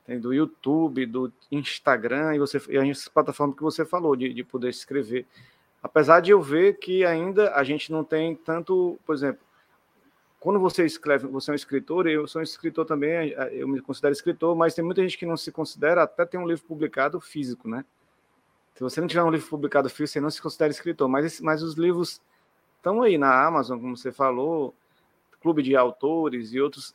Tem 0.07 0.19
do 0.19 0.33
YouTube, 0.33 1.07
do 1.07 1.33
Instagram 1.53 2.35
e 2.35 2.39
você 2.39 2.61
e 2.69 2.79
as 2.91 3.07
plataformas 3.07 3.57
que 3.57 3.63
você 3.63 3.85
falou 3.85 4.17
de, 4.17 4.33
de 4.33 4.43
poder 4.43 4.71
escrever. 4.71 5.27
Apesar 5.83 6.21
de 6.21 6.31
eu 6.31 6.41
ver 6.41 6.79
que 6.79 7.05
ainda 7.05 7.55
a 7.55 7.63
gente 7.63 7.93
não 7.93 8.03
tem 8.03 8.35
tanto, 8.35 8.99
por 9.07 9.15
exemplo, 9.15 9.44
quando 10.45 10.61
você 10.61 10.85
escreve, 10.85 11.27
você 11.27 11.51
é 11.51 11.53
um 11.53 11.55
escritor, 11.55 12.07
eu 12.07 12.29
sou 12.29 12.39
um 12.39 12.43
escritor 12.43 12.85
também, 12.85 13.31
eu 13.53 13.67
me 13.67 13.81
considero 13.81 14.13
escritor, 14.13 14.55
mas 14.55 14.75
tem 14.75 14.85
muita 14.85 15.01
gente 15.01 15.17
que 15.17 15.25
não 15.25 15.39
se 15.39 15.51
considera, 15.51 16.03
até 16.03 16.27
tem 16.27 16.39
um 16.39 16.47
livro 16.47 16.67
publicado 16.67 17.19
físico, 17.19 17.67
né? 17.67 17.83
Se 18.75 18.83
você 18.83 19.01
não 19.01 19.09
tiver 19.09 19.23
um 19.23 19.31
livro 19.31 19.49
publicado 19.49 19.89
físico, 19.89 20.13
você 20.13 20.21
não 20.21 20.29
se 20.29 20.43
considera 20.43 20.71
escritor, 20.71 21.09
mas, 21.09 21.41
mas 21.41 21.63
os 21.63 21.77
livros 21.77 22.21
estão 22.77 23.01
aí 23.01 23.17
na 23.17 23.43
Amazon, 23.43 23.81
como 23.81 23.97
você 23.97 24.13
falou, 24.13 24.75
Clube 25.41 25.63
de 25.63 25.75
Autores 25.75 26.53
e 26.53 26.61
outras 26.61 26.95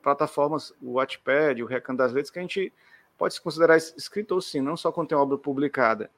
plataformas, 0.00 0.72
o 0.80 0.92
Wattpad, 0.92 1.60
o 1.64 1.66
Recanto 1.66 1.98
das 1.98 2.12
Letras, 2.12 2.30
que 2.30 2.38
a 2.38 2.42
gente 2.42 2.72
pode 3.18 3.34
se 3.34 3.40
considerar 3.40 3.76
escritor, 3.78 4.40
sim, 4.40 4.60
não 4.60 4.76
só 4.76 4.92
quando 4.92 5.08
tem 5.08 5.18
obra 5.18 5.36
publicada. 5.36 6.08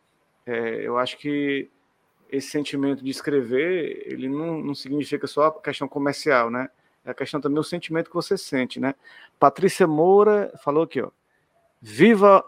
É, 0.45 0.87
eu 0.87 0.99
acho 0.99 1.17
que 1.17 1.71
esse 2.31 2.51
sentimento 2.51 3.03
de 3.03 3.11
escrever, 3.11 4.03
ele 4.07 4.29
não, 4.29 4.61
não 4.63 4.75
significa 4.75 5.27
só 5.27 5.47
a 5.47 5.63
questão 5.63 5.89
comercial, 5.89 6.51
né? 6.51 6.69
É 7.05 7.11
a 7.11 7.15
questão 7.15 7.41
também 7.41 7.59
o 7.59 7.65
sentimento 7.65 8.11
que 8.11 8.17
você 8.17 8.37
sente, 8.37 8.79
né? 8.79 8.95
Patrícia 9.39 9.87
Moura 9.87 10.53
falou 10.63 10.83
aqui, 10.83 11.01
ó. 11.01 11.11
Viva 11.81 12.45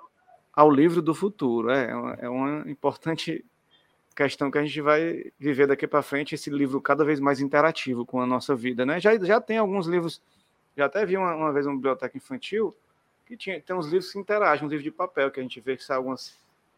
ao 0.52 0.70
livro 0.70 1.00
do 1.00 1.14
futuro. 1.14 1.70
É, 1.70 1.90
é 2.18 2.28
uma, 2.28 2.64
é 2.66 2.70
importante 2.70 3.44
questão 4.14 4.50
que 4.50 4.58
a 4.58 4.62
gente 4.62 4.80
vai 4.82 5.32
viver 5.38 5.66
daqui 5.66 5.86
para 5.86 6.02
frente, 6.02 6.34
esse 6.34 6.50
livro 6.50 6.80
cada 6.80 7.04
vez 7.04 7.18
mais 7.18 7.40
interativo 7.40 8.04
com 8.04 8.20
a 8.20 8.26
nossa 8.26 8.54
vida, 8.54 8.84
né? 8.84 9.00
Já, 9.00 9.16
já 9.18 9.40
tem 9.40 9.56
alguns 9.56 9.86
livros, 9.86 10.20
já 10.76 10.86
até 10.86 11.06
vi 11.06 11.16
uma, 11.16 11.34
uma 11.34 11.52
vez 11.52 11.64
uma 11.64 11.74
biblioteca 11.74 12.14
infantil 12.16 12.76
que 13.24 13.36
tinha, 13.36 13.60
tem 13.60 13.74
uns 13.74 13.86
livros 13.86 14.12
que 14.12 14.18
interagem, 14.18 14.66
um 14.66 14.68
livro 14.68 14.84
de 14.84 14.90
papel, 14.90 15.30
que 15.30 15.40
a 15.40 15.42
gente 15.42 15.58
vê 15.60 15.76
que 15.76 15.84
são 15.84 15.96
algumas, 15.96 16.36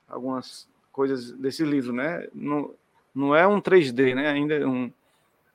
algumas 0.08 0.68
coisas 0.92 1.32
desse 1.32 1.64
livro, 1.64 1.92
né? 1.92 2.28
No, 2.32 2.76
não 3.14 3.34
é 3.34 3.46
um 3.46 3.60
3D, 3.60 4.14
né? 4.14 4.28
Ainda 4.28 4.54
é 4.54 4.66
um 4.66 4.90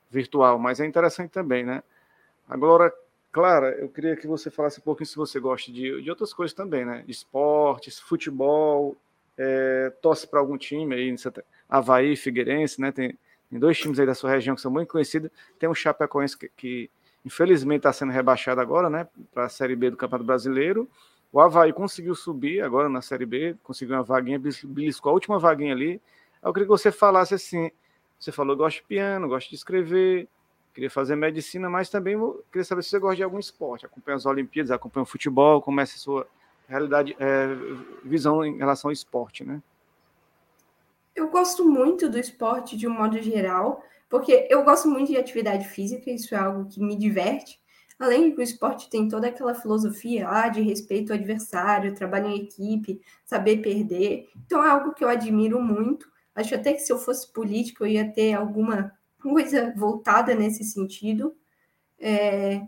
virtual, 0.10 0.58
mas 0.58 0.80
é 0.80 0.86
interessante 0.86 1.32
também, 1.32 1.64
né? 1.64 1.84
Agora, 2.48 2.94
Clara, 3.32 3.72
eu 3.80 3.90
queria 3.90 4.16
que 4.16 4.26
você 4.26 4.50
falasse 4.50 4.80
um 4.80 4.84
pouquinho 4.84 5.08
se 5.08 5.16
você 5.16 5.40
gosta 5.40 5.72
de, 5.72 6.02
de 6.02 6.10
outras 6.10 6.34
coisas 6.34 6.54
também, 6.54 6.86
né? 6.86 7.04
Esportes, 7.08 8.00
futebol, 8.00 8.96
é, 9.38 9.92
torce 10.02 10.28
para 10.28 10.40
algum 10.40 10.58
time 10.58 10.96
aí, 10.96 11.16
Havaí, 11.70 12.16
Figueirense, 12.16 12.80
né? 12.80 12.92
Tem, 12.92 13.18
tem, 13.50 13.60
dois 13.60 13.78
times 13.78 14.00
aí 14.00 14.06
da 14.06 14.16
sua 14.16 14.32
região 14.32 14.56
que 14.56 14.62
são 14.62 14.72
muito 14.72 14.90
conhecidos. 14.90 15.30
Tem 15.60 15.68
o 15.68 15.76
Chapecoense 15.76 16.38
que, 16.38 16.50
que 16.56 16.90
infelizmente 17.26 17.80
está 17.80 17.92
sendo 17.92 18.12
rebaixado 18.12 18.62
agora, 18.62 18.90
né? 18.90 19.08
Para 19.34 19.46
a 19.46 19.50
Série 19.50 19.76
B 19.76 19.92
do 19.92 19.98
Campeonato 19.98 20.26
Brasileiro. 20.26 20.90
O 21.32 21.42
Havaí 21.42 21.74
conseguiu 21.74 22.16
subir 22.16 22.62
agora 22.62 22.88
na 22.88 23.02
Série 23.02 23.26
B, 23.26 23.56
conseguiu 23.62 23.96
uma 23.96 24.04
vaguinha, 24.04 24.40
beliscou 24.40 25.10
a 25.10 25.14
última 25.14 25.38
vaguinha 25.38 25.74
ali 25.74 26.02
eu 26.48 26.54
queria 26.54 26.66
que 26.66 26.72
você 26.72 26.92
falasse 26.92 27.34
assim. 27.34 27.72
Você 28.20 28.32
falou 28.32 28.56
gosta 28.56 28.80
de 28.82 28.88
piano, 28.88 29.28
gosta 29.28 29.50
de 29.50 29.56
escrever, 29.56 30.28
queria 30.74 30.90
fazer 30.90 31.16
medicina, 31.16 31.70
mas 31.70 31.90
também 31.90 32.18
queria 32.52 32.64
saber 32.64 32.84
se 32.84 32.90
você 32.90 33.00
gosta 33.00 33.18
de 33.18 33.24
algum 33.24 33.40
esporte, 33.40 33.86
acompanha 33.86 34.16
as 34.16 34.26
Olimpíadas, 34.26 34.72
acompanha 34.72 35.04
o 35.04 35.08
futebol, 35.08 35.62
como 35.62 35.80
é 35.80 35.84
a 35.84 35.88
sua 35.88 36.28
realidade, 36.68 37.16
é, 37.20 37.48
visão 38.04 38.44
em 38.44 38.58
relação 38.58 38.90
ao 38.90 38.94
esporte, 38.94 39.44
né? 39.44 39.62
Eu 41.16 41.30
gosto 41.30 41.68
muito 41.68 42.10
do 42.10 42.20
esporte 42.20 42.78
de 42.78 42.88
um 42.88 42.92
modo 42.92 43.20
geral, 43.22 43.84
porque 44.10 44.48
eu 44.50 44.64
gosto 44.64 44.88
muito 44.88 45.12
de 45.12 45.18
atividade 45.18 45.68
física, 45.68 46.12
isso 46.12 46.36
é 46.36 46.38
algo 46.38 46.70
que 46.70 46.80
me 46.80 46.96
diverte. 46.96 47.60
Além 48.00 48.30
de 48.30 48.36
que 48.36 48.42
o 48.42 48.44
esporte 48.44 48.90
tem 48.90 49.08
toda 49.08 49.28
aquela 49.28 49.56
filosofia 49.56 50.30
ah, 50.30 50.50
de 50.50 50.62
respeito 50.62 51.12
ao 51.12 51.18
adversário, 51.18 51.96
trabalho 51.96 52.28
em 52.28 52.44
equipe, 52.44 53.02
saber 53.26 53.58
perder. 53.58 54.30
Então 54.46 54.64
é 54.64 54.70
algo 54.70 54.94
que 54.94 55.04
eu 55.04 55.10
admiro 55.10 55.60
muito. 55.60 56.08
Acho 56.38 56.54
até 56.54 56.72
que 56.72 56.82
se 56.82 56.94
eu 56.94 57.00
fosse 57.00 57.34
político, 57.34 57.84
eu 57.84 57.88
ia 57.88 58.12
ter 58.14 58.34
alguma 58.34 58.96
coisa 59.20 59.74
voltada 59.76 60.36
nesse 60.36 60.64
sentido. 60.64 61.36
É, 62.00 62.62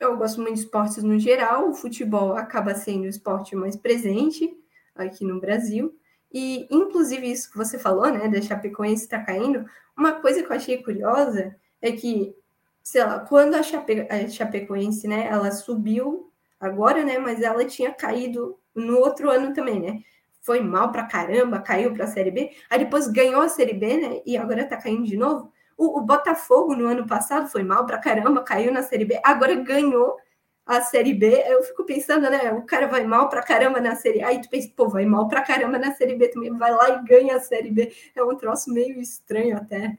eu 0.00 0.16
gosto 0.16 0.40
muito 0.40 0.54
de 0.54 0.60
esportes 0.60 1.02
no 1.02 1.18
geral, 1.18 1.68
o 1.68 1.74
futebol 1.74 2.32
acaba 2.34 2.74
sendo 2.74 3.02
o 3.02 3.08
esporte 3.08 3.54
mais 3.54 3.76
presente 3.76 4.56
aqui 4.94 5.22
no 5.22 5.38
Brasil. 5.38 5.94
E, 6.32 6.66
inclusive, 6.70 7.30
isso 7.30 7.50
que 7.50 7.58
você 7.58 7.78
falou, 7.78 8.10
né, 8.10 8.26
da 8.26 8.40
Chapecoense 8.40 9.04
está 9.04 9.22
caindo, 9.22 9.66
uma 9.94 10.12
coisa 10.22 10.42
que 10.42 10.50
eu 10.50 10.56
achei 10.56 10.82
curiosa 10.82 11.54
é 11.82 11.92
que, 11.92 12.34
sei 12.82 13.04
lá, 13.04 13.20
quando 13.20 13.54
a, 13.54 13.62
Chape, 13.62 14.08
a 14.10 14.26
Chapecoense, 14.30 15.06
né, 15.06 15.28
ela 15.30 15.50
subiu 15.52 16.32
agora, 16.58 17.04
né, 17.04 17.18
mas 17.18 17.42
ela 17.42 17.66
tinha 17.66 17.92
caído 17.92 18.58
no 18.74 18.96
outro 18.96 19.30
ano 19.30 19.52
também, 19.52 19.78
né? 19.78 20.02
Foi 20.44 20.60
mal 20.60 20.92
pra 20.92 21.04
caramba, 21.04 21.58
caiu 21.58 21.94
pra 21.94 22.06
Série 22.06 22.30
B, 22.30 22.50
aí 22.68 22.78
depois 22.78 23.08
ganhou 23.08 23.40
a 23.40 23.48
Série 23.48 23.72
B, 23.72 23.96
né? 23.96 24.20
E 24.26 24.36
agora 24.36 24.66
tá 24.66 24.76
caindo 24.76 25.04
de 25.04 25.16
novo. 25.16 25.50
O, 25.74 25.98
o 25.98 26.02
Botafogo 26.02 26.76
no 26.76 26.86
ano 26.86 27.06
passado 27.06 27.48
foi 27.48 27.62
mal 27.62 27.86
pra 27.86 27.96
caramba, 27.98 28.42
caiu 28.42 28.70
na 28.70 28.82
Série 28.82 29.06
B, 29.06 29.18
agora 29.24 29.54
ganhou 29.54 30.18
a 30.66 30.82
Série 30.82 31.14
B. 31.14 31.42
Eu 31.46 31.62
fico 31.62 31.84
pensando, 31.84 32.28
né? 32.28 32.52
O 32.52 32.62
cara 32.62 32.86
vai 32.86 33.06
mal 33.06 33.30
pra 33.30 33.42
caramba 33.42 33.80
na 33.80 33.96
Série 33.96 34.22
A, 34.22 34.34
e 34.34 34.40
tu 34.42 34.50
pensa, 34.50 34.70
pô, 34.76 34.86
vai 34.86 35.06
mal 35.06 35.26
pra 35.28 35.40
caramba 35.40 35.78
na 35.78 35.94
Série 35.94 36.14
B 36.14 36.28
também, 36.28 36.54
vai 36.58 36.72
lá 36.72 36.90
e 36.90 37.04
ganha 37.04 37.36
a 37.36 37.40
Série 37.40 37.70
B. 37.70 37.90
É 38.14 38.22
um 38.22 38.36
troço 38.36 38.70
meio 38.70 39.00
estranho 39.00 39.56
até. 39.56 39.96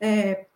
É, 0.00 0.46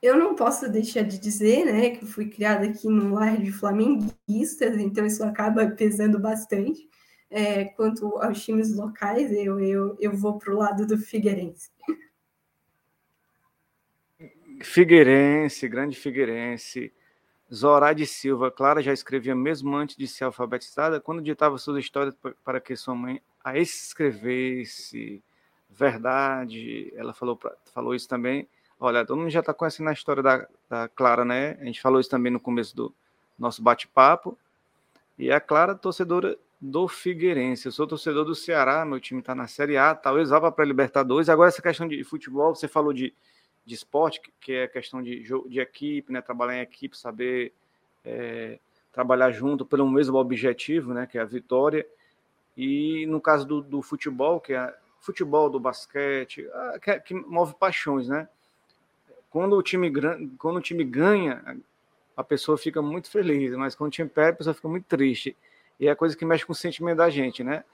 eu 0.00 0.16
não 0.16 0.34
posso 0.34 0.66
deixar 0.66 1.02
de 1.02 1.18
dizer, 1.18 1.66
né, 1.66 1.90
que 1.90 2.06
fui 2.06 2.30
criada 2.30 2.66
aqui 2.66 2.88
no 2.88 3.14
lar 3.14 3.36
de 3.36 3.52
flamenguistas, 3.52 4.78
então 4.78 5.04
isso 5.04 5.22
acaba 5.22 5.66
pesando 5.66 6.18
bastante 6.18 6.88
é, 7.30 7.64
quanto 7.66 8.16
aos 8.18 8.42
times 8.42 8.74
locais, 8.74 9.30
eu, 9.32 9.60
eu, 9.60 9.96
eu 10.00 10.12
vou 10.12 10.38
para 10.38 10.54
o 10.54 10.56
lado 10.56 10.86
do 10.86 10.96
Figueirense. 10.96 11.70
Figueirense, 14.62 15.68
grande 15.68 15.96
Figueirense. 15.96 16.92
Zorade 17.52 18.06
Silva, 18.06 18.50
Clara 18.50 18.82
já 18.82 18.92
escrevia 18.92 19.34
mesmo 19.34 19.74
antes 19.74 19.96
de 19.96 20.06
ser 20.06 20.24
alfabetizada, 20.24 21.00
quando 21.00 21.22
ditava 21.22 21.56
suas 21.56 21.82
histórias 21.82 22.14
para 22.44 22.60
que 22.60 22.76
sua 22.76 22.94
mãe 22.94 23.22
a 23.42 23.58
escrevesse. 23.58 25.22
Verdade, 25.70 26.92
ela 26.96 27.14
falou, 27.14 27.38
falou 27.72 27.94
isso 27.94 28.08
também. 28.08 28.48
Olha, 28.80 29.04
todo 29.04 29.18
mundo 29.18 29.30
já 29.30 29.40
está 29.40 29.54
conhecendo 29.54 29.88
a 29.88 29.92
história 29.92 30.22
da, 30.22 30.46
da 30.68 30.88
Clara, 30.88 31.24
né? 31.24 31.56
A 31.60 31.64
gente 31.64 31.80
falou 31.80 32.00
isso 32.00 32.10
também 32.10 32.30
no 32.30 32.40
começo 32.40 32.76
do 32.76 32.94
nosso 33.38 33.62
bate-papo. 33.62 34.38
E 35.18 35.32
a 35.32 35.40
Clara, 35.40 35.74
torcedora 35.74 36.38
do 36.60 36.88
Figueirense. 36.88 37.66
Eu 37.66 37.72
sou 37.72 37.86
torcedor 37.86 38.24
do 38.24 38.34
Ceará, 38.34 38.84
meu 38.84 39.00
time 39.00 39.20
está 39.20 39.34
na 39.34 39.46
Série 39.46 39.76
A, 39.76 39.94
talvez 39.94 40.30
vá 40.30 40.50
para 40.50 40.64
a 40.64 40.66
Libertadores. 40.66 41.28
Agora, 41.28 41.48
essa 41.48 41.62
questão 41.62 41.86
de 41.86 42.02
futebol, 42.04 42.54
você 42.54 42.66
falou 42.66 42.92
de, 42.92 43.14
de 43.64 43.74
esporte, 43.74 44.20
que 44.40 44.52
é 44.52 44.66
questão 44.66 45.02
de, 45.02 45.22
de 45.46 45.60
equipe, 45.60 46.12
né? 46.12 46.20
trabalhar 46.20 46.58
em 46.58 46.62
equipe, 46.62 46.98
saber 46.98 47.52
é, 48.04 48.58
trabalhar 48.92 49.30
junto 49.30 49.64
pelo 49.64 49.88
mesmo 49.88 50.18
objetivo, 50.18 50.92
né? 50.92 51.06
que 51.06 51.18
é 51.18 51.20
a 51.20 51.24
vitória. 51.24 51.86
E 52.56 53.06
no 53.06 53.20
caso 53.20 53.46
do, 53.46 53.62
do 53.62 53.80
futebol, 53.80 54.40
que 54.40 54.52
é 54.52 54.74
futebol, 55.00 55.48
do 55.48 55.60
basquete, 55.60 56.44
que, 56.82 57.00
que, 57.00 57.14
move 57.14 57.54
paixões, 57.54 58.08
né? 58.08 58.28
Quando 59.30 59.56
o 59.56 59.62
time 59.62 59.92
quando 60.36 60.56
o 60.56 60.60
time 60.60 60.82
ganha, 60.82 61.56
a 62.16 62.24
pessoa 62.24 62.58
fica 62.58 62.82
muito 62.82 63.08
feliz, 63.10 63.54
mas 63.54 63.76
quando 63.76 63.88
o 63.88 63.92
time 63.92 64.08
perde, 64.08 64.32
a 64.32 64.36
pessoa 64.36 64.54
fica 64.54 64.68
muito 64.68 64.86
triste. 64.86 65.36
E 65.78 65.88
é 65.88 65.94
coisa 65.94 66.16
que 66.16 66.24
mexe 66.24 66.44
com 66.44 66.52
o 66.52 66.56
sentimento 66.56 66.98
da 66.98 67.08
gente, 67.08 67.44
né? 67.44 67.64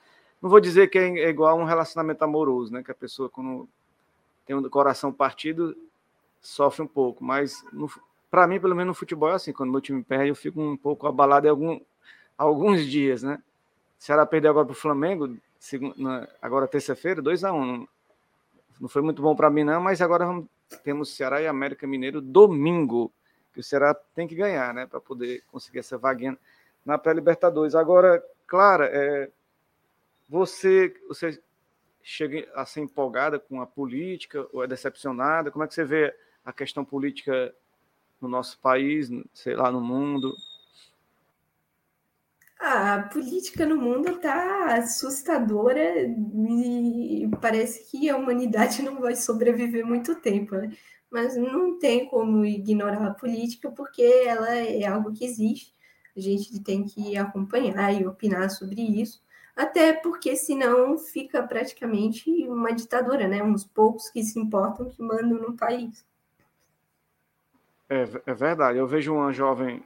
Não 0.40 0.50
vou 0.50 0.60
dizer 0.60 0.88
que 0.88 0.98
é 0.98 1.28
igual 1.28 1.58
a 1.58 1.62
um 1.62 1.64
relacionamento 1.64 2.22
amoroso, 2.22 2.72
né? 2.72 2.82
Que 2.82 2.90
a 2.90 2.94
pessoa, 2.94 3.30
quando 3.30 3.68
tem 4.44 4.54
um 4.54 4.68
coração 4.68 5.12
partido, 5.12 5.76
sofre 6.40 6.82
um 6.82 6.86
pouco. 6.86 7.24
Mas, 7.24 7.64
para 8.30 8.46
mim, 8.46 8.60
pelo 8.60 8.74
menos 8.74 8.88
no 8.88 8.94
futebol 8.94 9.30
é 9.30 9.34
assim: 9.34 9.52
quando 9.52 9.70
meu 9.70 9.80
time 9.80 10.02
perde, 10.02 10.28
eu 10.28 10.34
fico 10.34 10.60
um 10.60 10.76
pouco 10.76 11.06
abalado 11.06 11.46
em 11.46 11.50
algum, 11.50 11.80
alguns 12.36 12.84
dias, 12.84 13.22
né? 13.22 13.42
Se 13.98 14.12
ela 14.12 14.26
perder 14.26 14.48
agora 14.48 14.66
para 14.66 14.72
o 14.72 14.76
Flamengo, 14.76 15.34
agora 16.42 16.68
terça-feira, 16.68 17.22
2 17.22 17.42
a 17.44 17.52
1 17.52 17.62
um. 17.62 17.88
Não 18.80 18.88
foi 18.88 19.00
muito 19.00 19.22
bom 19.22 19.34
para 19.34 19.48
mim, 19.48 19.64
não, 19.64 19.80
mas 19.80 20.02
agora 20.02 20.26
vamos, 20.26 20.46
temos 20.82 21.14
Ceará 21.14 21.40
e 21.40 21.46
América 21.46 21.86
Mineiro 21.86 22.20
domingo, 22.20 23.10
que 23.54 23.60
o 23.60 23.62
Ceará 23.62 23.94
tem 24.14 24.26
que 24.26 24.34
ganhar, 24.34 24.74
né? 24.74 24.84
Para 24.84 25.00
poder 25.00 25.42
conseguir 25.50 25.78
essa 25.78 25.96
vaguinha 25.96 26.36
na 26.84 26.98
pré-Libertadores. 26.98 27.74
Agora, 27.74 28.24
Clara, 28.46 28.86
é, 28.92 29.30
você, 30.28 30.94
você 31.08 31.40
chega 32.02 32.46
a 32.54 32.66
ser 32.66 32.80
empolgada 32.80 33.38
com 33.38 33.60
a 33.60 33.66
política 33.66 34.46
ou 34.52 34.62
é 34.62 34.66
decepcionada? 34.66 35.50
Como 35.50 35.64
é 35.64 35.66
que 35.68 35.74
você 35.74 35.84
vê 35.84 36.14
a 36.44 36.52
questão 36.52 36.84
política 36.84 37.54
no 38.20 38.28
nosso 38.28 38.58
país, 38.58 39.08
sei 39.32 39.56
lá, 39.56 39.72
no 39.72 39.80
mundo? 39.80 40.34
A 42.58 43.02
política 43.12 43.66
no 43.66 43.76
mundo 43.76 44.08
está 44.08 44.76
assustadora 44.76 45.82
e 46.00 47.28
parece 47.40 47.90
que 47.90 48.08
a 48.08 48.16
humanidade 48.16 48.82
não 48.82 49.00
vai 49.00 49.14
sobreviver 49.16 49.84
muito 49.84 50.14
tempo, 50.14 50.56
né? 50.56 50.74
Mas 51.10 51.36
não 51.36 51.78
tem 51.78 52.08
como 52.08 52.44
ignorar 52.44 53.06
a 53.06 53.14
política 53.14 53.70
porque 53.70 54.02
ela 54.02 54.54
é 54.54 54.86
algo 54.86 55.12
que 55.12 55.24
existe. 55.24 55.73
A 56.16 56.20
gente 56.20 56.60
tem 56.60 56.84
que 56.84 57.16
acompanhar 57.16 57.92
e 57.92 58.06
opinar 58.06 58.50
sobre 58.50 58.80
isso 58.80 59.24
até 59.56 59.92
porque 59.92 60.34
senão 60.34 60.98
fica 60.98 61.42
praticamente 61.42 62.28
uma 62.48 62.72
ditadura, 62.72 63.28
né? 63.28 63.42
Uns 63.42 63.64
poucos 63.64 64.10
que 64.10 64.22
se 64.22 64.38
importam 64.38 64.90
que 64.90 65.00
mandam 65.00 65.38
no 65.38 65.56
país. 65.56 66.04
É, 67.88 68.02
é 68.26 68.34
verdade. 68.34 68.78
Eu 68.78 68.86
vejo 68.86 69.14
uma 69.14 69.32
jovem 69.32 69.82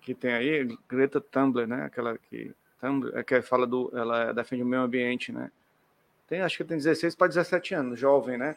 que 0.00 0.14
tem 0.14 0.32
aí, 0.32 0.78
Greta 0.88 1.20
Thunberg, 1.20 1.68
né? 1.68 1.84
Aquela 1.84 2.16
que 2.16 2.54
Thunberg, 2.80 3.18
é 3.18 3.24
que 3.24 3.42
fala 3.42 3.66
do, 3.66 3.90
ela 3.92 4.32
defende 4.32 4.62
o 4.62 4.66
meio 4.66 4.82
ambiente, 4.82 5.32
né? 5.32 5.50
Tem, 6.28 6.40
acho 6.42 6.56
que 6.56 6.64
tem 6.64 6.76
16 6.76 7.16
para 7.16 7.26
17 7.26 7.74
anos, 7.74 7.98
jovem, 7.98 8.38
né? 8.38 8.56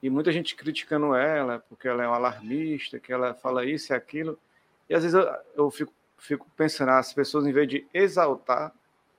E 0.00 0.10
muita 0.10 0.30
gente 0.30 0.54
criticando 0.54 1.14
ela 1.14 1.58
porque 1.68 1.88
ela 1.88 2.04
é 2.04 2.08
um 2.08 2.14
alarmista, 2.14 3.00
que 3.00 3.12
ela 3.12 3.34
fala 3.34 3.64
isso 3.64 3.92
e 3.92 3.96
aquilo. 3.96 4.38
E 4.88 4.94
às 4.94 5.02
vezes 5.02 5.18
eu, 5.18 5.28
eu 5.56 5.70
fico, 5.70 5.92
fico 6.22 6.46
pensando, 6.56 6.90
ah, 6.90 6.98
as 6.98 7.12
pessoas 7.12 7.46
em 7.46 7.52
vez 7.52 7.68
de 7.68 7.84
exaltar 7.92 8.72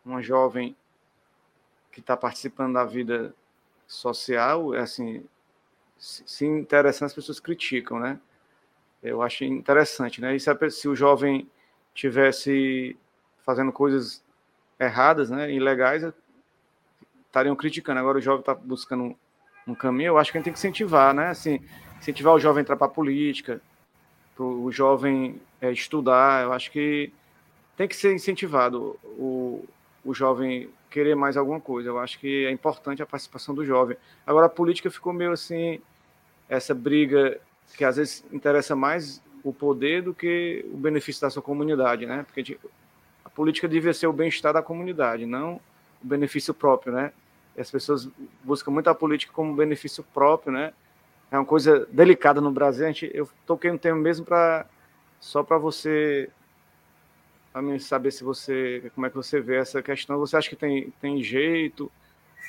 uma 0.06 0.22
jovem 0.22 0.74
que 1.92 2.00
está 2.00 2.16
participando 2.16 2.74
da 2.74 2.86
vida 2.86 3.36
social, 3.86 4.74
é 4.74 4.80
assim, 4.80 5.24
se 5.98 6.46
interessando, 6.46 7.08
as 7.08 7.14
pessoas 7.14 7.42
criticam, 7.42 8.00
né? 8.00 8.20
Eu 9.04 9.22
acho 9.22 9.44
interessante, 9.44 10.22
né? 10.22 10.34
E 10.34 10.40
se, 10.40 10.50
a, 10.50 10.70
se 10.70 10.88
o 10.88 10.96
jovem 10.96 11.50
tivesse 11.94 12.98
fazendo 13.46 13.74
coisas 13.74 14.24
erradas, 14.80 15.30
né, 15.30 15.52
ilegais, 15.52 16.04
estariam 17.26 17.56
criticando. 17.56 18.00
Agora 18.00 18.18
o 18.18 18.22
jovem 18.22 18.40
está 18.40 18.56
buscando 18.56 19.04
um, 19.04 19.16
um, 19.68 19.76
caminho. 19.76 20.08
Eu 20.08 20.18
acho 20.18 20.32
que 20.32 20.38
a 20.38 20.40
gente 20.40 20.46
tem 20.46 20.54
que 20.54 20.60
incentivar, 20.60 21.14
né? 21.14 21.28
Assim, 21.28 21.60
incentivar 22.00 22.34
o 22.34 22.40
jovem 22.40 22.60
a 22.60 22.62
entrar 22.62 22.78
para 22.78 22.88
a 22.88 22.90
política, 22.90 23.62
para 24.36 24.46
o 24.46 24.72
jovem 24.72 25.40
é, 25.62 25.72
estudar. 25.72 26.44
Eu 26.44 26.54
acho 26.54 26.72
que 26.72 27.12
tem 27.78 27.88
que 27.88 27.96
ser 27.96 28.14
incentivado. 28.14 28.98
O, 29.04 29.66
o 30.04 30.14
jovem 30.14 30.70
querer 30.90 31.16
mais 31.16 31.38
alguma 31.38 31.60
coisa. 31.60 31.90
Eu 31.90 32.00
acho 32.00 32.20
que 32.20 32.46
é 32.46 32.52
importante 32.52 33.02
a 33.02 33.06
participação 33.06 33.56
do 33.56 33.66
jovem. 33.66 33.98
Agora, 34.26 34.46
a 34.46 34.50
política 34.50 34.92
ficou 34.92 35.12
meio 35.12 35.32
assim, 35.32 35.80
essa 36.48 36.74
briga 36.74 37.40
que 37.76 37.84
às 37.84 37.96
vezes 37.96 38.24
interessa 38.32 38.76
mais 38.76 39.22
o 39.44 39.52
poder 39.52 40.04
do 40.04 40.14
que 40.14 40.66
o 40.72 40.78
benefício 40.78 41.22
da 41.22 41.30
sua 41.30 41.42
comunidade, 41.42 42.06
né? 42.06 42.24
Porque 42.24 42.58
a 43.26 43.30
política 43.30 43.68
devia 43.68 43.94
ser 43.94 44.08
o 44.08 44.14
bem-estar 44.14 44.54
da 44.54 44.62
comunidade, 44.62 45.26
não 45.26 45.60
o 46.04 46.08
benefício 46.08 46.54
próprio, 46.54 46.94
né? 46.94 47.12
E 47.56 47.62
as 47.62 47.72
pessoas 47.72 48.08
buscam 48.44 48.72
muito 48.72 48.90
a 48.90 48.96
política 48.96 49.34
como 49.34 49.56
benefício 49.56 50.04
próprio, 50.14 50.54
né? 50.54 50.74
É 51.32 51.38
uma 51.38 51.46
coisa 51.46 51.88
delicada 51.92 52.40
no 52.40 52.52
Brasil. 52.52 52.86
A 52.86 52.88
gente, 52.88 53.10
eu 53.14 53.30
toquei 53.46 53.72
um 53.72 53.78
tema 53.78 53.98
mesmo 53.98 54.26
para 54.26 54.66
só 55.20 55.42
para 55.44 55.58
você 55.58 56.30
para 57.52 57.62
mim 57.62 57.78
saber 57.78 58.10
se 58.12 58.24
você, 58.24 58.92
como 58.96 59.06
é 59.06 59.10
que 59.12 59.16
você 59.16 59.40
vê 59.40 59.58
essa 59.58 59.82
questão. 59.82 60.18
Você 60.18 60.36
acha 60.36 60.50
que 60.50 60.56
tem, 60.56 60.92
tem 61.00 61.22
jeito 61.22 61.92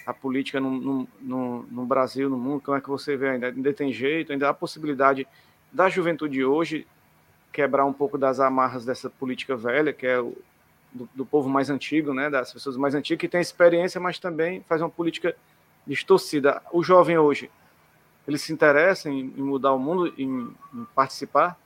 a 0.07 0.15
política 0.15 0.59
no, 0.59 0.71
no, 0.71 1.09
no, 1.21 1.63
no 1.65 1.85
Brasil, 1.85 2.31
no 2.31 2.39
mundo? 2.39 2.63
Como 2.63 2.77
é 2.77 2.81
que 2.81 2.89
você 2.89 3.15
vê 3.15 3.29
ainda? 3.29 3.49
Ainda 3.49 3.73
tem 3.75 3.93
jeito? 3.93 4.33
Ainda 4.33 4.49
há 4.49 4.55
possibilidade 4.55 5.27
da 5.71 5.91
juventude 5.91 6.43
hoje 6.43 6.87
quebrar 7.53 7.85
um 7.85 7.93
pouco 7.93 8.17
das 8.17 8.41
amarras 8.41 8.85
dessa 8.85 9.11
política 9.11 9.55
velha, 9.55 9.93
que 9.93 10.07
é 10.07 10.19
o 10.19 10.35
do, 10.93 11.09
do, 11.15 11.27
povo 11.27 11.49
mais 11.49 11.69
antigo, 11.71 12.15
né, 12.15 12.31
das 12.31 12.53
pessoas 12.53 12.77
mais 12.77 12.95
antigas 12.95 13.21
que 13.21 13.29
tem 13.29 13.41
experiência, 13.41 14.01
mas 14.01 14.19
também 14.19 14.65
faz 14.69 14.81
uma 14.81 14.89
política 14.89 15.37
distorcida. 15.87 16.63
O 16.73 16.83
jovem 16.83 17.19
hoje, 17.19 17.51
ele 18.27 18.39
se 18.39 18.53
interessa 18.53 19.09
em, 19.09 19.33
em 19.37 19.43
mudar 19.43 19.73
o 19.73 19.79
mundo, 19.79 20.13
em, 20.19 20.51
em 20.75 20.85
participar? 20.95 21.59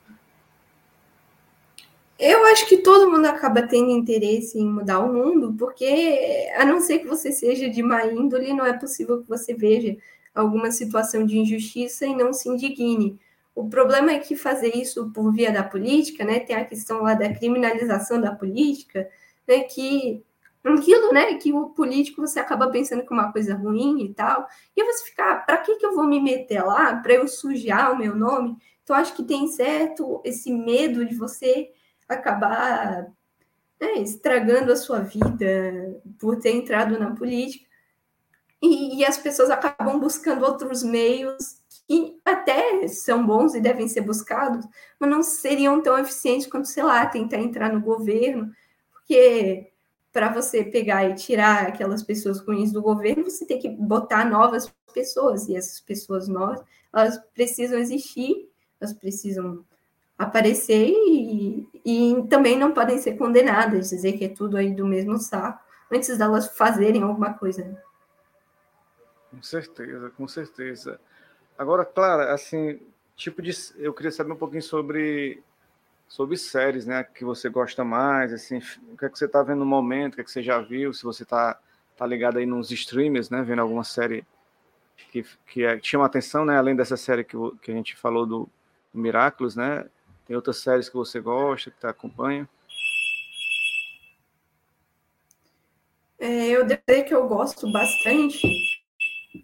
Eu 2.18 2.44
acho 2.46 2.66
que 2.66 2.78
todo 2.78 3.10
mundo 3.10 3.26
acaba 3.26 3.62
tendo 3.62 3.90
interesse 3.90 4.58
em 4.58 4.68
mudar 4.68 4.98
o 4.98 5.12
mundo, 5.12 5.54
porque 5.56 6.50
a 6.56 6.64
não 6.64 6.80
ser 6.80 6.98
que 6.98 7.06
você 7.06 7.30
seja 7.30 7.70
de 7.70 7.80
má 7.80 8.04
índole, 8.06 8.52
não 8.52 8.66
é 8.66 8.72
possível 8.72 9.22
que 9.22 9.28
você 9.28 9.54
veja 9.54 9.96
alguma 10.34 10.72
situação 10.72 11.24
de 11.24 11.38
injustiça 11.38 12.04
e 12.06 12.16
não 12.16 12.32
se 12.32 12.48
indigne. 12.48 13.18
O 13.54 13.68
problema 13.68 14.12
é 14.12 14.18
que 14.18 14.34
fazer 14.34 14.76
isso 14.76 15.10
por 15.10 15.32
via 15.32 15.52
da 15.52 15.62
política, 15.62 16.24
né, 16.24 16.40
tem 16.40 16.56
a 16.56 16.64
questão 16.64 17.02
lá 17.02 17.14
da 17.14 17.32
criminalização 17.32 18.20
da 18.20 18.32
política, 18.32 19.08
né, 19.46 19.60
que 19.60 20.22
aquilo, 20.74 21.12
né, 21.12 21.34
que 21.34 21.52
o 21.52 21.70
político 21.70 22.20
você 22.20 22.40
acaba 22.40 22.70
pensando 22.70 23.04
que 23.06 23.12
é 23.12 23.16
uma 23.16 23.32
coisa 23.32 23.54
ruim 23.54 24.04
e 24.04 24.14
tal, 24.14 24.46
e 24.76 24.84
você 24.84 25.04
ficar, 25.04 25.32
ah, 25.32 25.36
para 25.36 25.58
que 25.58 25.76
que 25.76 25.86
eu 25.86 25.94
vou 25.94 26.04
me 26.04 26.20
meter 26.20 26.62
lá 26.62 26.96
para 26.96 27.14
eu 27.14 27.28
sujar 27.28 27.92
o 27.92 27.98
meu 27.98 28.14
nome? 28.14 28.56
Então 28.82 28.96
acho 28.96 29.14
que 29.14 29.22
tem 29.22 29.46
certo 29.48 30.20
esse 30.24 30.52
medo 30.52 31.04
de 31.04 31.14
você 31.14 31.70
acabar 32.08 33.06
né, 33.80 33.94
estragando 33.98 34.72
a 34.72 34.76
sua 34.76 35.00
vida 35.00 36.00
por 36.18 36.38
ter 36.38 36.50
entrado 36.50 36.98
na 36.98 37.14
política. 37.14 37.66
E, 38.60 38.98
e, 38.98 39.04
as 39.04 39.18
pessoas 39.18 39.50
acabam 39.50 40.00
buscando 40.00 40.44
outros 40.44 40.82
meios 40.82 41.58
que 41.86 42.18
até 42.24 42.88
são 42.88 43.24
bons 43.24 43.54
e 43.54 43.60
devem 43.60 43.86
ser 43.88 44.00
buscados, 44.00 44.66
mas 44.98 45.08
não 45.08 45.22
seriam 45.22 45.80
tão 45.80 45.96
eficientes 45.96 46.46
quanto, 46.46 46.66
sei 46.66 46.82
lá, 46.82 47.06
tentar 47.06 47.38
entrar 47.38 47.72
no 47.72 47.80
governo, 47.80 48.52
porque 48.92 49.70
para 50.18 50.32
você 50.32 50.64
pegar 50.64 51.08
e 51.08 51.14
tirar 51.14 51.68
aquelas 51.68 52.02
pessoas 52.02 52.40
ruins 52.40 52.72
do 52.72 52.82
governo, 52.82 53.22
você 53.22 53.46
tem 53.46 53.56
que 53.56 53.68
botar 53.68 54.28
novas 54.28 54.68
pessoas, 54.92 55.48
e 55.48 55.54
essas 55.54 55.78
pessoas 55.78 56.26
novas, 56.26 56.60
elas 56.92 57.22
precisam 57.32 57.78
existir, 57.78 58.50
elas 58.80 58.92
precisam 58.92 59.64
aparecer 60.18 60.88
e, 60.88 61.68
e 61.84 62.26
também 62.28 62.58
não 62.58 62.74
podem 62.74 62.98
ser 62.98 63.16
condenadas, 63.16 63.90
dizer 63.90 64.14
que 64.14 64.24
é 64.24 64.28
tudo 64.28 64.56
aí 64.56 64.74
do 64.74 64.84
mesmo 64.84 65.18
saco, 65.18 65.62
antes 65.88 66.18
delas 66.18 66.48
fazerem 66.48 67.04
alguma 67.04 67.34
coisa. 67.34 67.80
Com 69.30 69.40
certeza, 69.40 70.10
com 70.16 70.26
certeza. 70.26 71.00
Agora, 71.56 71.84
Clara, 71.84 72.34
assim, 72.34 72.80
tipo 73.14 73.40
de, 73.40 73.52
eu 73.76 73.94
queria 73.94 74.10
saber 74.10 74.32
um 74.32 74.36
pouquinho 74.36 74.62
sobre 74.62 75.40
sobre 76.08 76.38
séries, 76.38 76.86
né, 76.86 77.04
que 77.04 77.24
você 77.24 77.50
gosta 77.50 77.84
mais, 77.84 78.32
assim, 78.32 78.60
o 78.90 78.96
que 78.96 79.04
é 79.04 79.08
que 79.10 79.18
você 79.18 79.26
está 79.26 79.42
vendo 79.42 79.58
no 79.58 79.66
momento, 79.66 80.14
o 80.14 80.16
que 80.16 80.22
é 80.22 80.24
que 80.24 80.30
você 80.30 80.42
já 80.42 80.58
viu, 80.58 80.92
se 80.94 81.04
você 81.04 81.22
está 81.22 81.60
tá 81.96 82.06
ligado 82.06 82.38
aí 82.38 82.46
nos 82.46 82.70
streamers, 82.70 83.28
né, 83.28 83.42
vendo 83.42 83.60
alguma 83.60 83.84
série 83.84 84.24
que, 85.12 85.24
que, 85.46 85.64
é, 85.64 85.78
chama 85.82 86.06
atenção, 86.06 86.46
né, 86.46 86.56
além 86.56 86.74
dessa 86.74 86.96
série 86.96 87.22
que, 87.22 87.36
que 87.60 87.70
a 87.70 87.74
gente 87.74 87.94
falou 87.94 88.24
do 88.24 88.48
Miraculous, 88.92 89.54
né, 89.54 89.84
tem 90.26 90.34
outras 90.34 90.56
séries 90.56 90.88
que 90.88 90.96
você 90.96 91.20
gosta, 91.20 91.70
que 91.70 91.78
tá, 91.78 91.90
acompanha? 91.90 92.48
É, 96.18 96.48
eu 96.48 96.64
dizer 96.64 97.04
que 97.04 97.14
eu 97.14 97.28
gosto 97.28 97.70
bastante 97.70 98.82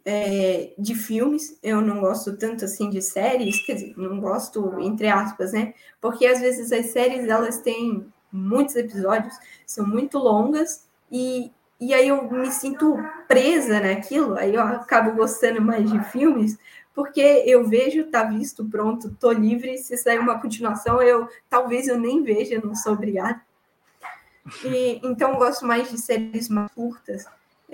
é, 0.05 0.73
de 0.79 0.95
filmes, 0.95 1.59
eu 1.63 1.81
não 1.81 2.01
gosto 2.01 2.37
tanto 2.37 2.65
assim 2.65 2.89
de 2.91 3.03
séries, 3.03 3.65
quer 3.65 3.75
dizer, 3.75 3.95
não 3.97 4.21
gosto 4.21 4.79
entre 4.81 5.09
aspas, 5.09 5.53
né? 5.53 5.75
Porque 6.01 6.27
às 6.27 6.41
vezes 6.41 6.73
as 6.73 6.87
séries 6.87 7.29
elas 7.29 7.59
têm 7.59 8.07
muitos 8.33 8.77
episódios, 8.77 9.35
são 9.67 9.87
muito 9.87 10.19
longas 10.19 10.87
e 11.11 11.51
e 11.81 11.93
aí 11.93 12.09
eu 12.09 12.31
me 12.31 12.51
sinto 12.51 12.97
presa 13.29 13.81
naquilo, 13.81 14.39
aí 14.39 14.55
eu 14.55 14.63
acabo 14.63 15.13
gostando 15.13 15.61
mais 15.61 15.91
de 15.91 16.03
filmes, 16.05 16.57
porque 16.95 17.21
eu 17.21 17.67
vejo, 17.67 18.07
tá 18.07 18.23
visto, 18.23 18.65
pronto, 18.65 19.15
tô 19.19 19.33
livre, 19.33 19.77
se 19.79 19.97
sair 19.97 20.19
uma 20.19 20.41
continuação, 20.41 21.03
eu 21.03 21.29
talvez 21.51 21.89
eu 21.89 21.99
nem 21.99 22.23
veja, 22.23 22.61
não 22.65 22.75
sou 22.75 22.93
obrigada. 22.93 23.41
E, 24.65 25.01
então 25.03 25.33
eu 25.33 25.37
gosto 25.37 25.67
mais 25.67 25.91
de 25.91 25.99
séries 25.99 26.49
mais 26.49 26.71
curtas. 26.73 27.27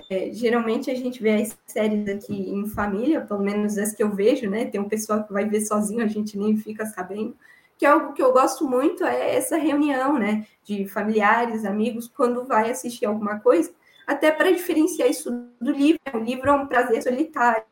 É, 0.09 0.31
geralmente 0.31 0.89
a 0.89 0.95
gente 0.95 1.21
vê 1.21 1.41
as 1.41 1.57
séries 1.65 2.07
aqui 2.07 2.33
em 2.33 2.67
família, 2.67 3.21
pelo 3.21 3.41
menos 3.41 3.77
as 3.77 3.93
que 3.93 4.01
eu 4.01 4.09
vejo, 4.09 4.49
né? 4.49 4.65
Tem 4.65 4.79
um 4.79 4.89
pessoal 4.89 5.23
que 5.23 5.33
vai 5.33 5.45
ver 5.45 5.61
sozinho, 5.61 6.03
a 6.03 6.07
gente 6.07 6.37
nem 6.37 6.57
fica 6.57 6.85
sabendo. 6.85 7.35
Que 7.77 7.85
é 7.85 7.89
algo 7.89 8.13
que 8.13 8.21
eu 8.21 8.31
gosto 8.31 8.67
muito 8.67 9.03
é 9.03 9.35
essa 9.35 9.57
reunião, 9.57 10.17
né? 10.17 10.45
De 10.63 10.87
familiares, 10.87 11.65
amigos, 11.65 12.07
quando 12.07 12.45
vai 12.45 12.71
assistir 12.71 13.05
alguma 13.05 13.39
coisa, 13.39 13.71
até 14.07 14.31
para 14.31 14.51
diferenciar 14.51 15.09
isso 15.09 15.31
do 15.59 15.71
livro. 15.71 15.99
O 16.13 16.19
livro 16.19 16.49
é 16.49 16.53
um 16.53 16.67
prazer 16.67 17.01
solitário, 17.01 17.63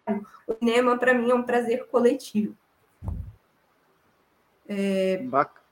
o 0.48 0.54
cinema, 0.54 0.98
para 0.98 1.14
mim, 1.14 1.30
é 1.32 1.36
um 1.36 1.44
prazer 1.44 1.88
coletivo. 1.88 2.56
É, 4.68 5.24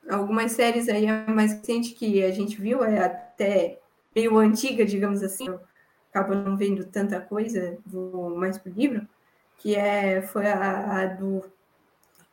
algumas 0.09 0.53
séries 0.53 0.89
aí 0.89 1.05
mais 1.27 1.53
recente 1.53 1.93
que 1.93 2.23
a 2.23 2.31
gente 2.31 2.59
viu, 2.59 2.83
é 2.83 2.99
até 3.03 3.79
meio 4.15 4.37
antiga, 4.37 4.83
digamos 4.85 5.21
assim, 5.21 5.47
acaba 6.09 6.35
não 6.35 6.57
vendo 6.57 6.85
tanta 6.85 7.19
coisa, 7.21 7.77
vou 7.85 8.35
mais 8.35 8.57
pro 8.57 8.71
livro, 8.71 9.07
que 9.57 9.75
é, 9.75 10.21
foi 10.21 10.47
a, 10.47 11.01
a 11.01 11.05
do. 11.05 11.43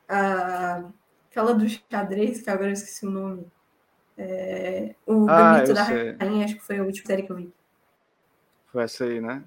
A, 0.09 0.85
aquela 1.31 1.55
do 1.55 1.67
xadrez, 1.69 2.43
que 2.43 2.51
agora 2.51 2.69
eu 2.69 2.75
esqueci 2.75 3.07
o 3.07 3.11
nome. 3.11 3.47
É, 4.17 4.95
o 5.07 5.29
ah, 5.29 5.55
Gambito 5.55 5.75
da 5.75 5.85
sei. 5.87 6.13
Rainha, 6.13 6.45
acho 6.45 6.55
que 6.55 6.63
foi 6.63 6.79
a 6.79 6.85
última 6.85 7.07
série 7.07 7.23
que 7.23 7.33
eu 7.33 7.37
vi. 7.37 7.53
Foi 8.71 8.83
essa 8.85 9.05
aí, 9.05 9.21
né? 9.21 9.43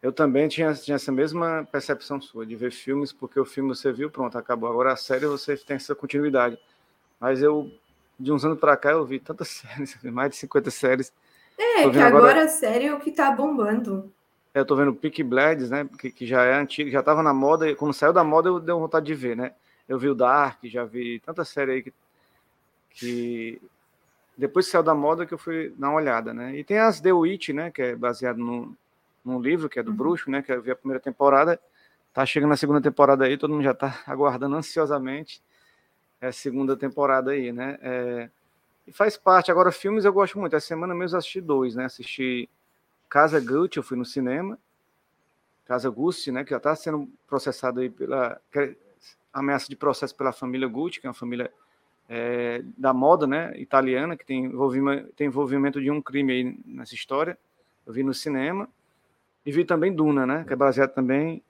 Eu 0.00 0.12
também 0.12 0.46
tinha, 0.48 0.72
tinha 0.74 0.94
essa 0.94 1.10
mesma 1.10 1.66
percepção 1.70 2.20
sua, 2.20 2.46
de 2.46 2.54
ver 2.54 2.70
filmes, 2.70 3.12
porque 3.12 3.38
o 3.40 3.44
filme 3.44 3.70
você 3.70 3.92
viu, 3.92 4.08
pronto, 4.10 4.38
acabou. 4.38 4.70
Agora 4.70 4.92
a 4.92 4.96
série 4.96 5.26
você 5.26 5.56
tem 5.56 5.76
essa 5.76 5.94
continuidade. 5.94 6.56
Mas 7.18 7.42
eu, 7.42 7.70
de 8.18 8.30
uns 8.30 8.44
anos 8.44 8.60
para 8.60 8.76
cá, 8.76 8.92
eu 8.92 9.04
vi 9.04 9.18
tantas 9.18 9.48
séries, 9.66 9.98
mais 10.04 10.30
de 10.30 10.36
50 10.36 10.70
séries. 10.70 11.12
É, 11.58 11.90
que 11.90 11.98
agora, 11.98 12.06
agora 12.06 12.44
a 12.44 12.48
série 12.48 12.86
é 12.86 12.94
o 12.94 13.00
que 13.00 13.10
tá 13.10 13.32
bombando. 13.32 14.12
É, 14.54 14.60
eu 14.60 14.64
tô 14.64 14.76
vendo 14.76 14.94
Peak 14.94 15.22
Blades, 15.24 15.70
né? 15.70 15.88
Que, 15.98 16.10
que 16.10 16.26
já 16.26 16.44
é 16.44 16.54
antigo, 16.54 16.88
já 16.88 17.02
tava 17.02 17.22
na 17.22 17.34
moda, 17.34 17.68
e 17.68 17.74
quando 17.74 17.92
saiu 17.92 18.12
da 18.12 18.22
moda 18.22 18.48
eu 18.48 18.60
dei 18.60 18.74
vontade 18.74 19.06
de 19.06 19.14
ver, 19.14 19.36
né? 19.36 19.52
Eu 19.88 19.98
vi 19.98 20.08
o 20.08 20.14
Dark, 20.14 20.60
já 20.64 20.84
vi 20.84 21.18
tanta 21.20 21.44
série 21.44 21.72
aí 21.72 21.82
que, 21.82 21.92
que 22.90 23.62
depois 24.36 24.66
que 24.66 24.72
saiu 24.72 24.84
da 24.84 24.94
moda 24.94 25.26
que 25.26 25.34
eu 25.34 25.38
fui 25.38 25.72
dar 25.76 25.88
uma 25.88 25.96
olhada, 25.96 26.32
né? 26.32 26.56
E 26.56 26.62
tem 26.62 26.78
as 26.78 27.00
The 27.00 27.12
Witch, 27.12 27.48
né? 27.48 27.70
Que 27.72 27.82
é 27.82 27.96
baseado 27.96 28.38
num, 28.38 28.74
num 29.24 29.40
livro 29.40 29.68
que 29.68 29.80
é 29.80 29.82
do 29.82 29.90
uhum. 29.90 29.96
Bruxo, 29.96 30.30
né? 30.30 30.42
Que 30.42 30.52
eu 30.52 30.62
vi 30.62 30.70
a 30.70 30.76
primeira 30.76 31.00
temporada. 31.00 31.58
Tá 32.14 32.24
chegando 32.24 32.52
a 32.52 32.56
segunda 32.56 32.80
temporada 32.80 33.24
aí, 33.24 33.36
todo 33.36 33.52
mundo 33.52 33.64
já 33.64 33.74
tá 33.74 34.00
aguardando 34.06 34.56
ansiosamente 34.56 35.42
a 36.20 36.32
segunda 36.32 36.76
temporada 36.76 37.32
aí, 37.32 37.52
né? 37.52 37.78
É, 37.82 38.30
e 38.88 38.92
faz 38.92 39.16
parte. 39.16 39.50
Agora, 39.50 39.70
filmes 39.70 40.04
eu 40.04 40.12
gosto 40.12 40.38
muito. 40.38 40.56
Essa 40.56 40.68
semana 40.68 40.94
mesmo 40.94 41.18
assisti 41.18 41.40
dois, 41.40 41.74
né? 41.74 41.84
Assisti 41.84 42.48
Casa 43.08 43.38
Gucci, 43.40 43.76
eu 43.76 43.82
fui 43.82 43.96
no 43.96 44.04
cinema. 44.04 44.58
Casa 45.64 45.90
Gucci, 45.90 46.32
né? 46.32 46.44
Que 46.44 46.50
já 46.50 46.56
está 46.56 46.74
sendo 46.74 47.08
processado 47.26 47.80
aí 47.80 47.90
pela 47.90 48.40
é 48.54 48.74
ameaça 49.32 49.68
de 49.68 49.76
processo 49.76 50.14
pela 50.16 50.32
família 50.32 50.66
Gucci, 50.66 51.00
que 51.00 51.06
é 51.06 51.10
uma 51.10 51.14
família 51.14 51.52
é, 52.08 52.62
da 52.76 52.92
moda, 52.92 53.26
né, 53.26 53.52
italiana, 53.56 54.16
que 54.16 54.24
tem 54.24 54.46
envolvimento, 54.46 55.12
tem 55.14 55.26
envolvimento 55.26 55.80
de 55.80 55.90
um 55.90 56.00
crime 56.00 56.32
aí 56.32 56.58
nessa 56.64 56.94
história. 56.94 57.38
Eu 57.86 57.92
vi 57.92 58.02
no 58.02 58.14
cinema 58.14 58.68
e 59.44 59.52
vi 59.52 59.64
também 59.64 59.94
Duna, 59.94 60.26
né, 60.26 60.44
que 60.44 60.52
é 60.52 60.56
baseado 60.56 60.94
também 60.94 61.42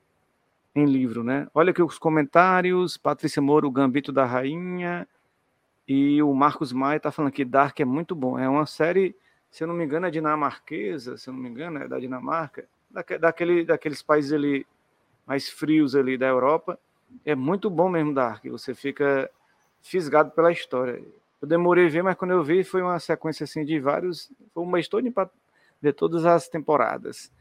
em 0.75 0.85
livro, 0.85 1.23
né. 1.23 1.47
Olha 1.55 1.71
aqui 1.71 1.83
os 1.83 1.99
comentários, 1.99 2.97
Patrícia 2.97 3.41
Moro, 3.41 3.71
Gambito 3.71 4.13
da 4.13 4.25
Rainha 4.25 5.07
e 5.89 6.23
o 6.23 6.35
Marcos 6.35 6.71
Maia 6.71 6.99
está 6.99 7.11
falando 7.11 7.33
que 7.33 7.47
Dark 7.47 7.81
é 7.81 7.85
muito 7.85 8.15
bom. 8.15 8.39
É 8.39 8.47
uma 8.47 8.67
série, 8.67 9.17
se 9.51 9.65
eu 9.65 9.69
não 9.69 9.75
me 9.75 9.85
engano, 9.85 10.07
é 10.07 10.11
dinamarquesa, 10.11 11.17
se 11.17 11.31
eu 11.31 11.33
não 11.33 11.41
me 11.41 11.49
engano, 11.49 11.79
é 11.79 11.89
da 11.89 11.99
Dinamarca, 11.99 12.69
daquele, 13.19 13.65
daqueles 13.65 14.03
países 14.03 14.33
ali 14.35 14.67
mais 15.27 15.49
frios 15.49 15.97
ali 15.97 16.19
da 16.19 16.27
Europa. 16.27 16.79
É 17.25 17.35
muito 17.35 17.71
bom 17.71 17.89
mesmo 17.89 18.13
Dark. 18.13 18.45
Você 18.45 18.75
fica 18.75 19.31
fisgado 19.81 20.31
pela 20.33 20.53
história. 20.53 21.03
Eu 21.41 21.49
demorei 21.49 21.87
a 21.87 21.89
ver, 21.91 22.03
mas 22.03 22.17
quando 22.17 22.33
eu 22.33 22.45
vi 22.45 22.63
foi 22.65 22.83
uma 22.83 22.99
sequência 22.99 23.45
assim 23.45 23.65
de 23.65 23.81
vários, 23.81 24.31
foi 24.53 24.63
um 24.63 24.71
mês 24.71 24.89
todo 24.89 25.11
para 25.11 25.31
ver 25.81 25.95
todas 25.95 26.27
as 26.27 26.49
temporadas. 26.49 27.33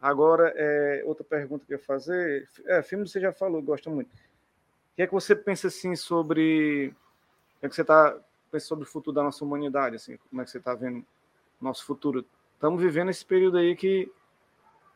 Agora, 0.00 0.52
é, 0.54 1.02
outra 1.04 1.24
pergunta 1.24 1.64
que 1.66 1.72
eu 1.72 1.78
ia 1.78 1.84
fazer, 1.84 2.48
é, 2.66 2.80
filme 2.80 3.08
você 3.08 3.18
já 3.18 3.32
falou, 3.32 3.60
gosta 3.60 3.90
muito. 3.90 4.08
O 4.08 4.94
que 4.94 5.02
é 5.02 5.06
que 5.06 5.12
você 5.12 5.34
pensa 5.34 5.66
assim 5.66 5.96
sobre, 5.96 6.94
é 7.62 7.68
que 7.68 7.74
você 7.74 7.82
está 7.82 8.16
pensando 8.50 8.68
sobre 8.68 8.84
o 8.84 8.88
futuro 8.88 9.14
da 9.14 9.22
nossa 9.22 9.44
humanidade, 9.44 9.96
assim, 9.96 10.16
como 10.28 10.40
é 10.40 10.44
que 10.44 10.50
você 10.50 10.58
está 10.58 10.74
vendo 10.74 11.04
nosso 11.60 11.84
futuro? 11.84 12.24
Estamos 12.54 12.80
vivendo 12.80 13.10
esse 13.10 13.24
período 13.24 13.58
aí 13.58 13.76
que 13.76 14.10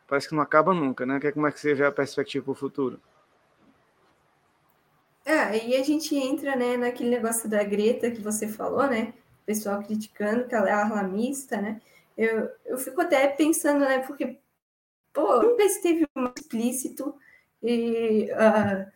parece 0.07 0.27
que 0.27 0.35
não 0.35 0.43
acaba 0.43 0.73
nunca, 0.73 1.05
né? 1.05 1.19
Como 1.31 1.47
é 1.47 1.51
que 1.51 1.59
você 1.59 1.73
vê 1.73 1.85
a 1.85 1.91
perspectiva 1.91 2.43
para 2.43 2.51
o 2.51 2.55
futuro? 2.55 2.99
É, 5.25 5.39
aí 5.39 5.75
a 5.75 5.83
gente 5.83 6.15
entra, 6.15 6.55
né, 6.55 6.75
naquele 6.75 7.09
negócio 7.09 7.49
da 7.49 7.63
Greta 7.63 8.11
que 8.11 8.21
você 8.21 8.47
falou, 8.47 8.85
né? 8.87 9.13
O 9.41 9.45
pessoal 9.45 9.81
criticando 9.81 10.45
que 10.47 10.55
ela 10.55 10.69
é 10.69 10.73
arlamista, 10.73 11.61
né? 11.61 11.81
Eu, 12.17 12.49
eu 12.65 12.77
fico 12.77 13.01
até 13.01 13.27
pensando, 13.29 13.79
né? 13.79 13.99
Porque, 13.99 14.37
pô, 15.13 15.41
nunca 15.41 15.63
esteve 15.63 16.07
mais 16.13 16.33
explícito 16.37 17.15
e, 17.61 18.29
uh, 18.33 18.91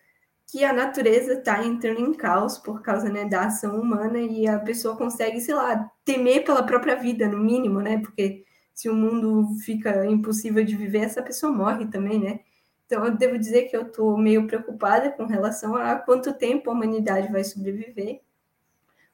que 0.48 0.64
a 0.64 0.72
natureza 0.72 1.34
está 1.34 1.64
entrando 1.64 2.00
em 2.00 2.14
caos 2.14 2.58
por 2.58 2.82
causa 2.82 3.10
né, 3.10 3.26
da 3.26 3.48
ação 3.48 3.80
humana 3.80 4.20
e 4.20 4.48
a 4.48 4.58
pessoa 4.58 4.96
consegue, 4.96 5.42
sei 5.42 5.54
lá, 5.54 5.92
temer 6.06 6.46
pela 6.46 6.64
própria 6.64 6.96
vida, 6.96 7.28
no 7.28 7.38
mínimo, 7.38 7.82
né? 7.82 8.00
Porque 8.00 8.46
se 8.74 8.90
o 8.90 8.96
mundo 8.96 9.46
fica 9.66 10.06
impossível 10.06 10.64
de 10.64 10.76
viver, 10.76 11.00
essa 11.00 11.22
pessoa 11.22 11.52
morre 11.52 11.88
também, 11.88 12.20
né? 12.20 12.40
Então, 12.86 13.06
eu 13.06 13.18
devo 13.18 13.38
dizer 13.38 13.64
que 13.64 13.76
eu 13.76 13.82
estou 13.82 14.18
meio 14.18 14.48
preocupada 14.48 15.12
com 15.12 15.26
relação 15.26 15.76
a 15.76 15.96
quanto 15.96 16.34
tempo 16.34 16.70
a 16.70 16.74
humanidade 16.74 17.30
vai 17.30 17.44
sobreviver 17.44 18.22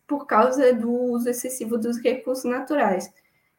por 0.05 0.27
causa 0.27 0.71
do 0.73 0.91
uso 0.91 1.29
excessivo 1.29 1.77
dos 1.77 1.97
recursos 1.97 2.45
naturais. 2.45 3.11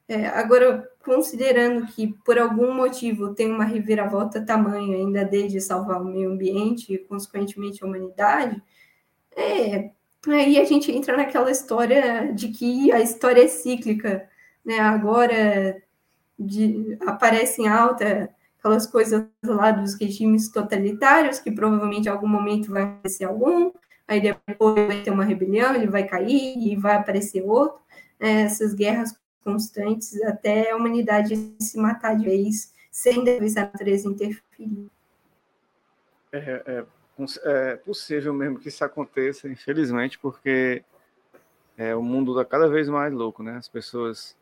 É, 0.07 0.27
agora, 0.27 0.87
considerando 1.03 1.87
que 1.87 2.09
por 2.25 2.39
algum 2.39 2.75
motivo 2.75 3.35
tem 3.35 3.51
uma 3.51 3.65
reviravolta 3.65 4.45
tamanho 4.45 4.95
ainda 4.95 5.25
desde 5.25 5.61
salvar 5.61 6.01
o 6.03 6.05
meio 6.05 6.31
ambiente 6.31 6.93
e, 6.93 6.99
consequentemente, 6.99 7.83
a 7.83 7.87
humanidade, 7.87 8.63
é, 9.37 9.91
aí 10.29 10.61
a 10.61 10.65
gente 10.65 10.93
entra 10.93 11.17
naquela 11.17 11.51
história 11.51 12.33
de 12.33 12.49
que 12.49 12.93
a 12.93 13.01
história 13.01 13.43
é 13.45 13.49
cíclica. 13.49 14.29
Né? 14.65 14.79
Agora 14.79 15.83
de, 16.39 16.99
aparece 17.07 17.63
em 17.63 17.69
alta 17.69 18.31
aquelas 18.59 18.87
coisas 18.87 19.27
lá 19.45 19.71
dos 19.71 19.95
regimes 19.95 20.51
totalitários, 20.51 21.39
que 21.39 21.53
provavelmente 21.53 22.07
em 22.07 22.11
algum 22.11 22.27
momento 22.27 22.73
vai 22.73 22.83
aparecer 22.83 23.25
algum, 23.25 23.71
aí 24.09 24.21
depois 24.21 24.87
vai 24.87 25.03
ter 25.03 25.11
uma 25.11 25.25
rebelião, 25.25 25.75
ele 25.75 25.87
vai 25.87 26.05
cair 26.07 26.57
e 26.59 26.77
vai 26.77 26.97
aparecer 26.97 27.43
outro. 27.43 27.79
É, 28.19 28.43
essas 28.43 28.73
guerras 28.73 29.15
constantes 29.45 30.21
até 30.23 30.71
a 30.71 30.77
humanidade 30.77 31.55
se 31.61 31.79
matar 31.79 32.17
de 32.17 32.25
vez, 32.25 32.73
sem 32.91 33.23
depois 33.23 33.57
a 33.57 33.63
natureza 33.63 34.09
interferir. 34.09 34.89
É, 36.33 36.63
é, 36.67 36.87
é, 37.45 37.77
possível 37.77 38.33
mesmo 38.35 38.59
que 38.59 38.69
isso 38.69 38.85
aconteça, 38.85 39.49
infelizmente, 39.49 40.19
porque 40.19 40.83
é, 41.77 41.95
o 41.95 42.03
mundo 42.03 42.33
está 42.33 42.45
cada 42.45 42.69
vez 42.69 42.89
mais 42.89 43.13
louco, 43.13 43.43
né? 43.43 43.57
As 43.57 43.69
pessoas 43.69 44.37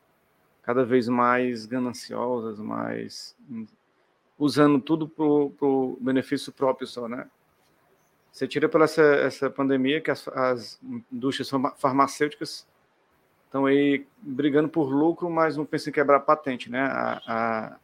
cada 0.62 0.84
vez 0.84 1.08
mais 1.08 1.66
gananciosas, 1.66 2.58
mais 2.58 3.36
usando 4.38 4.80
tudo 4.80 5.08
para 5.08 5.24
o 5.24 5.98
benefício 6.00 6.52
próprio 6.52 6.86
só, 6.86 7.08
né? 7.08 7.28
Você 8.32 8.48
tira 8.48 8.68
pela 8.68 8.84
essa, 8.84 9.02
essa 9.02 9.50
pandemia 9.50 10.00
que 10.00 10.10
as, 10.10 10.26
as 10.28 10.80
indústrias 11.10 11.50
farmacêuticas 11.76 12.66
estão 13.52 13.66
aí 13.66 14.06
brigando 14.16 14.66
por 14.66 14.88
lucro, 14.90 15.28
mas 15.28 15.58
não 15.58 15.66
pensam 15.66 15.90
em 15.90 15.94
quebrar 15.94 16.20
patente, 16.20 16.70
né? 16.70 16.80
A, 16.80 17.20
a 17.26 17.76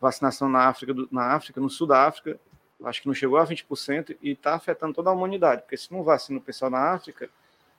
vacinação 0.00 0.48
na 0.48 0.68
África, 0.68 0.94
na 1.10 1.34
África, 1.34 1.60
no 1.60 1.68
sul 1.68 1.88
da 1.88 2.06
África, 2.06 2.38
acho 2.84 3.02
que 3.02 3.08
não 3.08 3.14
chegou 3.14 3.36
a 3.36 3.44
20% 3.44 4.16
e 4.22 4.30
está 4.30 4.54
afetando 4.54 4.94
toda 4.94 5.10
a 5.10 5.12
humanidade, 5.12 5.62
porque 5.62 5.76
se 5.76 5.92
não 5.92 6.04
vacina 6.04 6.38
o 6.38 6.42
pessoal 6.42 6.70
na 6.70 6.92
África, 6.92 7.28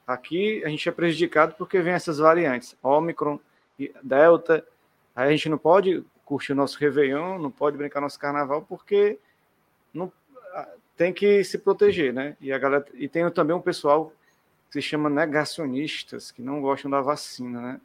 aqui 0.06 0.62
a 0.66 0.70
gente 0.70 0.90
é 0.90 0.92
prejudicado 0.92 1.56
porque 1.58 1.80
vem 1.80 1.94
essas 1.94 2.18
variantes, 2.18 2.76
Omicron, 2.84 3.40
Delta, 4.04 4.66
aí 5.16 5.30
a 5.30 5.32
gente 5.32 5.48
não 5.48 5.58
pode 5.58 6.04
curtir 6.26 6.52
o 6.52 6.56
nosso 6.56 6.78
Réveillon, 6.78 7.40
não 7.40 7.50
pode 7.50 7.78
brincar 7.78 8.02
nosso 8.02 8.20
carnaval, 8.20 8.64
porque 8.68 9.18
não, 9.94 10.12
tem 10.98 11.14
que 11.14 11.42
se 11.46 11.58
proteger, 11.58 12.12
né? 12.12 12.36
E, 12.42 12.52
a 12.52 12.58
galera, 12.58 12.86
e 12.96 13.08
tem 13.08 13.28
também 13.32 13.56
um 13.56 13.62
pessoal 13.62 14.12
que 14.70 14.74
se 14.74 14.82
chama 14.82 15.10
negacionistas, 15.10 16.32
que 16.32 16.42
não 16.42 16.62
gostam 16.62 16.90
da 16.90 17.02
vacina, 17.02 17.62
né? 17.62 17.82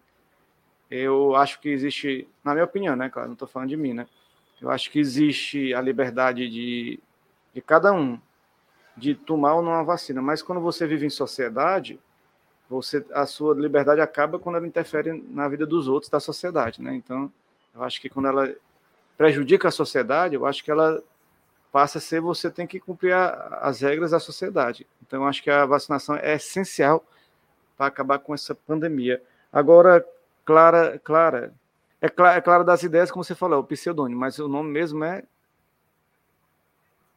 eu 0.90 1.34
acho 1.34 1.60
que 1.60 1.68
existe, 1.68 2.28
na 2.44 2.52
minha 2.52 2.64
opinião, 2.64 2.94
né, 2.94 3.08
claro, 3.08 3.28
não 3.28 3.32
estou 3.34 3.48
falando 3.48 3.70
de 3.70 3.76
mim, 3.76 3.94
né? 3.94 4.06
Eu 4.60 4.70
acho 4.70 4.90
que 4.90 4.98
existe 4.98 5.74
a 5.74 5.80
liberdade 5.80 6.48
de, 6.48 7.00
de 7.52 7.60
cada 7.60 7.92
um 7.92 8.18
de 8.96 9.14
tomar 9.14 9.54
ou 9.54 9.62
não 9.62 9.72
a 9.72 9.82
vacina, 9.82 10.22
mas 10.22 10.42
quando 10.42 10.60
você 10.60 10.86
vive 10.86 11.04
em 11.04 11.10
sociedade, 11.10 11.98
você 12.68 13.04
a 13.12 13.26
sua 13.26 13.54
liberdade 13.54 14.00
acaba 14.00 14.38
quando 14.38 14.56
ela 14.56 14.66
interfere 14.66 15.12
na 15.30 15.48
vida 15.48 15.66
dos 15.66 15.88
outros 15.88 16.10
da 16.10 16.20
sociedade, 16.20 16.80
né? 16.80 16.94
Então, 16.94 17.30
eu 17.74 17.82
acho 17.82 18.00
que 18.00 18.08
quando 18.08 18.28
ela 18.28 18.54
prejudica 19.16 19.68
a 19.68 19.72
sociedade, 19.72 20.34
eu 20.34 20.46
acho 20.46 20.62
que 20.62 20.70
ela 20.70 21.02
passa 21.74 21.98
a 21.98 22.00
ser 22.00 22.20
você 22.20 22.48
tem 22.48 22.68
que 22.68 22.78
cumprir 22.78 23.12
a, 23.12 23.58
as 23.62 23.80
regras 23.80 24.12
da 24.12 24.20
sociedade. 24.20 24.86
Então, 25.04 25.26
acho 25.26 25.42
que 25.42 25.50
a 25.50 25.66
vacinação 25.66 26.14
é 26.14 26.36
essencial 26.36 27.04
para 27.76 27.86
acabar 27.86 28.20
com 28.20 28.32
essa 28.32 28.54
pandemia. 28.54 29.20
Agora, 29.52 30.06
Clara, 30.44 31.00
Clara, 31.02 31.52
é, 32.00 32.08
clara, 32.08 32.36
é 32.36 32.40
Clara 32.40 32.62
das 32.62 32.84
Ideias, 32.84 33.10
como 33.10 33.24
você 33.24 33.34
falou, 33.34 33.58
é 33.58 33.60
o 33.60 33.64
pseudônimo, 33.64 34.20
mas 34.20 34.38
o 34.38 34.46
nome 34.46 34.70
mesmo 34.70 35.02
é. 35.02 35.24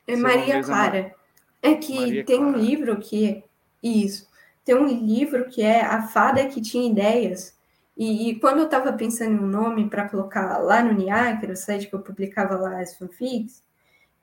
É 0.07 0.15
Maria 0.15 0.63
Clara. 0.63 1.13
É, 1.61 1.73
é 1.73 1.75
que 1.75 1.99
Maria 1.99 2.25
tem 2.25 2.37
Clara. 2.37 2.51
um 2.51 2.59
livro 2.59 2.97
que. 2.97 3.43
Isso. 3.83 4.27
Tem 4.65 4.73
um 4.73 4.87
livro 4.87 5.45
que 5.49 5.61
é 5.61 5.85
A 5.85 6.01
Fada 6.07 6.47
que 6.47 6.61
Tinha 6.61 6.89
Ideias. 6.89 7.55
E, 7.95 8.31
e 8.31 8.39
quando 8.39 8.57
eu 8.57 8.65
estava 8.65 8.91
pensando 8.93 9.33
em 9.33 9.39
um 9.39 9.47
nome 9.47 9.87
para 9.87 10.09
colocar 10.09 10.57
lá 10.57 10.81
no 10.81 10.93
NIAC, 10.93 11.45
o 11.45 11.55
site 11.55 11.87
que 11.87 11.93
eu 11.93 11.99
publicava 11.99 12.55
lá 12.55 12.81
as 12.81 12.95
fanfics, 12.97 13.66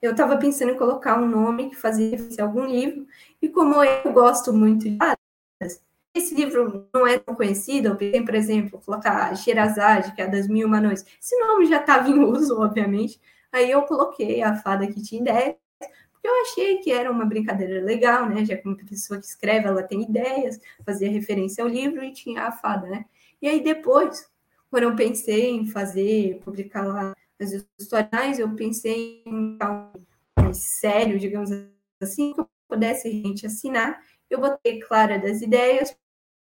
eu 0.04 0.12
estava 0.12 0.36
pensando 0.36 0.72
em 0.72 0.76
colocar 0.76 1.18
um 1.18 1.26
nome 1.26 1.70
que 1.70 1.76
fazia 1.76 2.10
referência 2.10 2.44
a 2.44 2.46
algum 2.46 2.66
livro. 2.66 3.06
E 3.40 3.48
como 3.48 3.82
eu 3.82 4.12
gosto 4.12 4.52
muito 4.52 4.88
de 4.88 4.98
fadas, 4.98 5.82
esse 6.14 6.34
livro 6.34 6.88
não 6.92 7.06
é 7.06 7.18
tão 7.18 7.34
conhecido, 7.34 7.88
eu 7.88 7.96
pensei, 7.96 8.22
por 8.22 8.34
exemplo, 8.34 8.80
colocar 8.84 9.34
Sherazade, 9.34 10.14
que 10.14 10.22
é 10.22 10.28
das 10.28 10.46
Mil 10.46 10.66
Uma. 10.68 10.92
Esse 10.92 11.38
nome 11.38 11.66
já 11.66 11.80
estava 11.80 12.08
em 12.08 12.18
uso, 12.22 12.56
obviamente. 12.60 13.20
Aí 13.50 13.70
eu 13.70 13.82
coloquei 13.82 14.42
a 14.42 14.54
fada 14.56 14.86
que 14.86 15.02
tinha 15.02 15.20
ideias, 15.22 15.56
porque 16.12 16.28
eu 16.28 16.42
achei 16.42 16.78
que 16.78 16.92
era 16.92 17.10
uma 17.10 17.24
brincadeira 17.24 17.82
legal, 17.82 18.28
né? 18.28 18.44
Já 18.44 18.56
que 18.56 18.68
uma 18.68 18.76
pessoa 18.76 19.18
que 19.18 19.26
escreve, 19.26 19.66
ela 19.66 19.82
tem 19.82 20.02
ideias, 20.02 20.60
fazia 20.84 21.10
referência 21.10 21.64
ao 21.64 21.70
livro 21.70 22.04
e 22.04 22.12
tinha 22.12 22.42
a 22.42 22.52
fada, 22.52 22.86
né? 22.88 23.04
E 23.40 23.48
aí 23.48 23.62
depois, 23.62 24.28
quando 24.70 24.84
eu 24.84 24.96
pensei 24.96 25.50
em 25.50 25.66
fazer, 25.66 26.40
publicar 26.44 26.86
lá 26.86 27.13
as 27.40 27.66
histórias, 27.78 28.38
eu 28.38 28.54
pensei 28.54 29.22
em 29.26 29.56
algo 29.60 30.06
mais 30.36 30.58
sério, 30.80 31.18
digamos 31.18 31.50
assim, 32.00 32.32
que 32.32 32.40
eu 32.40 32.48
pudesse 32.68 33.10
gente 33.10 33.46
assinar. 33.46 34.00
Eu 34.30 34.40
botei 34.40 34.80
Clara 34.80 35.18
das 35.18 35.42
Ideias, 35.42 35.96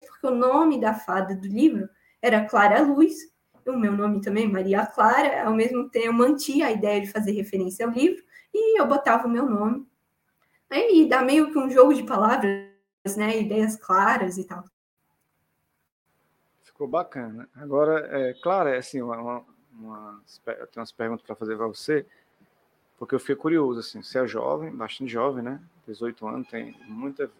porque 0.00 0.26
o 0.26 0.30
nome 0.30 0.80
da 0.80 0.94
fada 0.94 1.34
do 1.34 1.46
livro 1.46 1.88
era 2.20 2.44
Clara 2.44 2.82
Luz, 2.82 3.14
o 3.66 3.72
meu 3.72 3.92
nome 3.92 4.20
também, 4.20 4.50
Maria 4.50 4.86
Clara, 4.86 5.44
ao 5.44 5.54
mesmo 5.54 5.88
tempo 5.88 6.06
eu 6.06 6.12
mantinha 6.12 6.66
a 6.66 6.72
ideia 6.72 7.00
de 7.00 7.10
fazer 7.10 7.32
referência 7.32 7.84
ao 7.84 7.92
livro 7.92 8.22
e 8.54 8.80
eu 8.80 8.86
botava 8.86 9.26
o 9.26 9.30
meu 9.30 9.44
nome. 9.44 9.86
Aí 10.70 11.08
dá 11.08 11.22
meio 11.22 11.50
que 11.50 11.58
um 11.58 11.70
jogo 11.70 11.92
de 11.92 12.04
palavras, 12.04 13.16
né? 13.16 13.40
Ideias 13.40 13.76
claras 13.76 14.38
e 14.38 14.44
tal. 14.44 14.64
Ficou 16.62 16.86
bacana. 16.86 17.48
Agora, 17.54 18.06
é, 18.10 18.34
Clara, 18.34 18.74
é 18.74 18.78
assim, 18.78 19.00
uma, 19.00 19.44
eu 20.46 20.66
tenho 20.66 20.80
umas 20.80 20.92
perguntas 20.92 21.24
para 21.24 21.34
fazer 21.34 21.56
para 21.56 21.66
você, 21.66 22.06
porque 22.98 23.14
eu 23.14 23.20
fiquei 23.20 23.36
curioso, 23.36 23.80
assim, 23.80 24.02
você 24.02 24.18
é 24.18 24.26
jovem, 24.26 24.70
bastante 24.70 25.10
jovem, 25.10 25.42
né? 25.42 25.60
18 25.86 26.26
anos, 26.26 26.48
tem 26.48 26.76
muita 26.86 27.30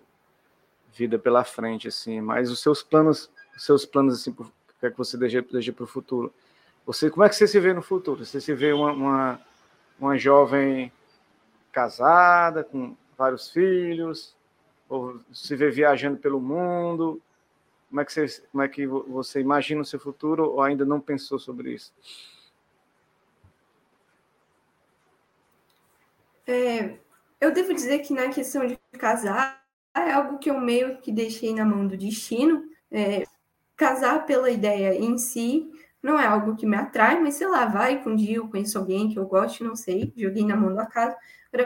vida 0.92 1.18
pela 1.18 1.44
frente, 1.44 1.88
assim, 1.88 2.20
mas 2.20 2.50
os 2.50 2.60
seus 2.60 2.82
planos, 2.82 3.30
os 3.56 3.64
seus 3.64 3.84
planos, 3.84 4.20
assim, 4.20 4.30
o 4.30 4.44
que 4.80 4.86
é 4.86 4.90
que 4.90 4.98
você 4.98 5.16
deseja 5.16 5.72
para 5.72 5.84
o 5.84 5.86
futuro? 5.86 6.32
Você, 6.84 7.10
como 7.10 7.24
é 7.24 7.28
que 7.28 7.34
você 7.34 7.46
se 7.46 7.58
vê 7.58 7.72
no 7.72 7.82
futuro? 7.82 8.24
Você 8.24 8.40
se 8.40 8.54
vê 8.54 8.72
uma, 8.72 8.92
uma, 8.92 9.40
uma 9.98 10.16
jovem 10.16 10.92
casada, 11.72 12.62
com 12.62 12.96
vários 13.18 13.50
filhos, 13.50 14.34
ou 14.88 15.18
se 15.32 15.56
vê 15.56 15.70
viajando 15.70 16.18
pelo 16.18 16.40
mundo? 16.40 17.20
Como 17.88 18.00
é 18.00 18.04
que 18.04 18.12
você, 18.12 18.42
como 18.50 18.62
é 18.62 18.68
que 18.68 18.86
você 18.86 19.40
imagina 19.40 19.80
o 19.80 19.84
seu 19.84 19.98
futuro 19.98 20.50
ou 20.50 20.62
ainda 20.62 20.84
não 20.84 21.00
pensou 21.00 21.38
sobre 21.38 21.72
isso? 21.72 21.92
É, 26.46 26.98
eu 27.40 27.52
devo 27.52 27.74
dizer 27.74 28.00
que 28.00 28.12
na 28.12 28.28
questão 28.28 28.66
de 28.66 28.78
casar, 28.98 29.64
é 29.94 30.12
algo 30.12 30.38
que 30.38 30.50
eu 30.50 30.60
meio 30.60 30.98
que 30.98 31.10
deixei 31.10 31.54
na 31.54 31.64
mão 31.64 31.86
do 31.86 31.96
destino. 31.96 32.64
É, 32.90 33.24
casar 33.76 34.26
pela 34.26 34.50
ideia 34.50 34.94
em 34.94 35.18
si 35.18 35.70
não 36.02 36.18
é 36.18 36.26
algo 36.26 36.54
que 36.54 36.66
me 36.66 36.76
atrai, 36.76 37.20
mas 37.20 37.34
sei 37.34 37.48
lá, 37.48 37.66
vai 37.66 38.00
que 38.00 38.08
um 38.08 38.14
dia 38.14 38.36
eu 38.36 38.48
conheço 38.48 38.78
alguém 38.78 39.10
que 39.10 39.18
eu 39.18 39.26
gosto, 39.26 39.64
não 39.64 39.74
sei, 39.74 40.12
joguei 40.16 40.44
na 40.44 40.56
mão 40.56 40.72
do 40.72 40.80
acaso. 40.80 41.16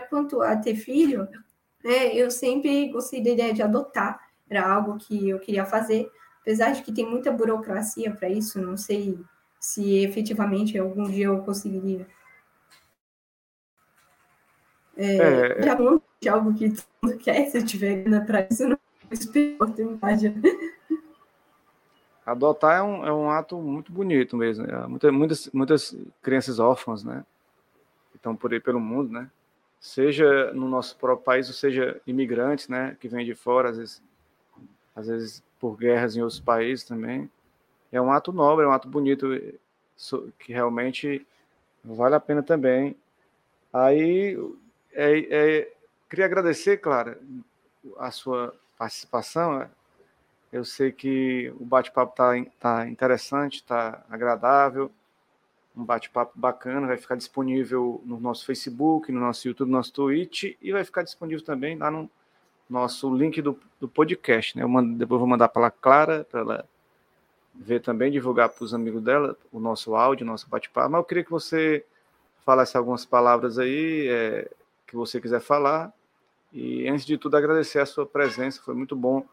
Quanto 0.08 0.40
a 0.40 0.56
ter 0.56 0.76
filho, 0.76 1.28
né, 1.84 2.14
eu 2.14 2.30
sempre 2.30 2.88
gostei 2.88 3.22
da 3.22 3.30
ideia 3.30 3.52
de 3.52 3.62
adotar, 3.62 4.29
era 4.50 4.68
algo 4.68 4.98
que 4.98 5.30
eu 5.30 5.38
queria 5.38 5.64
fazer, 5.64 6.10
apesar 6.42 6.72
de 6.72 6.82
que 6.82 6.92
tem 6.92 7.08
muita 7.08 7.30
burocracia 7.30 8.10
para 8.10 8.28
isso, 8.28 8.60
não 8.60 8.76
sei 8.76 9.18
se 9.60 9.98
efetivamente 10.02 10.76
algum 10.76 11.04
dia 11.04 11.26
eu 11.26 11.38
conseguiria. 11.42 12.06
É, 14.96 15.16
é... 15.16 15.62
Já 15.62 15.76
de 16.20 16.28
algo 16.28 16.52
que 16.52 16.70
tu 16.70 16.84
não 17.02 17.16
quer, 17.16 17.46
se 17.46 17.64
tiver 17.64 18.02
grana 18.02 18.24
para 18.24 18.46
isso, 18.50 18.68
não 18.68 18.78
espero 19.10 19.54
oportunidade. 19.54 20.34
Adotar 22.26 22.78
é 22.78 22.82
um, 22.82 23.06
é 23.06 23.12
um 23.12 23.30
ato 23.30 23.56
muito 23.58 23.90
bonito 23.90 24.36
mesmo. 24.36 24.66
É, 24.66 24.86
muitas, 24.86 25.12
muitas, 25.12 25.50
muitas 25.52 25.96
crianças 26.20 26.58
órfãs, 26.58 27.02
né? 27.02 27.24
Que 28.10 28.18
estão 28.18 28.36
por 28.36 28.52
aí 28.52 28.60
pelo 28.60 28.78
mundo, 28.78 29.10
né? 29.10 29.30
Seja 29.80 30.52
no 30.52 30.68
nosso 30.68 30.98
próprio 30.98 31.24
país, 31.24 31.48
ou 31.48 31.54
seja 31.54 32.00
imigrantes, 32.06 32.68
né? 32.68 32.96
Que 33.00 33.08
vêm 33.08 33.24
de 33.24 33.34
fora, 33.34 33.70
às 33.70 33.78
vezes, 33.78 34.02
às 35.00 35.08
vezes 35.08 35.42
por 35.58 35.76
guerras 35.76 36.16
em 36.16 36.22
outros 36.22 36.40
países 36.40 36.84
também. 36.84 37.30
É 37.92 38.00
um 38.00 38.12
ato 38.12 38.32
nobre, 38.32 38.64
é 38.64 38.68
um 38.68 38.72
ato 38.72 38.88
bonito, 38.88 39.28
que 40.38 40.52
realmente 40.52 41.26
vale 41.84 42.14
a 42.14 42.20
pena 42.20 42.42
também. 42.42 42.96
Aí 43.72 44.36
é, 44.92 45.18
é, 45.30 45.72
Queria 46.10 46.24
agradecer, 46.24 46.78
Clara, 46.78 47.20
a 47.96 48.10
sua 48.10 48.52
participação. 48.76 49.60
Né? 49.60 49.70
Eu 50.52 50.64
sei 50.64 50.90
que 50.90 51.54
o 51.60 51.64
bate-papo 51.64 52.10
está 52.10 52.50
tá 52.58 52.88
interessante, 52.88 53.58
está 53.58 54.04
agradável, 54.10 54.90
um 55.76 55.84
bate-papo 55.84 56.32
bacana. 56.34 56.88
Vai 56.88 56.96
ficar 56.96 57.14
disponível 57.14 58.02
no 58.04 58.18
nosso 58.18 58.44
Facebook, 58.44 59.12
no 59.12 59.20
nosso 59.20 59.46
YouTube, 59.46 59.68
no 59.68 59.76
nosso 59.76 59.92
Twitch 59.92 60.56
e 60.60 60.72
vai 60.72 60.82
ficar 60.82 61.04
disponível 61.04 61.44
também 61.44 61.76
lá 61.76 61.92
no 61.92 62.10
nosso 62.70 63.14
link 63.14 63.42
do, 63.42 63.58
do 63.80 63.88
podcast. 63.88 64.56
Né? 64.56 64.62
Eu 64.62 64.68
mando, 64.68 64.96
depois 64.96 65.18
vou 65.18 65.28
mandar 65.28 65.48
para 65.48 65.66
a 65.66 65.70
Clara, 65.70 66.24
para 66.30 66.40
ela 66.40 66.68
ver 67.54 67.80
também, 67.80 68.10
divulgar 68.10 68.48
para 68.48 68.64
os 68.64 68.72
amigos 68.72 69.02
dela 69.02 69.36
o 69.52 69.58
nosso 69.58 69.94
áudio, 69.94 70.24
o 70.24 70.26
nosso 70.26 70.48
bate-papo. 70.48 70.90
Mas 70.90 71.00
eu 71.00 71.04
queria 71.04 71.24
que 71.24 71.30
você 71.30 71.84
falasse 72.44 72.76
algumas 72.76 73.04
palavras 73.04 73.58
aí 73.58 74.08
é, 74.08 74.50
que 74.86 74.96
você 74.96 75.20
quiser 75.20 75.40
falar 75.40 75.92
e 76.52 76.88
antes 76.88 77.06
de 77.06 77.16
tudo, 77.16 77.36
agradecer 77.36 77.78
a 77.78 77.86
sua 77.86 78.04
presença. 78.04 78.60
Foi 78.62 78.74
muito 78.74 78.96
bom 78.96 79.24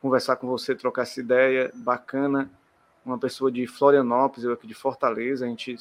conversar 0.00 0.36
com 0.36 0.46
você, 0.46 0.74
trocar 0.74 1.02
essa 1.02 1.18
ideia 1.18 1.70
bacana. 1.74 2.50
Uma 3.04 3.18
pessoa 3.18 3.50
de 3.50 3.66
Florianópolis, 3.66 4.44
eu 4.44 4.52
aqui 4.52 4.66
de 4.66 4.74
Fortaleza, 4.74 5.44
a 5.44 5.48
gente 5.48 5.76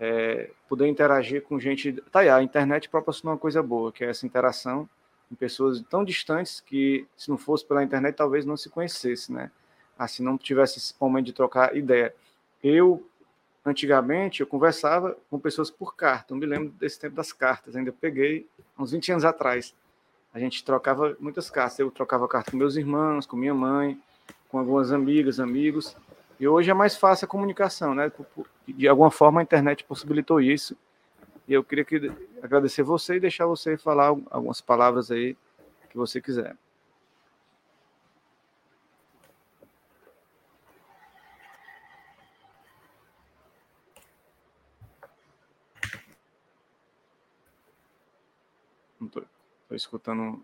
é, 0.00 0.50
poder 0.68 0.88
interagir 0.88 1.42
com 1.42 1.58
gente. 1.58 1.92
Tá 2.10 2.20
aí, 2.20 2.28
a 2.28 2.42
internet 2.42 2.88
proporciona 2.88 3.34
uma 3.34 3.38
coisa 3.38 3.62
boa, 3.62 3.92
que 3.92 4.04
é 4.04 4.08
essa 4.08 4.26
interação 4.26 4.88
com 5.32 5.36
pessoas 5.36 5.82
tão 5.88 6.04
distantes 6.04 6.60
que, 6.60 7.06
se 7.16 7.30
não 7.30 7.38
fosse 7.38 7.64
pela 7.64 7.82
internet, 7.82 8.14
talvez 8.14 8.44
não 8.44 8.54
se 8.54 8.68
conhecesse, 8.68 9.32
né? 9.32 9.50
Assim, 9.98 10.22
não 10.22 10.36
tivesse 10.36 10.78
esse 10.78 10.94
momento 11.00 11.26
de 11.26 11.32
trocar 11.32 11.74
ideia. 11.74 12.14
Eu, 12.62 13.08
antigamente, 13.64 14.42
eu 14.42 14.46
conversava 14.46 15.16
com 15.30 15.38
pessoas 15.38 15.70
por 15.70 15.96
carta. 15.96 16.34
Eu 16.34 16.38
me 16.38 16.44
lembro 16.44 16.68
desse 16.70 17.00
tempo 17.00 17.16
das 17.16 17.32
cartas, 17.32 17.74
ainda 17.74 17.92
peguei 17.92 18.46
uns 18.78 18.90
20 18.90 19.12
anos 19.12 19.24
atrás 19.24 19.74
a 20.34 20.38
gente 20.38 20.64
trocava 20.64 21.14
muitas 21.20 21.50
cartas. 21.50 21.78
Eu 21.78 21.90
trocava 21.90 22.26
carta 22.26 22.50
com 22.50 22.56
meus 22.56 22.76
irmãos, 22.76 23.26
com 23.26 23.36
minha 23.36 23.54
mãe, 23.54 24.00
com 24.48 24.58
algumas 24.58 24.90
amigas, 24.90 25.38
amigos. 25.38 25.94
E 26.40 26.48
hoje 26.48 26.70
é 26.70 26.74
mais 26.74 26.96
fácil 26.96 27.26
a 27.26 27.28
comunicação, 27.28 27.94
né? 27.94 28.10
De 28.66 28.88
alguma 28.88 29.10
forma 29.10 29.40
a 29.40 29.42
internet 29.42 29.84
possibilitou 29.84 30.40
isso. 30.40 30.76
E 31.52 31.54
eu 31.54 31.62
queria 31.62 31.84
que, 31.84 32.10
agradecer 32.42 32.82
você 32.82 33.16
e 33.16 33.20
deixar 33.20 33.44
você 33.44 33.76
falar 33.76 34.06
algumas 34.06 34.62
palavras 34.62 35.10
aí 35.10 35.36
que 35.90 35.98
você 35.98 36.18
quiser. 36.18 36.56
Estou 48.98 49.26
escutando. 49.72 50.42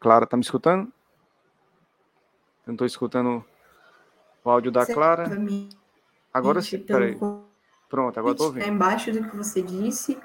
Clara, 0.00 0.26
tá 0.26 0.34
me 0.34 0.42
escutando? 0.42 0.90
Eu 2.66 2.68
não 2.68 2.74
estou 2.74 2.86
escutando. 2.86 3.44
O 4.42 4.48
áudio 4.48 4.72
da 4.72 4.86
Clara. 4.86 5.28
Agora 6.32 6.62
sim, 6.62 6.78
peraí. 6.78 7.18
Pronto, 7.92 8.18
agora 8.18 8.32
estou 8.32 8.46
ouvindo. 8.46 8.66
Embaixo 8.66 9.12
do 9.12 9.22
que 9.22 9.36
você 9.36 9.60
disse, 9.60 10.16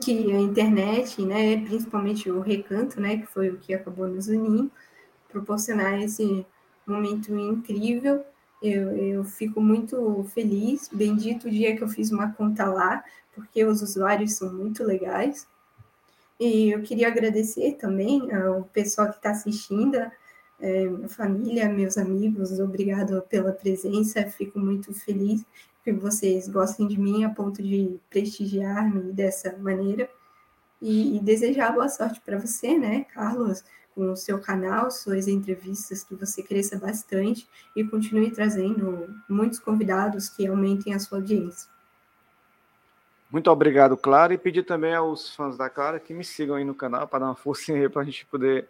que 0.00 0.32
a 0.32 0.38
internet, 0.38 1.20
né, 1.22 1.56
principalmente 1.56 2.30
o 2.30 2.40
recanto, 2.40 3.00
né, 3.00 3.16
que 3.16 3.26
foi 3.26 3.48
o 3.50 3.58
que 3.58 3.74
acabou 3.74 4.06
nos 4.06 4.28
unindo, 4.28 4.70
proporcionar 5.28 6.00
esse 6.00 6.46
momento 6.86 7.36
incrível. 7.36 8.24
Eu, 8.62 8.96
eu 8.96 9.24
fico 9.24 9.60
muito 9.60 10.24
feliz. 10.32 10.88
Bendito 10.92 11.48
o 11.48 11.50
dia 11.50 11.76
que 11.76 11.82
eu 11.82 11.88
fiz 11.88 12.12
uma 12.12 12.30
conta 12.30 12.66
lá, 12.66 13.02
porque 13.34 13.64
os 13.64 13.82
usuários 13.82 14.34
são 14.34 14.52
muito 14.54 14.84
legais. 14.84 15.48
E 16.38 16.70
eu 16.70 16.80
queria 16.80 17.08
agradecer 17.08 17.72
também 17.72 18.32
ao 18.32 18.62
pessoal 18.72 19.08
que 19.08 19.16
está 19.16 19.30
assistindo, 19.30 19.96
é, 20.60 20.84
minha 20.84 21.08
família, 21.08 21.68
meus 21.68 21.98
amigos, 21.98 22.60
obrigado 22.60 23.20
pela 23.22 23.50
presença. 23.50 24.24
Fico 24.26 24.60
muito 24.60 24.94
feliz 24.94 25.44
que 25.82 25.92
vocês 25.92 26.48
gostem 26.48 26.86
de 26.86 26.98
mim 26.98 27.24
a 27.24 27.30
ponto 27.30 27.62
de 27.62 27.98
prestigiar-me 28.08 29.12
dessa 29.12 29.56
maneira. 29.58 30.08
E, 30.82 31.16
e 31.16 31.20
desejar 31.20 31.72
boa 31.72 31.88
sorte 31.88 32.20
para 32.20 32.38
você, 32.38 32.78
né, 32.78 33.04
Carlos, 33.12 33.62
com 33.94 34.12
o 34.12 34.16
seu 34.16 34.40
canal, 34.40 34.90
suas 34.90 35.28
entrevistas, 35.28 36.02
que 36.02 36.14
você 36.14 36.42
cresça 36.42 36.78
bastante 36.78 37.46
e 37.76 37.84
continue 37.84 38.30
trazendo 38.30 39.14
muitos 39.28 39.58
convidados 39.58 40.28
que 40.28 40.46
aumentem 40.46 40.94
a 40.94 40.98
sua 40.98 41.18
audiência. 41.18 41.68
Muito 43.30 43.50
obrigado, 43.50 43.96
Clara, 43.96 44.34
e 44.34 44.38
pedir 44.38 44.64
também 44.64 44.94
aos 44.94 45.34
fãs 45.34 45.56
da 45.56 45.68
Clara 45.70 46.00
que 46.00 46.12
me 46.12 46.24
sigam 46.24 46.56
aí 46.56 46.64
no 46.64 46.74
canal 46.74 47.06
para 47.06 47.20
dar 47.20 47.26
uma 47.26 47.36
forcinha 47.36 47.78
aí 47.78 47.88
para 47.88 48.02
a 48.02 48.04
gente 48.04 48.26
poder 48.26 48.68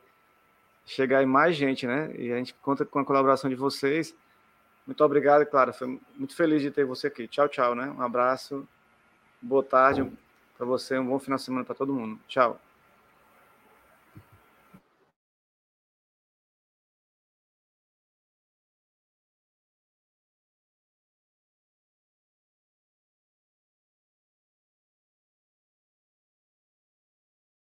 chegar 0.84 1.22
em 1.22 1.26
mais 1.26 1.56
gente, 1.56 1.86
né? 1.86 2.12
E 2.18 2.32
a 2.32 2.36
gente 2.36 2.54
conta 2.54 2.84
com 2.84 2.98
a 2.98 3.04
colaboração 3.04 3.48
de 3.48 3.56
vocês. 3.56 4.14
Muito 4.86 5.04
obrigado, 5.04 5.46
Clara. 5.46 5.72
Foi 5.72 6.00
muito 6.16 6.34
feliz 6.34 6.62
de 6.62 6.70
ter 6.70 6.84
você 6.84 7.06
aqui. 7.06 7.28
Tchau, 7.28 7.48
tchau, 7.48 7.74
né? 7.74 7.90
Um 7.96 8.02
abraço. 8.02 8.66
Boa 9.40 9.62
tarde 9.62 10.10
para 10.56 10.66
você, 10.66 10.98
um 10.98 11.06
bom 11.06 11.18
final 11.18 11.38
de 11.38 11.44
semana 11.44 11.64
para 11.64 11.74
todo 11.74 11.94
mundo. 11.94 12.20
Tchau. 12.28 12.60